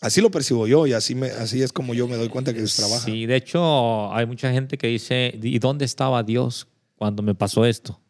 Así 0.00 0.20
lo 0.20 0.30
percibo 0.30 0.66
yo 0.66 0.86
y 0.86 0.94
así, 0.94 1.14
me, 1.14 1.28
así 1.28 1.62
es 1.62 1.72
como 1.72 1.94
yo 1.94 2.08
me 2.08 2.16
doy 2.16 2.28
cuenta 2.28 2.52
que 2.52 2.58
Dios 2.58 2.74
trabaja. 2.74 3.04
Sí, 3.04 3.26
de 3.26 3.36
hecho 3.36 4.12
hay 4.12 4.26
mucha 4.26 4.50
gente 4.50 4.78
que 4.78 4.88
dice, 4.88 5.38
¿y 5.40 5.58
dónde 5.58 5.84
estaba 5.84 6.22
Dios 6.22 6.66
cuando 6.96 7.22
me 7.22 7.34
pasó 7.34 7.66
esto? 7.66 8.00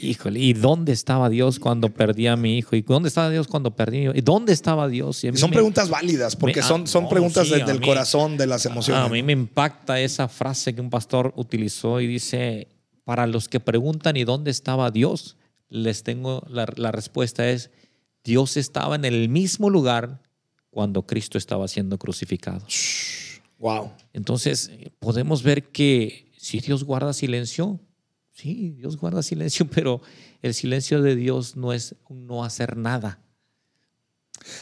Híjole, 0.00 0.40
¿y 0.40 0.54
dónde 0.54 0.92
estaba 0.92 1.28
Dios 1.28 1.60
cuando 1.60 1.88
perdí 1.88 2.26
a 2.26 2.36
mi 2.36 2.58
hijo? 2.58 2.74
¿Y 2.74 2.82
dónde 2.82 3.08
estaba 3.08 3.30
Dios 3.30 3.46
cuando 3.46 3.76
perdí? 3.76 4.08
¿Y 4.12 4.20
dónde 4.20 4.52
estaba 4.52 4.88
Dios? 4.88 5.24
son 5.34 5.50
preguntas 5.50 5.88
válidas, 5.88 6.34
porque 6.34 6.62
son, 6.62 6.88
son 6.88 7.08
preguntas 7.08 7.48
desde 7.48 7.70
el 7.70 7.80
corazón, 7.80 8.36
de 8.36 8.46
las 8.48 8.66
emociones. 8.66 9.04
A 9.04 9.08
mí 9.08 9.22
me 9.22 9.32
impacta 9.32 10.00
esa 10.00 10.26
frase 10.26 10.74
que 10.74 10.80
un 10.80 10.90
pastor 10.90 11.32
utilizó 11.36 12.00
y 12.00 12.08
dice, 12.08 12.66
para 13.04 13.26
los 13.28 13.48
que 13.48 13.60
preguntan 13.60 14.16
¿y 14.16 14.24
dónde 14.24 14.50
estaba 14.50 14.90
Dios? 14.90 15.37
Les 15.68 16.02
tengo, 16.02 16.44
la, 16.48 16.66
la 16.76 16.92
respuesta 16.92 17.48
es, 17.48 17.70
Dios 18.24 18.56
estaba 18.56 18.96
en 18.96 19.04
el 19.04 19.28
mismo 19.28 19.70
lugar 19.70 20.22
cuando 20.70 21.06
Cristo 21.06 21.38
estaba 21.38 21.68
siendo 21.68 21.98
crucificado. 21.98 22.64
Wow. 23.58 23.92
Entonces, 24.12 24.70
podemos 24.98 25.42
ver 25.42 25.64
que 25.64 26.30
si 26.36 26.60
Dios 26.60 26.84
guarda 26.84 27.12
silencio, 27.12 27.80
Sí, 28.38 28.76
Dios 28.76 28.96
guarda 28.96 29.20
silencio, 29.20 29.66
pero 29.74 30.00
el 30.42 30.54
silencio 30.54 31.02
de 31.02 31.16
Dios 31.16 31.56
no 31.56 31.72
es 31.72 31.96
no 32.08 32.44
hacer 32.44 32.76
nada. 32.76 33.18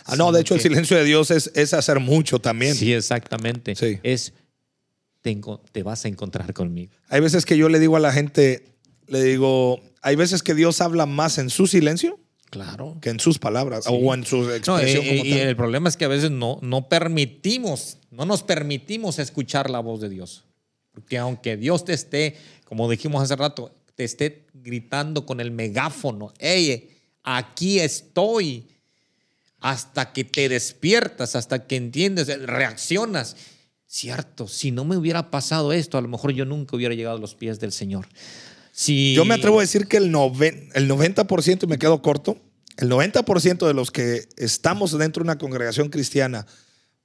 Ah, 0.07 0.17
no, 0.17 0.33
de 0.33 0.41
hecho 0.41 0.55
el 0.55 0.61
silencio 0.61 0.97
de 0.97 1.05
Dios 1.05 1.31
es, 1.31 1.53
es, 1.55 1.75
hacer 1.75 2.01
mucho 2.01 2.39
también. 2.39 2.75
Sí, 2.75 2.95
exactamente. 2.95 3.75
Es 4.03 4.33
te, 5.21 5.39
te 5.73 5.83
vas 5.83 6.07
a 6.07 6.09
encontrar 6.09 6.55
conmigo. 6.55 6.93
Hay 7.09 7.21
veces 7.21 7.45
que 7.45 7.59
yo 7.59 7.69
le 7.69 7.79
digo 7.79 7.97
a 7.97 8.01
la 8.01 8.13
gente, 8.13 8.76
le 9.09 9.23
digo, 9.23 9.81
hay 10.03 10.17
veces 10.17 10.43
que 10.43 10.55
Dios 10.55 10.81
habla 10.81 11.07
más 11.07 11.39
en 11.39 11.51
su 11.51 11.67
silencio 11.67 12.19
Claro. 12.51 12.97
Que 13.01 13.11
en 13.11 13.21
sus 13.21 13.39
palabras 13.39 13.87
o 13.89 14.15
en 14.15 14.25
su 14.25 14.51
expresión. 14.51 15.05
y, 15.05 15.33
el 15.33 15.57
problema 15.57 15.89
es 15.89 15.97
que 15.97 16.05
a 16.05 16.09
veces 16.09 16.31
no, 16.31 16.59
no 16.63 16.89
permitimos, 16.89 17.99
no 18.11 18.25
nos 18.25 18.43
permitimos 18.43 19.19
escuchar 19.19 19.69
la 19.69 19.81
voz 19.81 20.01
de 20.01 20.09
Dios. 20.09 20.45
Porque 20.93 21.19
aunque 21.19 21.57
Dios 21.57 21.85
te 21.85 21.93
esté, 21.93 22.37
como 22.65 22.89
dijimos 22.89 23.23
hace 23.23 23.37
rato, 23.37 23.75
te 23.95 24.05
esté 24.05 24.47
gritando 24.55 25.27
con 25.27 25.41
el 25.41 25.51
megáfono, 25.51 26.33
hey, 26.39 26.97
aquí 27.23 27.81
estoy, 27.81 28.69
hasta 29.61 30.13
que 30.13 30.25
te 30.25 30.49
despiertas, 30.49 31.35
hasta 31.35 31.67
que 31.67 31.77
entiendes, 31.77 32.29
reaccionas. 32.43 33.37
Cierto, 33.87 34.47
si 34.47 34.71
no 34.71 34.85
me 34.85 34.97
hubiera 34.97 35.31
pasado 35.31 35.73
esto, 35.73 35.99
a 35.99 36.01
lo 36.01 36.09
mejor 36.09 36.33
yo 36.33 36.45
nunca 36.45 36.77
hubiera 36.77 36.95
llegado 36.95 37.17
a 37.17 37.21
los 37.21 37.35
pies 37.35 37.59
del 37.59 37.73
Señor. 37.73 38.07
Yo 38.77 39.25
me 39.25 39.35
atrevo 39.35 39.59
a 39.59 39.63
decir 39.63 39.87
que 39.87 39.97
el, 39.97 40.05
el 40.05 40.11
90%, 40.13 41.65
y 41.65 41.67
me 41.67 41.79
quedo 41.79 42.03
corto, 42.03 42.37
el 42.77 42.91
90% 42.91 43.67
de 43.67 43.73
los 43.73 43.91
que 43.91 44.29
estamos 44.37 44.97
dentro 44.99 45.23
de 45.23 45.31
una 45.31 45.39
congregación 45.39 45.89
cristiana 45.89 46.47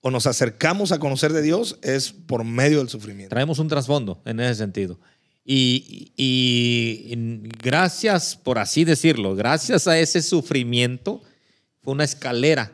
o 0.01 0.11
nos 0.11 0.27
acercamos 0.27 0.91
a 0.91 0.99
conocer 0.99 1.31
de 1.31 1.41
Dios 1.41 1.79
es 1.81 2.11
por 2.11 2.43
medio 2.43 2.79
del 2.79 2.89
sufrimiento. 2.89 3.29
Traemos 3.29 3.59
un 3.59 3.69
trasfondo 3.69 4.21
en 4.25 4.39
ese 4.41 4.55
sentido. 4.55 4.99
Y, 5.45 6.11
gracias, 7.63 8.35
por 8.35 8.59
así 8.59 8.83
decirlo, 8.83 9.35
gracias 9.35 9.87
a 9.87 9.97
ese 9.97 10.21
sufrimiento, 10.21 11.21
fue 11.81 11.93
una 11.93 12.03
escalera. 12.03 12.73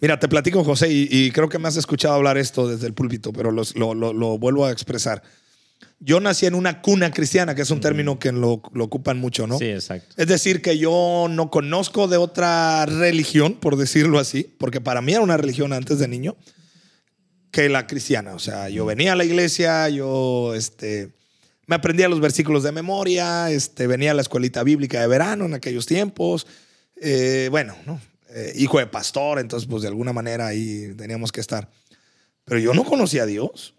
Mira, 0.00 0.20
te 0.20 0.28
platico, 0.28 0.62
José, 0.62 0.88
y, 0.90 1.30
creo 1.32 1.48
que 1.48 1.58
me 1.58 1.66
has 1.66 1.76
escuchado 1.76 2.14
hablar 2.14 2.38
esto 2.38 2.68
desde 2.68 2.86
el 2.86 2.94
púlpito, 2.94 3.32
pero 3.32 3.50
lo 3.50 4.38
vuelvo 4.38 4.66
a 4.66 4.70
expresar 4.70 5.22
yo 5.98 6.20
nací 6.20 6.46
en 6.46 6.54
una 6.54 6.82
cuna 6.82 7.10
cristiana, 7.10 7.54
que 7.54 7.62
es 7.62 7.70
un 7.70 7.80
término 7.80 8.18
que 8.18 8.32
lo, 8.32 8.62
ocupan 8.78 9.18
mucho, 9.18 9.46
¿no? 9.46 9.58
Sí, 9.58 9.66
exacto. 9.66 10.14
Es 10.16 10.26
decir, 10.26 10.60
que 10.60 10.78
yo 10.78 11.26
no 11.30 11.50
conozco 11.50 12.06
de 12.06 12.18
otra 12.18 12.84
religión, 12.86 13.54
por 13.54 13.76
decirlo 13.76 14.18
así, 14.18 14.44
porque 14.58 14.80
para 14.80 15.00
mí 15.00 15.12
era 15.12 15.22
una 15.22 15.36
religión 15.36 15.72
antes 15.72 15.98
de 15.98 16.08
niño, 16.08 16.36
que 17.50 17.68
la 17.68 17.86
cristiana. 17.86 18.34
O 18.34 18.38
sea, 18.38 18.68
yo 18.68 18.84
venía 18.84 19.14
a 19.14 19.16
la 19.16 19.24
iglesia, 19.24 19.88
yo 19.88 20.54
este, 20.54 21.14
me 21.66 21.76
aprendía 21.76 22.08
los 22.08 22.20
versículos 22.20 22.62
de 22.62 22.72
memoria, 22.72 23.50
este, 23.50 23.86
venía 23.86 24.10
a 24.10 24.14
la 24.14 24.22
escuelita 24.22 24.62
bíblica 24.62 25.00
de 25.00 25.06
verano 25.06 25.46
en 25.46 25.54
aquellos 25.54 25.86
tiempos. 25.86 26.46
Eh, 27.00 27.48
bueno, 27.50 27.74
¿no? 27.86 28.00
Eh, 28.30 28.52
hijo 28.56 28.78
de 28.78 28.86
pastor, 28.86 29.38
entonces, 29.38 29.66
pues 29.66 29.80
de 29.80 29.88
alguna 29.88 30.12
manera 30.12 30.48
ahí 30.48 30.92
teníamos 30.96 31.32
que 31.32 31.40
estar. 31.40 31.70
Pero 32.44 32.60
yo 32.60 32.74
no 32.74 32.84
conocía 32.84 33.22
a 33.22 33.26
Dios. 33.26 33.75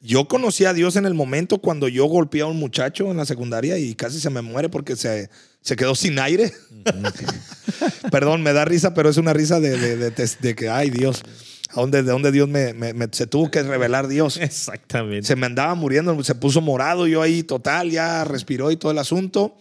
Yo 0.00 0.28
conocí 0.28 0.64
a 0.64 0.72
Dios 0.72 0.96
en 0.96 1.04
el 1.04 1.12
momento 1.12 1.58
cuando 1.58 1.86
yo 1.86 2.06
golpeé 2.06 2.40
a 2.40 2.46
un 2.46 2.58
muchacho 2.58 3.10
en 3.10 3.18
la 3.18 3.26
secundaria 3.26 3.76
y 3.78 3.94
casi 3.94 4.18
se 4.18 4.30
me 4.30 4.40
muere 4.40 4.70
porque 4.70 4.96
se, 4.96 5.28
se 5.60 5.76
quedó 5.76 5.94
sin 5.94 6.18
aire. 6.18 6.52
Perdón, 8.10 8.42
me 8.42 8.54
da 8.54 8.64
risa, 8.64 8.94
pero 8.94 9.10
es 9.10 9.18
una 9.18 9.34
risa 9.34 9.60
de, 9.60 10.10
de, 10.10 10.54
que, 10.56 10.70
ay 10.70 10.88
Dios, 10.88 11.22
¿a 11.68 11.80
dónde, 11.80 12.02
de 12.02 12.10
dónde 12.10 12.32
Dios 12.32 12.48
me, 12.48 12.74
se 13.12 13.26
tuvo 13.26 13.50
que 13.50 13.62
revelar 13.62 14.08
Dios? 14.08 14.38
Exactamente. 14.38 15.26
Se 15.26 15.36
me 15.36 15.44
andaba 15.44 15.74
muriendo, 15.74 16.24
se 16.24 16.34
puso 16.34 16.62
morado 16.62 17.06
yo 17.06 17.20
ahí 17.20 17.42
total, 17.42 17.90
ya 17.90 18.24
respiró 18.24 18.70
y 18.70 18.76
todo 18.76 18.92
el 18.92 18.98
asunto 18.98 19.54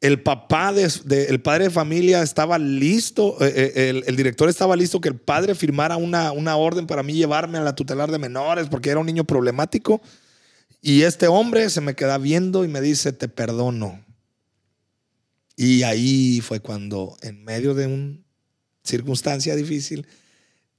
el 0.00 0.22
papá, 0.22 0.72
de, 0.72 1.26
el 1.28 1.40
padre 1.40 1.64
de 1.64 1.70
familia 1.70 2.22
estaba 2.22 2.58
listo, 2.58 3.36
eh, 3.40 3.72
eh, 3.74 4.02
el, 4.06 4.16
director 4.16 4.48
estaba 4.48 4.76
listo 4.76 5.00
que 5.00 5.08
el 5.08 5.16
padre 5.16 5.54
firmara 5.54 5.96
una, 5.96 6.32
una 6.32 6.56
orden 6.56 6.86
para 6.86 7.02
mí 7.02 7.14
llevarme 7.14 7.58
a 7.58 7.62
la 7.62 7.74
tutelar 7.74 8.10
de 8.10 8.18
menores 8.18 8.68
porque 8.68 8.90
era 8.90 9.00
un 9.00 9.06
niño 9.06 9.24
problemático. 9.24 10.02
Y 10.82 11.02
este 11.02 11.26
hombre 11.26 11.70
se 11.70 11.80
me 11.80 11.94
queda 11.94 12.18
viendo 12.18 12.64
y 12.64 12.68
me 12.68 12.80
dice, 12.80 13.12
te 13.12 13.28
perdono. 13.28 14.04
Y 15.56 15.82
ahí 15.82 16.40
fue 16.42 16.60
cuando, 16.60 17.16
en 17.22 17.42
medio 17.42 17.74
de 17.74 17.86
una 17.86 18.18
circunstancia 18.84 19.56
difícil, 19.56 20.06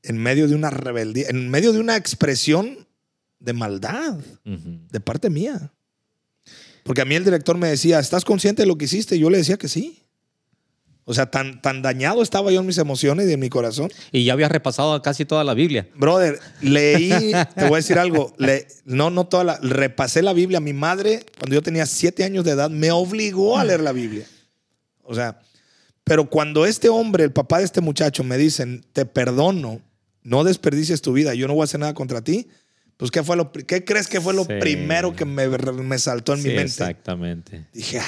en 0.03 0.18
medio 0.18 0.47
de 0.47 0.55
una 0.55 0.70
rebeldía, 0.70 1.28
en 1.30 1.49
medio 1.49 1.74
de 1.74 1.80
una 1.80 1.97
expresión 1.97 2.88
de 3.39 3.53
maldad 3.53 4.20
de 4.45 4.99
parte 4.99 5.30
mía, 5.30 5.74
porque 6.88 7.01
a 7.01 7.05
mí 7.05 7.15
el 7.15 7.25
director 7.25 7.57
me 7.57 7.67
decía, 7.67 7.99
¿estás 7.99 8.23
consciente 8.23 8.61
de 8.61 8.67
lo 8.67 8.77
que 8.77 8.85
hiciste? 8.85 9.17
Y 9.17 9.19
yo 9.19 9.29
le 9.29 9.38
decía 9.38 9.57
que 9.57 9.67
sí. 9.67 10.01
O 11.03 11.13
sea, 11.13 11.29
tan, 11.29 11.61
tan 11.61 11.81
dañado 11.81 12.21
estaba 12.21 12.49
yo 12.49 12.61
en 12.61 12.65
mis 12.65 12.77
emociones 12.77 13.29
y 13.29 13.33
en 13.33 13.39
mi 13.41 13.49
corazón. 13.49 13.91
Y 14.13 14.23
ya 14.23 14.31
había 14.31 14.47
repasado 14.47 15.01
casi 15.01 15.25
toda 15.25 15.43
la 15.43 15.53
Biblia. 15.53 15.89
Brother, 15.95 16.39
leí, 16.61 17.09
te 17.55 17.65
voy 17.65 17.73
a 17.73 17.75
decir 17.77 17.99
algo, 17.99 18.33
le, 18.38 18.67
no, 18.85 19.09
no 19.09 19.27
toda 19.27 19.43
la, 19.43 19.57
repasé 19.57 20.21
la 20.21 20.31
Biblia. 20.31 20.61
Mi 20.61 20.71
madre, 20.71 21.25
cuando 21.38 21.55
yo 21.55 21.61
tenía 21.61 21.85
siete 21.85 22.23
años 22.23 22.45
de 22.45 22.51
edad, 22.51 22.69
me 22.69 22.91
obligó 22.91 23.57
a 23.57 23.65
leer 23.65 23.81
la 23.81 23.91
Biblia. 23.91 24.25
O 25.03 25.13
sea, 25.13 25.41
pero 26.05 26.29
cuando 26.29 26.65
este 26.65 26.88
hombre, 26.88 27.25
el 27.25 27.33
papá 27.33 27.59
de 27.59 27.65
este 27.65 27.81
muchacho, 27.81 28.23
me 28.23 28.38
dicen, 28.38 28.85
te 28.93 29.05
perdono, 29.05 29.81
no 30.23 30.45
desperdicies 30.45 31.01
tu 31.01 31.11
vida, 31.11 31.33
yo 31.33 31.47
no 31.47 31.53
voy 31.53 31.61
a 31.61 31.65
hacer 31.65 31.81
nada 31.81 31.93
contra 31.93 32.21
ti, 32.21 32.47
pues, 32.97 33.11
¿qué, 33.11 33.23
fue 33.23 33.37
lo, 33.37 33.51
¿qué 33.51 33.85
crees 33.85 34.07
que 34.07 34.19
fue 34.19 34.33
lo 34.33 34.45
primero 34.45 35.15
que 35.15 35.23
me, 35.23 35.47
me, 35.47 35.99
saltó 35.99 36.33
en 36.33 36.41
mi 36.41 36.49
mente? 36.49 36.63
Exactamente. 36.63 37.67
Dije, 37.71 38.01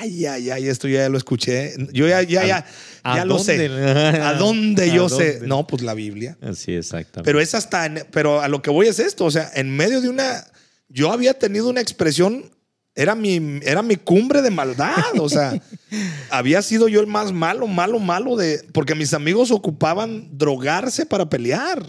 ay, 0.00 0.26
ay, 0.26 0.50
ay, 0.50 0.66
esto 0.66 0.88
ya 0.88 1.08
lo 1.08 1.16
escuché. 1.16 1.72
Yo 1.92 2.08
ya, 2.08 2.20
ya, 2.22 2.44
ya, 2.44 2.66
ya 3.04 3.24
lo 3.24 3.38
sé. 3.38 3.68
¿A 3.68 4.34
dónde 4.38 4.90
yo 4.90 5.08
sé? 5.08 5.38
No, 5.44 5.68
pues 5.68 5.82
la 5.82 5.94
Biblia. 5.94 6.36
Sí, 6.54 6.74
exactamente. 6.74 7.28
Pero 7.28 7.40
es 7.40 7.54
hasta, 7.54 7.88
pero 8.10 8.40
a 8.40 8.48
lo 8.48 8.60
que 8.60 8.70
voy 8.70 8.88
es 8.88 8.98
esto, 8.98 9.24
o 9.24 9.30
sea, 9.30 9.52
en 9.54 9.70
medio 9.76 10.00
de 10.00 10.08
una, 10.08 10.44
yo 10.88 11.12
había 11.12 11.38
tenido 11.38 11.68
una 11.68 11.80
expresión, 11.80 12.50
era 12.96 13.14
mi, 13.14 13.60
era 13.62 13.82
mi 13.82 13.94
cumbre 13.94 14.42
de 14.42 14.50
maldad, 14.50 15.16
o 15.20 15.28
sea, 15.28 15.56
había 16.30 16.60
sido 16.62 16.88
yo 16.88 17.00
el 17.00 17.06
más 17.06 17.30
malo, 17.30 17.68
malo, 17.68 18.00
malo 18.00 18.34
de, 18.34 18.64
porque 18.72 18.96
mis 18.96 19.14
amigos 19.14 19.52
ocupaban 19.52 20.36
drogarse 20.36 21.06
para 21.06 21.30
pelear. 21.30 21.86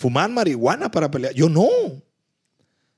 Fumaban 0.00 0.32
marihuana 0.32 0.90
para 0.90 1.10
pelear. 1.10 1.34
Yo 1.34 1.50
no. 1.50 1.68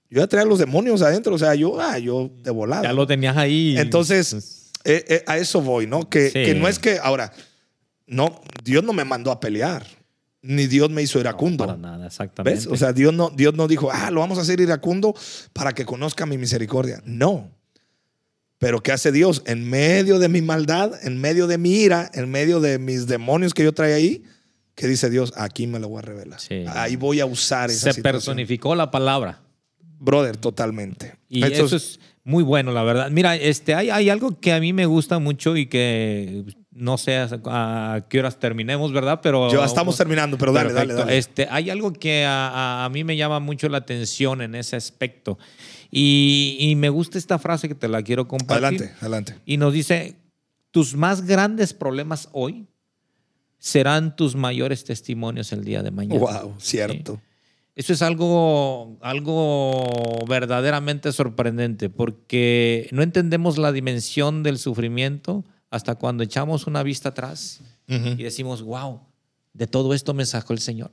Yo 0.09 0.21
ya 0.21 0.27
traía 0.29 0.47
los 0.47 0.61
demonios 0.61 1.03
adentro. 1.03 1.35
O 1.35 1.39
sea, 1.39 1.53
yo, 1.57 1.81
ah, 1.81 1.99
yo 1.99 2.31
de 2.45 2.53
volada. 2.53 2.85
Ya 2.85 2.93
lo 2.93 3.09
tenías 3.09 3.37
ahí. 3.37 3.77
Entonces, 3.77 4.31
pues 4.31 4.71
eh, 4.85 5.05
eh, 5.09 5.25
a 5.27 5.37
eso 5.37 5.61
voy, 5.61 5.89
¿no? 5.89 6.09
Que, 6.09 6.31
que, 6.31 6.55
no 6.55 6.69
es 6.69 6.79
que, 6.79 7.01
ahora, 7.03 7.33
no, 8.07 8.41
Dios 8.63 8.85
no 8.85 8.93
me 8.93 9.05
mandó 9.05 9.33
a 9.33 9.41
pelear. 9.41 9.85
Ni 10.43 10.69
Dios 10.69 10.91
me 10.91 11.03
hizo 11.03 11.19
iracundo. 11.19 11.67
para 11.67 11.77
nada, 11.77 12.07
exactamente. 12.07 12.57
¿Ves? 12.57 12.69
O 12.69 12.77
sea, 12.77 12.93
Dios 12.93 13.13
no, 13.13 13.31
Dios 13.31 13.55
no 13.55 13.67
dijo, 13.67 13.91
ah, 13.91 14.13
lo 14.13 14.21
vamos 14.21 14.39
a 14.39 14.43
hacer 14.43 14.61
iracundo 14.61 15.13
para 15.53 15.73
que 15.73 15.85
conozca 15.85 16.25
mi 16.25 16.39
misericordia. 16.39 17.03
No. 17.05 17.51
Pero 18.59 18.81
¿qué 18.81 18.93
hace 18.93 19.11
Dios? 19.11 19.43
En 19.47 19.69
medio 19.69 20.21
de 20.21 20.29
mi 20.29 20.41
maldad, 20.41 20.93
en 21.03 21.21
medio 21.21 21.49
de 21.49 21.59
mi 21.59 21.73
ira, 21.73 22.09
en 22.15 22.31
medio 22.31 22.61
de 22.61 22.79
mis 22.79 23.09
demonios 23.09 23.55
que 23.55 23.65
yo 23.65 23.75
traía 23.75 23.97
ahí, 23.97 24.23
¿Qué 24.75 24.87
dice 24.87 25.11
Dios? 25.11 25.33
Aquí 25.37 25.67
me 25.67 25.79
lo 25.79 25.89
voy 25.89 25.99
a 25.99 26.03
revelar. 26.03 26.41
Ahí 26.69 26.97
voy 26.97 27.21
a 27.21 27.27
usar 27.27 27.71
esa 27.71 27.93
Se 27.93 28.03
personificó 28.03 28.75
la 28.75 28.91
palabra. 28.91 29.41
Brother, 29.99 30.37
totalmente. 30.37 31.17
Y 31.29 31.45
eso 31.45 31.77
es 31.77 32.01
muy 32.25 32.43
bueno, 32.43 32.73
la 32.73 32.83
verdad. 32.83 33.11
Mira, 33.11 33.37
este, 33.37 33.75
hay, 33.75 33.91
hay 33.91 34.11
algo 34.11 34.41
que 34.41 34.53
a 34.53 34.61
mí 34.61 34.73
me 34.73 34.87
gusta 34.87 35.19
mucho 35.19 35.57
y 35.57 35.67
que 35.67 36.45
no 36.71 36.97
sé 36.97 37.17
a, 37.17 38.07
qué 38.09 38.19
horas 38.19 38.39
terminemos, 38.41 38.93
¿verdad? 38.93 39.21
Pero 39.23 39.53
ya 39.53 39.65
estamos 39.65 39.97
terminando, 39.97 40.39
pero 40.39 40.53
dale, 40.53 40.73
dale, 40.73 40.95
dale. 40.95 41.19
Este, 41.19 41.47
hay 41.51 41.71
algo 41.71 41.93
que 41.93 42.25
a, 42.27 42.89
mí 42.93 43.05
me 43.05 43.17
llama 43.17 43.41
mucho 43.41 43.69
la 43.69 43.79
atención 43.79 44.41
en 44.41 44.55
ese 44.55 44.77
aspecto. 44.77 45.39
Y, 45.91 46.57
y, 46.59 46.75
me 46.75 46.89
gusta 46.89 47.19
esta 47.19 47.39
frase 47.39 47.69
que 47.69 47.75
te 47.75 47.87
la 47.87 48.03
quiero 48.03 48.27
compartir. 48.27 48.65
Adelante, 48.65 48.95
adelante. 49.01 49.39
Y 49.45 49.59
nos 49.59 49.75
dice, 49.75 50.17
tus 50.71 50.95
más 50.95 51.27
grandes 51.27 51.75
problemas 51.75 52.29
hoy 52.33 52.67
serán 53.63 54.17
tus 54.17 54.35
mayores 54.35 54.83
testimonios 54.83 55.53
el 55.53 55.63
día 55.63 55.85
de 55.85 55.93
mañana. 55.93 56.19
Wow, 56.19 56.55
cierto. 56.59 57.23
Eso 57.77 57.93
es 57.93 58.03
algo, 58.03 58.99
algo 59.01 60.25
verdaderamente 60.27 61.13
sorprendente 61.13 61.89
porque 61.89 62.89
no 62.91 63.05
entendemos 63.05 63.59
la 63.59 63.71
dimensión 63.71 64.43
del 64.43 64.59
sufrimiento 64.59 65.45
hasta 65.71 65.95
cuando 65.95 66.25
echamos 66.25 66.67
una 66.67 66.83
vista 66.83 67.11
atrás 67.11 67.61
y 67.87 68.25
decimos, 68.25 68.63
wow, 68.63 69.03
de 69.53 69.69
todo 69.69 69.95
esto 69.95 70.13
me 70.13 70.27
sacó 70.27 70.55
el 70.55 70.59
Señor. 70.59 70.91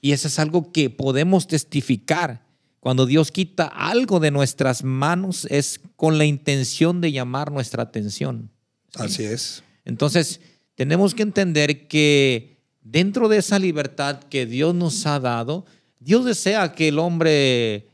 Y 0.00 0.12
eso 0.12 0.28
es 0.28 0.38
algo 0.38 0.70
que 0.70 0.88
podemos 0.88 1.48
testificar. 1.48 2.46
Cuando 2.78 3.06
Dios 3.06 3.32
quita 3.32 3.66
algo 3.66 4.20
de 4.20 4.30
nuestras 4.30 4.84
manos 4.84 5.48
es 5.50 5.80
con 5.96 6.16
la 6.16 6.26
intención 6.26 7.00
de 7.00 7.10
llamar 7.10 7.50
nuestra 7.50 7.82
atención. 7.82 8.52
Así 8.94 9.24
es. 9.24 9.64
Entonces, 9.84 10.40
tenemos 10.76 11.14
que 11.14 11.22
entender 11.24 11.88
que 11.88 12.58
dentro 12.82 13.28
de 13.28 13.38
esa 13.38 13.58
libertad 13.58 14.20
que 14.20 14.46
Dios 14.46 14.74
nos 14.74 15.04
ha 15.06 15.18
dado, 15.18 15.66
Dios 15.98 16.24
desea 16.24 16.72
que 16.72 16.88
el 16.88 17.00
hombre 17.00 17.88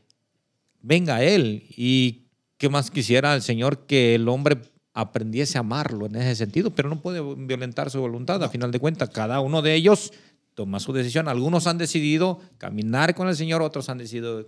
venga 0.81 1.15
a 1.15 1.23
Él. 1.23 1.63
Y 1.75 2.27
qué 2.57 2.69
más 2.69 2.91
quisiera 2.91 3.33
el 3.33 3.41
Señor 3.41 3.87
que 3.87 4.13
el 4.13 4.29
hombre 4.29 4.57
aprendiese 4.93 5.57
a 5.57 5.61
amarlo 5.61 6.05
en 6.05 6.15
ese 6.15 6.35
sentido, 6.35 6.69
pero 6.69 6.89
no 6.89 7.01
puede 7.01 7.19
violentar 7.35 7.89
su 7.89 7.99
voluntad. 7.99 8.43
A 8.43 8.49
final 8.49 8.71
de 8.71 8.79
cuentas, 8.79 9.09
cada 9.09 9.39
uno 9.39 9.63
de 9.63 9.73
ellos 9.73 10.13
toma 10.53 10.79
su 10.79 10.93
decisión. 10.93 11.27
Algunos 11.27 11.65
han 11.67 11.77
decidido 11.77 12.39
caminar 12.57 13.15
con 13.15 13.27
el 13.27 13.35
Señor, 13.35 13.61
otros 13.61 13.89
han 13.89 13.97
decidido, 13.97 14.45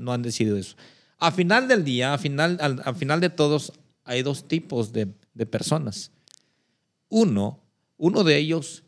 no 0.00 0.12
han 0.12 0.22
decidido 0.22 0.56
eso. 0.56 0.76
A 1.18 1.30
final 1.30 1.68
del 1.68 1.84
día, 1.84 2.12
a 2.12 2.18
final, 2.18 2.58
al, 2.60 2.96
final 2.96 3.20
de 3.20 3.30
todos, 3.30 3.72
hay 4.04 4.22
dos 4.22 4.48
tipos 4.48 4.92
de, 4.92 5.06
personas. 5.46 6.10
Uno, 7.08 7.60
uno 7.96 8.24
de 8.24 8.36
ellos 8.36 8.84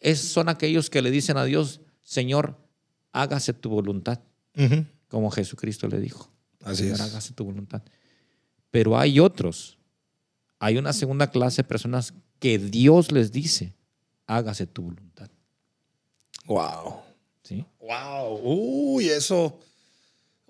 es, 0.00 0.20
son 0.20 0.48
aquellos 0.48 0.90
que 0.90 1.02
le 1.02 1.10
dicen 1.10 1.36
a 1.36 1.44
Dios, 1.44 1.80
Señor, 2.02 2.56
hágase 3.12 3.52
tu 3.52 3.70
voluntad, 3.70 4.20
como 5.08 5.30
Jesucristo 5.30 5.88
le 5.88 6.00
dijo. 6.00 6.30
Así 6.62 6.88
es. 6.88 7.00
Hágase 7.00 7.32
tu 7.32 7.44
voluntad. 7.44 7.82
Pero 8.70 8.98
hay 8.98 9.20
otros, 9.20 9.78
hay 10.58 10.76
una 10.76 10.92
segunda 10.92 11.30
clase 11.30 11.62
de 11.62 11.68
personas 11.68 12.14
que 12.38 12.58
Dios 12.58 13.12
les 13.12 13.32
dice, 13.32 13.74
hágase 14.26 14.66
tu 14.66 14.82
voluntad. 14.82 15.30
Wow. 16.46 17.00
¿Sí? 17.42 17.64
Wow. 17.80 18.40
Uy, 18.42 19.08
eso. 19.08 19.58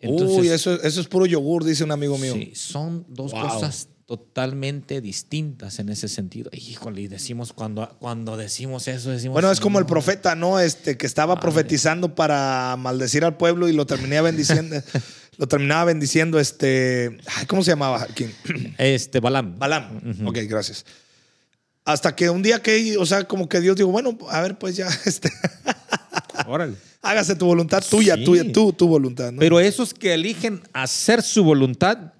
Uy, 0.02 0.48
eso, 0.48 0.74
eso 0.82 1.00
es 1.00 1.08
puro 1.08 1.26
yogur, 1.26 1.64
dice 1.64 1.84
un 1.84 1.92
amigo 1.92 2.18
mío. 2.18 2.34
Sí, 2.34 2.52
son 2.54 3.06
dos 3.08 3.32
cosas 3.32 3.88
totalmente 4.06 5.00
distintas 5.00 5.80
en 5.80 5.88
ese 5.88 6.08
sentido. 6.08 6.48
Híjole, 6.52 7.02
y 7.02 7.08
decimos 7.08 7.52
cuando, 7.52 7.88
cuando 7.98 8.36
decimos 8.36 8.86
eso, 8.86 9.10
decimos. 9.10 9.34
Bueno, 9.34 9.50
es 9.50 9.60
como 9.60 9.80
el 9.80 9.86
profeta, 9.86 10.36
¿no? 10.36 10.60
Este, 10.60 10.96
que 10.96 11.06
estaba 11.06 11.40
profetizando 11.40 12.14
para 12.14 12.76
maldecir 12.78 13.24
al 13.24 13.36
pueblo 13.36 13.68
y 13.68 13.72
lo 13.72 13.84
terminaba 13.84 14.22
bendiciendo. 14.22 14.76
lo 15.36 15.48
terminaba 15.48 15.84
bendiciendo, 15.84 16.38
este. 16.38 17.18
¿Cómo 17.48 17.64
se 17.64 17.72
llamaba? 17.72 18.06
¿Quién? 18.14 18.32
Este, 18.78 19.18
Balam. 19.18 19.58
Balam. 19.58 20.00
Ok, 20.24 20.38
gracias. 20.48 20.86
Hasta 21.84 22.14
que 22.14 22.30
un 22.30 22.42
día 22.42 22.62
que, 22.62 22.96
o 22.98 23.06
sea, 23.06 23.24
como 23.24 23.48
que 23.48 23.60
Dios 23.60 23.76
dijo, 23.76 23.90
bueno, 23.90 24.16
a 24.30 24.40
ver, 24.40 24.56
pues 24.56 24.76
ya, 24.76 24.88
este. 25.04 25.32
Órale. 26.46 26.76
Hágase 27.02 27.34
tu 27.36 27.46
voluntad 27.46 27.84
tuya, 27.88 28.16
tuya, 28.24 28.44
tú, 28.52 28.72
tu 28.72 28.86
voluntad. 28.86 29.32
Pero 29.38 29.60
esos 29.60 29.94
que 29.94 30.14
eligen 30.14 30.62
hacer 30.72 31.22
su 31.22 31.44
voluntad, 31.44 32.12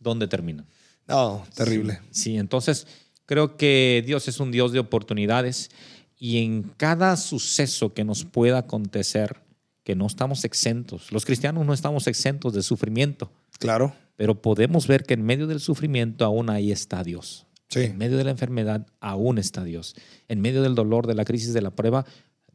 ¿dónde 0.00 0.26
terminan? 0.26 0.66
No, 1.06 1.44
terrible. 1.54 2.00
Sí, 2.10 2.36
entonces 2.36 2.86
creo 3.26 3.56
que 3.56 4.02
Dios 4.06 4.28
es 4.28 4.40
un 4.40 4.50
Dios 4.50 4.72
de 4.72 4.78
oportunidades 4.78 5.70
y 6.18 6.42
en 6.42 6.62
cada 6.76 7.16
suceso 7.16 7.92
que 7.92 8.04
nos 8.04 8.24
pueda 8.24 8.58
acontecer, 8.58 9.42
que 9.82 9.94
no 9.94 10.06
estamos 10.06 10.44
exentos, 10.44 11.12
los 11.12 11.24
cristianos 11.24 11.66
no 11.66 11.74
estamos 11.74 12.06
exentos 12.06 12.54
de 12.54 12.62
sufrimiento. 12.62 13.30
Claro. 13.58 13.94
Pero 14.16 14.40
podemos 14.40 14.86
ver 14.86 15.04
que 15.04 15.14
en 15.14 15.24
medio 15.24 15.46
del 15.46 15.60
sufrimiento 15.60 16.24
aún 16.24 16.48
ahí 16.48 16.72
está 16.72 17.02
Dios. 17.02 17.46
Sí. 17.68 17.80
En 17.80 17.98
medio 17.98 18.16
de 18.16 18.24
la 18.24 18.30
enfermedad 18.30 18.86
aún 19.00 19.38
está 19.38 19.64
Dios. 19.64 19.96
En 20.28 20.40
medio 20.40 20.62
del 20.62 20.74
dolor, 20.74 21.06
de 21.06 21.14
la 21.14 21.24
crisis, 21.24 21.52
de 21.52 21.62
la 21.62 21.70
prueba, 21.70 22.06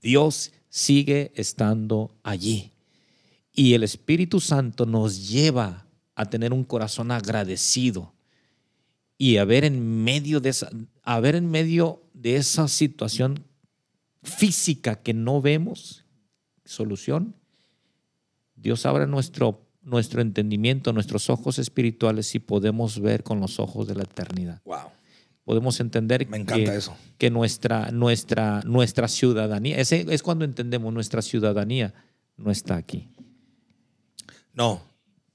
Dios 0.02 0.52
sigue 0.70 1.32
estando 1.36 2.16
allí. 2.24 2.72
Y 3.54 3.74
el 3.74 3.84
Espíritu 3.84 4.40
Santo 4.40 4.86
nos 4.86 5.30
lleva 5.30 5.86
a 6.16 6.26
tener 6.26 6.54
un 6.54 6.64
corazón 6.64 7.12
agradecido 7.12 8.14
y 9.20 9.38
a 9.38 9.46
ver 9.46 9.66
en 9.66 10.04
medio 10.04 10.40
de 10.40 10.50
esa, 10.50 10.72
en 11.06 11.52
medio 11.52 12.02
de 12.14 12.38
esa 12.38 12.68
situación 12.68 13.46
física 14.24 14.96
que 14.96 15.14
no 15.14 15.42
vemos 15.42 16.06
solución, 16.66 17.36
Dios 18.56 18.88
abre 18.88 19.06
nuestro, 19.06 19.68
nuestro 19.84 20.22
entendimiento, 20.22 20.94
nuestros 20.94 21.30
ojos 21.30 21.60
espirituales 21.60 22.34
y 22.34 22.40
podemos 22.40 23.00
ver 23.00 23.22
con 23.22 23.40
los 23.40 23.60
ojos 23.60 23.88
de 23.88 23.96
la 23.96 24.04
eternidad. 24.04 24.62
Wow 24.66 24.90
podemos 25.50 25.80
entender 25.80 26.28
Me 26.30 26.38
encanta 26.38 26.76
eso. 26.76 26.96
que 27.18 27.32
nuestra, 27.32 27.90
nuestra, 27.90 28.62
nuestra 28.68 29.08
ciudadanía, 29.08 29.80
ese 29.80 30.06
es 30.08 30.22
cuando 30.22 30.46
entendemos 30.46 30.94
nuestra 30.94 31.24
ciudadanía 31.24 31.92
no 32.38 32.52
está 32.52 32.76
aquí. 32.76 33.10
No. 34.54 34.84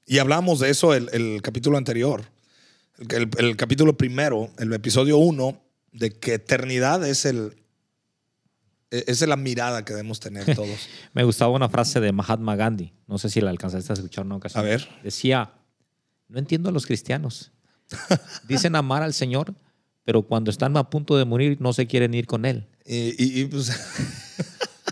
Y 0.07 0.19
hablamos 0.19 0.61
de 0.61 0.71
eso 0.71 0.95
el, 0.95 1.09
el 1.13 1.43
capítulo 1.43 1.79
anterior, 1.79 2.23
el, 2.99 3.31
el, 3.39 3.57
capítulo 3.57 3.97
primero, 3.97 4.51
el 4.59 4.73
episodio 4.73 5.19
uno, 5.19 5.61
de 5.93 6.11
que 6.11 6.35
eternidad 6.35 7.07
es 7.07 7.25
el... 7.25 7.57
Es 8.91 9.21
la 9.23 9.37
mirada 9.37 9.85
que 9.85 9.93
debemos 9.93 10.21
tener 10.21 10.55
todos. 10.55 10.89
Me 11.15 11.25
gustaba 11.25 11.51
una 11.51 11.69
frase 11.69 11.99
de 11.99 12.13
Mahatma 12.13 12.55
Gandhi, 12.55 12.93
no 13.09 13.19
sé 13.19 13.29
si 13.29 13.41
la 13.41 13.51
alcanzaste 13.51 13.93
a 13.93 13.95
escuchar 13.95 14.25
una 14.25 14.37
ocasión. 14.37 14.65
A 14.65 14.69
ver. 14.69 14.89
Decía, 15.03 15.53
no 16.29 16.39
entiendo 16.39 16.69
a 16.69 16.73
los 16.73 16.87
cristianos. 16.87 17.51
Dicen 18.49 18.77
amar 18.77 19.03
al 19.03 19.13
Señor, 19.13 19.55
pero 20.05 20.23
cuando 20.23 20.51
están 20.51 20.77
a 20.77 20.91
punto 20.91 21.17
de 21.17 21.25
morir 21.25 21.57
no 21.61 21.73
se 21.73 21.87
quieren 21.87 22.15
ir 22.15 22.27
con 22.27 22.45
él. 22.45 22.69
Y, 22.87 23.45
pues... 23.47 23.73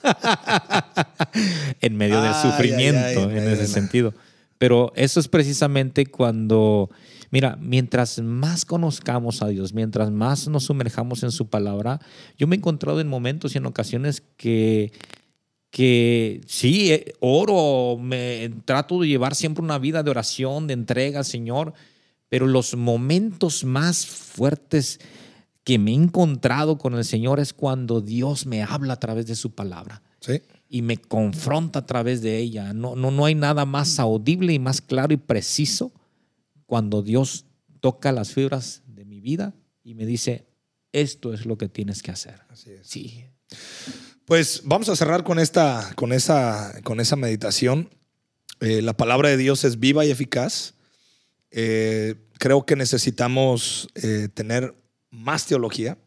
en 1.80 1.96
medio 1.96 2.20
del 2.22 2.34
sufrimiento, 2.34 3.30
en 3.30 3.48
ese 3.48 3.68
sentido. 3.68 4.14
Pero 4.58 4.92
eso 4.96 5.20
es 5.20 5.28
precisamente 5.28 6.06
cuando, 6.06 6.90
mira, 7.32 7.56
mientras 7.60 8.20
más 8.20 8.64
conozcamos 8.64 9.42
a 9.42 9.48
Dios, 9.48 9.72
mientras 9.72 10.12
más 10.12 10.46
nos 10.46 10.64
sumerjamos 10.64 11.24
en 11.24 11.32
su 11.32 11.48
palabra, 11.48 11.98
yo 12.38 12.46
me 12.46 12.54
he 12.54 12.58
encontrado 12.58 13.00
en 13.00 13.08
momentos 13.08 13.54
y 13.54 13.58
en 13.58 13.66
ocasiones 13.66 14.22
que, 14.36 14.92
que 15.70 16.42
sí, 16.46 16.92
eh, 16.92 17.14
oro, 17.20 17.98
me 17.98 18.52
trato 18.66 19.00
de 19.00 19.08
llevar 19.08 19.34
siempre 19.34 19.64
una 19.64 19.78
vida 19.78 20.02
de 20.02 20.10
oración, 20.10 20.66
de 20.66 20.74
entrega 20.74 21.20
al 21.20 21.24
Señor, 21.24 21.72
pero 22.28 22.46
los 22.46 22.76
momentos 22.76 23.64
más 23.64 24.06
fuertes 24.06 25.00
que 25.64 25.78
me 25.78 25.92
he 25.92 25.94
encontrado 25.94 26.76
con 26.76 26.94
el 26.94 27.04
Señor 27.04 27.40
es 27.40 27.54
cuando 27.54 28.02
Dios 28.02 28.44
me 28.44 28.62
habla 28.62 28.94
a 28.94 29.00
través 29.00 29.26
de 29.26 29.36
su 29.36 29.52
palabra. 29.52 30.02
Sí. 30.20 30.42
Y 30.68 30.82
me 30.82 30.98
confronta 30.98 31.80
a 31.80 31.86
través 31.86 32.20
de 32.20 32.38
ella. 32.38 32.74
No, 32.74 32.94
no, 32.94 33.10
no 33.10 33.24
hay 33.24 33.34
nada 33.34 33.64
más 33.64 33.98
audible 33.98 34.52
y 34.52 34.58
más 34.58 34.80
claro 34.80 35.14
y 35.14 35.18
preciso 35.18 35.92
cuando 36.72 37.02
Dios 37.02 37.44
toca 37.80 38.12
las 38.12 38.32
fibras 38.32 38.80
de 38.86 39.04
mi 39.04 39.20
vida 39.20 39.54
y 39.84 39.92
me 39.92 40.06
dice, 40.06 40.46
esto 40.90 41.34
es 41.34 41.44
lo 41.44 41.58
que 41.58 41.68
tienes 41.68 42.02
que 42.02 42.12
hacer. 42.12 42.40
Así 42.48 42.70
es. 42.70 42.86
Sí. 42.86 43.26
Pues 44.24 44.62
vamos 44.64 44.88
a 44.88 44.96
cerrar 44.96 45.22
con 45.22 45.38
esta, 45.38 45.92
con 45.96 46.14
esa, 46.14 46.80
con 46.82 46.98
esa 46.98 47.14
meditación. 47.16 47.90
Eh, 48.60 48.80
la 48.80 48.94
palabra 48.94 49.28
de 49.28 49.36
Dios 49.36 49.64
es 49.64 49.80
viva 49.80 50.06
y 50.06 50.10
eficaz. 50.10 50.72
Eh, 51.50 52.14
creo 52.38 52.64
que 52.64 52.74
necesitamos 52.74 53.90
eh, 53.94 54.28
tener 54.32 54.74
más 55.10 55.44
teología. 55.44 55.98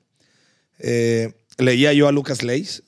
Leía 1.60 1.94
yo 1.94 2.08
a 2.08 2.12
Lucas 2.12 2.42
Leis, 2.42 2.82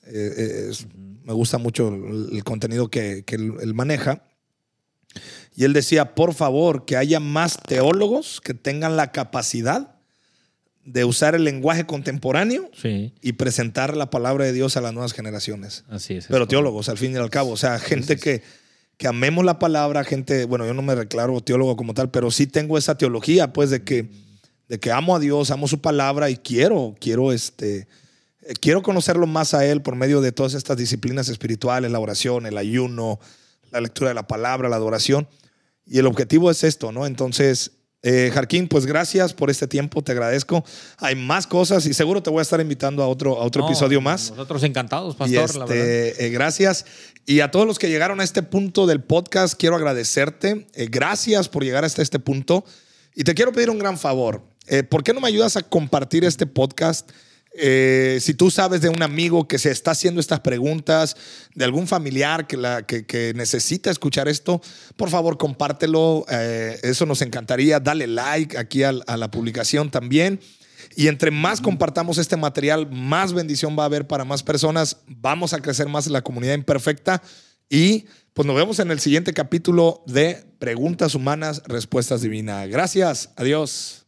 me 1.24 1.34
gusta 1.34 1.60
mucho 1.60 1.90
el, 1.90 2.44
contenido 2.44 2.90
que, 2.90 3.24
él, 3.28 3.74
maneja. 3.76 4.27
Y 5.58 5.66
él 5.66 5.74
decía, 5.74 6.16
por 6.16 6.34
favor, 6.34 6.86
que 6.86 6.96
haya 6.96 7.20
más 7.20 7.58
teólogos 7.58 8.40
que 8.40 8.54
tengan 8.54 8.96
la 8.96 9.12
capacidad 9.12 9.96
de 10.86 11.04
usar 11.04 11.36
el 11.36 11.44
lenguaje 11.44 11.86
contemporáneo 11.86 12.70
y 13.22 13.34
presentar 13.34 13.98
la 13.98 14.10
palabra 14.10 14.46
de 14.46 14.54
Dios 14.54 14.78
a 14.78 14.82
las 14.82 14.94
nuevas 14.94 15.12
generaciones. 15.12 15.84
Así 15.90 16.14
es. 16.14 16.28
Pero 16.28 16.48
teólogos, 16.48 16.88
al 16.88 16.98
fin 16.98 17.12
y 17.12 17.18
al 17.18 17.30
cabo. 17.30 17.52
O 17.52 17.58
sea, 17.58 17.78
gente 17.80 18.16
que 18.16 18.42
que 18.98 19.08
amemos 19.08 19.46
la 19.46 19.60
palabra, 19.60 20.04
gente, 20.04 20.46
bueno, 20.46 20.66
yo 20.66 20.74
no 20.74 20.82
me 20.82 20.96
declaro 20.96 21.40
teólogo 21.42 21.76
como 21.78 21.94
tal, 21.94 22.10
pero 22.10 22.32
sí 22.32 22.48
tengo 22.48 22.78
esa 22.78 22.98
teología, 22.98 23.54
pues, 23.54 23.70
de 23.70 23.84
que, 23.84 24.10
de 24.68 24.80
que 24.80 24.92
amo 24.92 25.16
a 25.16 25.20
Dios, 25.20 25.52
amo 25.52 25.68
su 25.68 25.82
palabra 25.82 26.32
y 26.32 26.38
quiero, 26.38 26.96
quiero, 27.00 27.32
este, 27.32 27.88
eh, 28.42 28.54
quiero 28.60 28.82
conocerlo 28.82 29.28
más 29.28 29.54
a 29.54 29.66
Él 29.66 29.84
por 29.84 29.96
medio 29.96 30.20
de 30.20 30.32
todas 30.32 30.56
estas 30.56 30.78
disciplinas 30.78 31.30
espirituales, 31.30 31.92
la 31.92 32.00
oración, 32.00 32.48
el 32.48 32.58
ayuno, 32.58 33.20
la 33.72 33.82
lectura 33.82 34.10
de 34.10 34.16
la 34.16 34.28
palabra, 34.28 34.68
la 34.68 34.78
adoración. 34.78 35.28
Y 35.88 36.00
el 36.00 36.06
objetivo 36.06 36.52
es 36.52 36.64
esto, 36.64 36.92
¿no? 36.92 37.06
Entonces, 37.06 37.72
eh, 38.04 38.30
Jarquín, 38.34 38.68
pues 38.68 38.86
gracias 38.86 39.34
por 39.34 39.50
este 39.50 39.68
tiempo, 39.68 40.04
te 40.04 40.12
agradezco. 40.12 40.64
Hay 40.98 41.16
más 41.16 41.48
cosas 41.48 41.86
y 41.86 41.94
seguro 41.94 42.22
te 42.22 42.30
voy 42.30 42.40
a 42.40 42.42
estar 42.44 42.62
invitando 42.62 43.02
a 43.02 43.08
otro, 43.08 43.40
a 43.42 43.44
otro 43.44 43.66
episodio 43.66 44.02
más. 44.02 44.30
Nosotros 44.32 44.64
encantados, 44.64 45.16
pastor. 45.16 45.44
Este, 45.44 46.26
eh, 46.26 46.30
gracias. 46.30 46.86
Y 47.26 47.40
a 47.40 47.52
todos 47.52 47.66
los 47.66 47.80
que 47.80 47.90
llegaron 47.90 48.20
a 48.20 48.24
este 48.24 48.44
punto 48.44 48.86
del 48.86 49.02
podcast, 49.02 49.56
quiero 49.56 49.76
agradecerte. 49.76 50.68
Eh, 50.74 50.88
gracias 50.90 51.50
por 51.50 51.64
llegar 51.64 51.86
hasta 51.86 52.02
este 52.02 52.20
punto. 52.20 52.64
Y 53.16 53.24
te 53.24 53.34
quiero 53.34 53.52
pedir 53.52 53.70
un 53.70 53.80
gran 53.80 53.98
favor. 53.98 54.44
¿Por 54.90 55.02
qué 55.02 55.14
no 55.14 55.22
me 55.22 55.30
ayudas 55.30 55.56
a 55.56 55.62
compartir 55.62 56.26
este 56.26 56.46
podcast? 56.46 57.10
Eh, 57.60 58.20
si 58.22 58.36
tú 58.36 58.52
sabes 58.52 58.82
de 58.82 58.90
un 58.90 59.02
amigo 59.02 59.48
que 59.48 59.58
se 59.58 59.72
está 59.72 59.92
haciendo 59.92 60.22
estas 60.22 60.42
preguntas, 60.42 61.18
de 61.56 61.66
algún 61.66 61.88
familiar 61.88 62.46
que, 62.46 62.56
la, 62.56 62.86
que, 62.86 63.34
necesita 63.36 63.90
escuchar 63.90 64.28
esto, 64.28 64.62
por 64.96 65.10
favor 65.10 65.38
compártelo. 65.38 66.26
Eh, 66.30 66.80
eso 66.84 67.06
nos 67.06 67.22
encantaría. 67.24 67.80
Dale 67.80 68.06
like 68.06 68.58
aquí 68.58 68.84
a, 68.84 68.90
a, 69.08 69.18
la 69.18 69.32
publicación 69.32 69.90
también. 69.90 70.40
Y 70.96 71.08
entre 71.08 71.32
más 71.32 71.60
compartamos 71.60 72.20
este 72.20 72.38
material, 72.38 72.90
más 72.92 73.34
bendición 73.34 73.76
va 73.78 73.84
a 73.84 73.88
haber 73.88 74.08
para 74.08 74.24
más 74.24 74.44
personas. 74.44 74.98
Vamos 75.08 75.54
a 75.54 75.60
crecer 75.60 75.88
más 75.88 76.08
en 76.08 76.14
la 76.14 76.22
comunidad 76.22 76.54
imperfecta. 76.54 77.22
Y 77.70 78.06
pues 78.34 78.46
nos 78.46 78.56
vemos 78.56 78.80
en 78.80 78.92
el 78.92 79.00
siguiente 79.00 79.34
capítulo 79.34 80.04
de 80.06 80.46
Preguntas 80.60 81.16
Humanas, 81.16 81.64
Respuestas 81.66 82.22
Divinas. 82.22 82.70
Gracias. 82.70 83.32
Adiós. 83.36 84.07